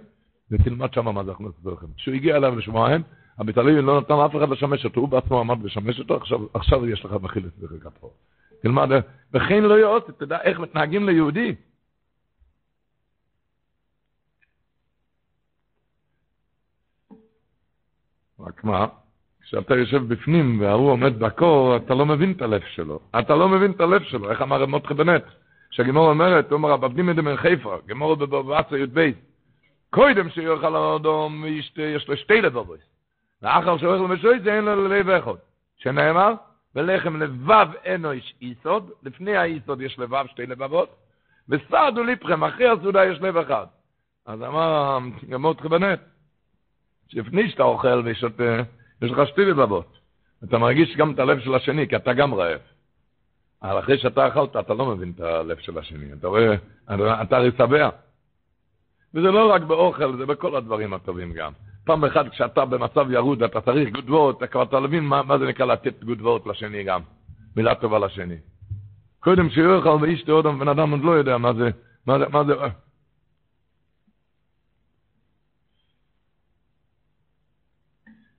[0.51, 1.87] ותלמד שם מה זה הכנוס לצורכם.
[1.97, 3.03] כשהוא הגיע אליו לשבועיים,
[3.39, 6.89] הבית הלוי לא נתן אף אחד לשמש אותו, הוא בעצמו עמד לשמש אותו, עכשיו, עכשיו
[6.89, 8.11] יש לך מחיל את זה פה.
[8.67, 8.89] תלמד,
[9.33, 11.55] וכן לא יאות, תדע איך מתנהגים ליהודי.
[18.41, 18.87] רק מה?
[19.41, 23.01] כשאתה יושב בפנים וההוא עומד בקור, אתה לא מבין את הלב שלו.
[23.19, 24.31] אתה לא מבין את הלב שלו.
[24.31, 25.25] איך אמר מותחה בנט?
[25.71, 29.11] שהגימור אומרת, אומר, הבבדים מדמן חיפה, גימור בבבצה י"ב,
[29.91, 31.45] קודם שיוכל האדום,
[31.77, 32.79] יש לו שתי לבבות.
[33.43, 35.39] ואחר שאוכל למשויס, אין לו ללב אחד.
[35.77, 36.35] שנאמר,
[36.77, 40.97] ולחם לבב אינו איש איסוד, לפני האיסוד יש לבב שתי לבבות,
[41.49, 43.67] וסעדו ליפכם, אחרי הסעודה יש לב אחד.
[44.27, 44.99] אז אמר,
[45.29, 46.01] גמור תחבנת,
[47.09, 48.63] שלפני שאתה אוכל ושותה,
[49.03, 49.99] יש לך שתי לבבות.
[50.45, 52.61] אתה מרגיש גם את הלב של השני, כי אתה גם רעב.
[53.63, 56.13] אבל אחרי שאתה אכלת, אתה לא מבין את הלב של השני.
[56.13, 56.55] אתה רואה,
[57.23, 57.89] אתה הרי שבע.
[59.15, 61.53] וזה לא רק באוכל, זה בכל הדברים הטובים גם.
[61.87, 65.67] פעם אחת כשאתה במצב ירוד, אתה צריך גודבות, אתה כבר אתה מה, מה זה נקרא
[65.67, 67.01] לתת גודבות לשני גם.
[67.57, 68.37] מילה טובה לשני.
[69.21, 71.71] קודם שיהיה לך ואיש תאודם, בן אדם עוד לא יודע מה זה,
[72.07, 72.55] מה זה, מה זה,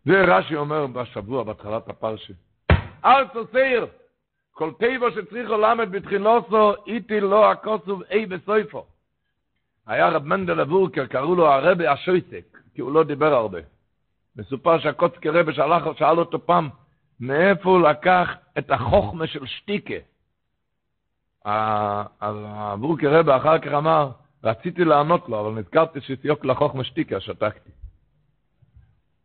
[0.06, 2.34] זה רש"י אומר בשבוע, בהתחלת הפרשה.
[3.06, 3.88] אל תוסיר,
[4.52, 8.86] כל טבע שצריכו למד בתחילוסו, איתי לא הכוסוב אי בסויפו.
[9.88, 13.60] היה רב מנדל אבורקר, קראו לו הרבי השויסק, כי הוא לא דיבר הרבה.
[14.36, 16.70] מסופר שהקוצקי רבי שהלך, שאל אותו פעם,
[17.20, 19.94] מאיפה הוא לקח את החוכמה של שטיקה?
[22.74, 24.12] אבורקר רבי אחר כך אמר,
[24.44, 27.72] רציתי לענות לו, אבל נזכרתי שסיוק לחוכמה שטיקה, שתקתי.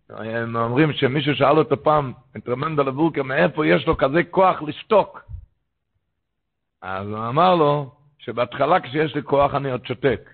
[0.09, 5.23] הם אומרים שמישהו שאל אותו פעם, את רמנדל אבורקה, מאיפה יש לו כזה כוח לשתוק?
[6.83, 10.31] אז הוא אמר לו, שבהתחלה כשיש לי כוח אני עוד שותק.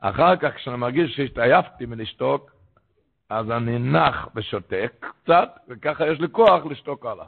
[0.00, 2.61] אחר כך כשאני מרגיש שהתעייפתי מלשתוק,
[3.32, 7.26] אז אני נח ושותק קצת, וככה יש לי כוח לשתוק הלאה.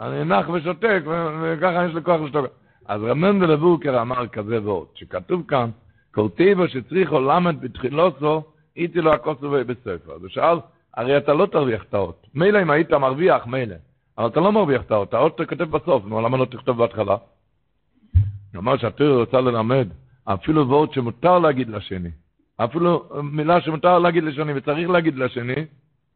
[0.00, 1.02] אני נח ושותק,
[1.42, 2.46] וככה יש לי כוח לשתוק.
[2.86, 5.70] אז רמנדל אבורקר אמר כזה ועוד, שכתוב כאן,
[6.36, 8.42] טבע שצריכו למד בתחילוסו,
[8.76, 10.12] איתי לו הכוסו בספר.
[10.14, 10.58] אז הוא שאל,
[10.94, 12.26] הרי אתה לא תרוויח את האות.
[12.34, 13.76] מילא אם היית מרוויח, מילא.
[14.18, 17.16] אבל אתה לא מרוויח את האות, האות אתה כותב בסוף, נו, למה לא תכתוב בהתחלה?
[18.54, 19.88] הוא אמר שהתורה רוצה ללמד,
[20.24, 22.10] אפילו וורט שמותר להגיד לשני,
[22.64, 25.66] אפילו מילה שמותר להגיד לשני וצריך להגיד לשני,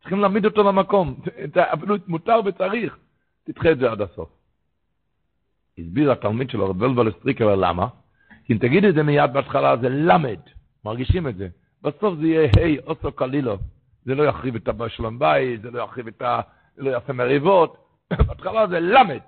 [0.01, 1.20] צריכים להעמיד אותו למקום.
[1.74, 2.97] אפילו מותר וצריך,
[3.44, 4.28] תדחה את זה עד הסוף.
[5.78, 7.86] הסביר התלמיד שלו, רב ולבל סטריקר, למה?
[8.44, 10.40] כי אם תגיד את זה מיד בהתחלה, זה למד,
[10.85, 11.48] מרגישים את זה.
[11.82, 13.59] בסוף זה יהיה היי, אוסו קלילו.
[14.05, 16.40] זה לא יחריב את הבשלום בית, זה לא יחריב את ה...
[16.77, 17.77] זה לא יעשה מריבות.
[18.27, 19.20] בהתחלה זה למד.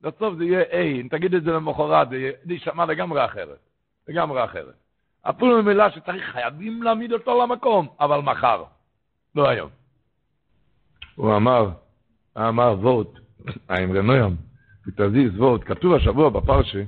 [0.00, 3.58] בסוף זה יהיה היי, אם תגיד את זה למחרת, זה יישמע לגמרי אחרת.
[4.08, 4.81] לגמרי אחרת.
[5.22, 8.64] אפילו מילה שצריך, חייבים להעמיד אותו למקום, אבל מחר,
[9.34, 9.70] לא היום.
[11.14, 11.70] הוא אמר,
[12.38, 13.08] אמר וורט,
[13.68, 14.36] האמרי נוים,
[14.86, 16.82] ותזיז וורט, כתוב השבוע בפרשה,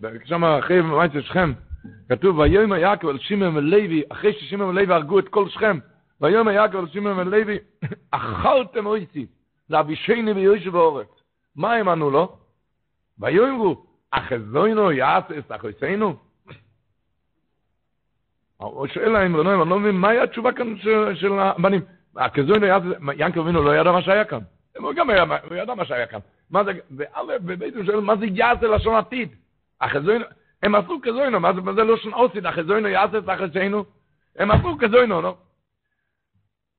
[0.00, 1.52] ושם אחרי מועצת שכם,
[2.08, 5.78] כתוב, ויום יעקב על שמעון ולוי, אחרי ששמעון ולוי הרגו את כל שכם,
[6.20, 7.58] ויום יעקב על שמעון ולוי,
[8.10, 9.26] אכלתם אויסי,
[9.70, 11.08] לאבישני ויושב באורץ.
[11.56, 12.38] מה הם ענו לו?
[13.18, 16.25] ויאמרו, אחזוינו יעשס אחויסנו?
[18.56, 20.76] הוא שואל להם, אני לא מבין, מהי התשובה כאן
[21.14, 21.80] של הבנים?
[22.16, 24.38] יעשס, ינקב אבינו לא ידע מה שהיה כאן.
[24.76, 25.10] הוא גם
[25.56, 26.18] ידע מה שהיה כאן.
[26.50, 26.72] מה זה,
[27.44, 29.28] ובעצם שואל, מה זה יעשה לשון עתיד?
[29.78, 30.24] אחזוינו,
[30.62, 33.84] הם עשו כזוינו, מה זה לא שון אוסיד, אחזוינו יעשה את אחזינו?
[34.36, 35.36] הם עשו כזוינו, לא?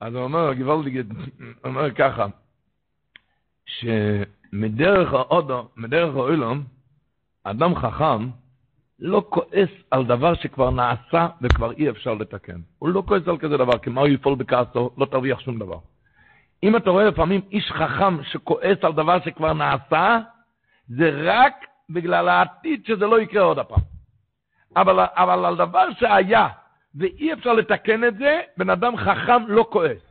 [0.02, 1.24] אז הוא אומר, גבולדיגד, הוא
[1.64, 2.26] אומר ככה,
[3.66, 6.64] שמדרך האודו, מדרך האוילום,
[7.44, 8.28] אדם חכם
[8.99, 12.60] לא כועס על דבר שכבר נעשה וכבר אי אפשר לתקן.
[12.80, 15.78] הוא לא כועס על כזה דבר, כי מה הוא יפעול בכעסו, לא תרוויח שום דבר.
[16.64, 20.19] אם אתה רואה לפעמים איש חכם שכועס על דבר שכבר נעשה,
[20.88, 21.53] זה רק
[21.90, 23.80] בגלל העתיד שזה לא יקרה עוד הפעם.
[24.76, 26.48] אבל, אבל על דבר שהיה
[26.95, 30.02] ואי אפשר לתקן את זה, בן אדם חכם לא כועס.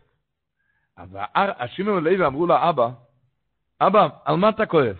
[0.96, 2.88] אז השמעון ולוי אמרו לאבא,
[3.80, 4.96] אבא, על מה אתה כועס?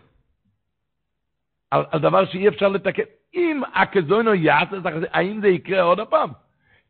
[1.71, 3.03] על, על דבר שאי אפשר לתקן.
[3.37, 4.77] אם הכזוינו יעשה,
[5.13, 6.31] האם זה יקרה עוד הפעם?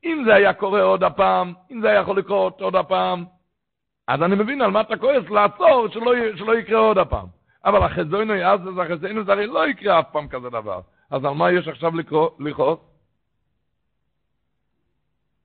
[0.04, 3.24] אם זה היה קורה עוד הפעם, אם זה היה יכול לקרות עוד הפעם,
[4.08, 7.26] אז אני מבין על מה אתה כועס, לעצור שלא, שלא יקרה עוד הפעם.
[7.64, 10.80] אבל החזוינו יעשה, החזוינו זה הרי לא יקרה אף פעם כזה דבר.
[11.10, 11.92] אז על מה יש עכשיו
[12.38, 12.78] לכעוס?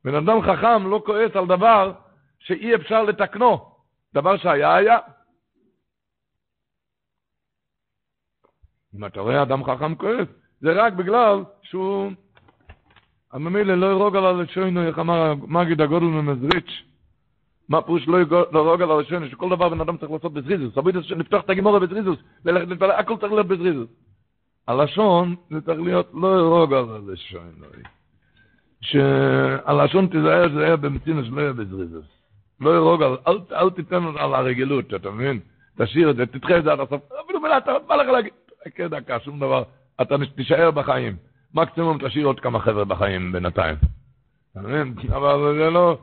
[0.04, 1.94] בן אדם חכם לא כועס על דבר
[2.40, 3.72] שאי אפשר לתקנו.
[4.14, 4.98] דבר שהיה היה.
[8.96, 10.28] אם אתה רואה אדם חכם כועס,
[10.62, 12.12] זה רק בגלל שהוא...
[13.34, 16.84] הממילא לא ירוג על הלשונו, איך אמר מגיד הגודל ממזריץ',
[17.70, 18.18] מה פירוש לא
[18.54, 22.18] ירוג על הלשונו, שכל דבר בן אדם צריך לעשות בזריזוס, אבוי לפתוח את הגימורה בזריזוס,
[22.46, 23.90] ללכת להתפלל, הכל צריך להיות בזריזוס.
[24.68, 27.66] הלשון זה צריך להיות לא ירוג על הלשונו.
[28.82, 32.06] שהלשון תיזהר שזה יהיה במצינוס, לא יהיה בזריזוס.
[32.60, 35.40] לא ירוג על, אל, אל תיתן על הרגילות, אתה מבין?
[35.78, 38.34] תשאיר את זה, תדחה את זה עד הסוף, אפילו מילה, אתה בא לך להגיד,
[38.66, 39.64] חכה דקה, שום דבר,
[40.02, 41.16] אתה תישאר בחיים.
[41.54, 43.76] מקסימום תשאיר עוד כמה חבר'ה בחיים בינתיים.
[44.52, 44.94] אתה מבין?
[45.10, 45.98] אבל זה לא,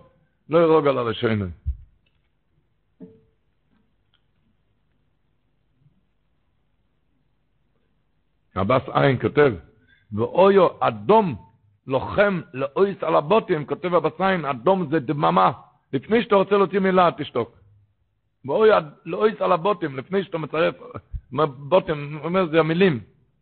[0.49, 1.47] לא ירוג על הלשונו.
[8.55, 9.53] הבס עין כותב,
[10.13, 11.37] ואויו אדום
[11.87, 15.53] לוחם לאויס על הבוטים, כותב הבס עין, אדום זה דממה.
[15.93, 17.59] לפני שאתה רוצה להוציא מילה, תשתוק.
[18.45, 20.75] ואויו לאויס על הבוטים, לפני שאתה מצרף,
[21.59, 23.01] בוטים, אומר זה המילים,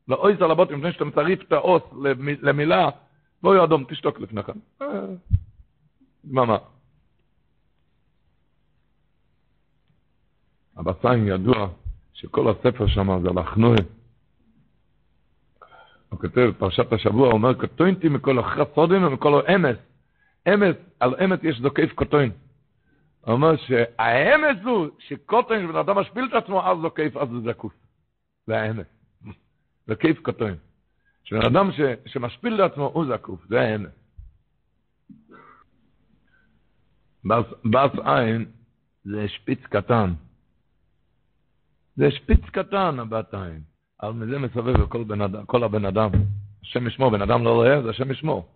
[0.09, 1.83] לאויס על הבוטים, לפני שאתה מצרף את האוס
[2.43, 2.89] למילה,
[3.43, 4.53] ואויו אדום, תשתוק לפני כן.
[6.24, 6.59] דממה.
[10.77, 11.69] הבס עין ידוע
[12.12, 13.77] שכל הספר שם זה לחנוי.
[16.09, 19.77] הוא כותב, פרשת השבוע, הוא אומר, קטוינתי מכל החסודים ומכל האמס.
[20.49, 22.31] אמס, על אמס יש זוקף קטוין.
[23.20, 27.73] הוא אומר שהאמס הוא שקוטוין, שבן אדם משפיל את עצמו, אז זוקף, אז זה זקוף.
[28.47, 28.95] זה האמס.
[29.87, 30.55] זוקף קטוין.
[31.25, 33.47] שבן אדם ש, שמשפיל את עצמו, הוא זקוף.
[33.49, 33.91] זה האמס.
[37.65, 38.45] בס עין
[39.05, 40.13] זה שפיץ קטן.
[41.97, 43.61] זה שפיץ קטן, הבת עין.
[44.03, 46.11] אבל מזה מסובב כל, בן אדם, כל הבן אדם.
[46.63, 48.49] השם ישמור, בן אדם לא רואה, זה השם ישמור.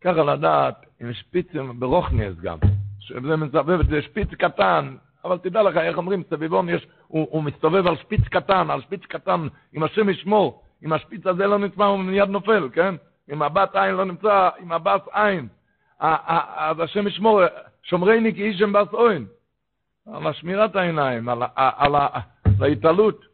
[0.00, 2.58] ככה לדעת, עם שפיצים ברוכניאס גם.
[3.00, 7.86] שזה מסובב, זה שפיץ קטן, אבל תדע לך, איך אומרים, סביבון יש, הוא, הוא מסתובב
[7.86, 11.98] על שפיץ קטן, על שפיץ קטן, אם השם ישמור, אם השפיץ הזה לא נמצא, הוא
[11.98, 12.94] מיד נופל, כן?
[13.32, 15.48] אם הבת עין לא נמצא, אם הבת עין,
[15.98, 17.40] אז השם ישמור,
[17.82, 19.26] שומרני כי איש הם בס אוין.
[20.12, 22.22] על השמירת העיניים, על, על, על
[22.60, 23.24] ההתעלות.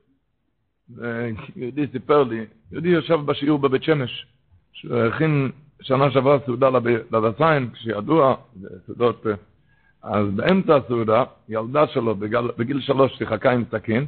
[1.56, 4.26] יהודי סיפר לי, יהודי יושב בשיעור בבית שמש,
[4.72, 5.50] שהכין
[5.82, 6.68] שנה שעברה סעודה
[7.10, 8.36] לבסיין, כשידוע,
[8.86, 9.26] סעודות,
[10.04, 14.06] אז באמצע הסעודה, ילדה שלו בגיל, בגיל שלוש שיחקה עם סכין,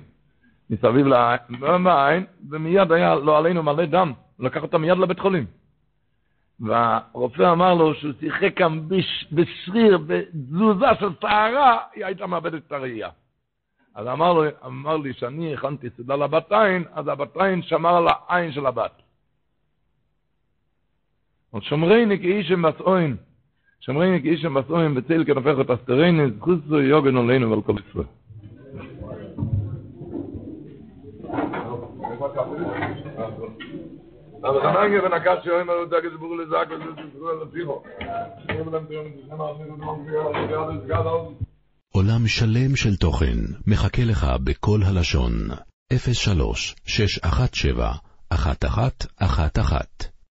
[0.71, 5.47] מסביב לעין, ומיד היה לא עלינו מלא דם, הוא לקח אותה מיד לבית חולים.
[6.61, 8.89] והרופא אמר לו שהוא שיחק כאן
[9.33, 13.09] בשריר, בתזוזה של סערה, היא הייתה מאבדת את הראייה.
[13.95, 18.07] אז אמר, לו, אמר לי שאני הכנתי סעודה לבת עין, אז הבת עין שמר על
[18.09, 19.03] העין של הבת.
[21.51, 22.63] עוד שומרני כאישם
[23.87, 28.07] בסעוין, שומרני כאישם בסעוין, בצל כנופך את אסתרני, זכוסו יוגן עלינו ועל כל ישראל.
[34.43, 34.61] אבל
[35.05, 35.47] ונקש
[36.37, 37.83] לזק על הפירו.
[41.93, 45.33] עולם שלם של תוכן מחכה לך בכל הלשון,
[46.13, 47.93] 03 617
[48.33, 50.16] 1111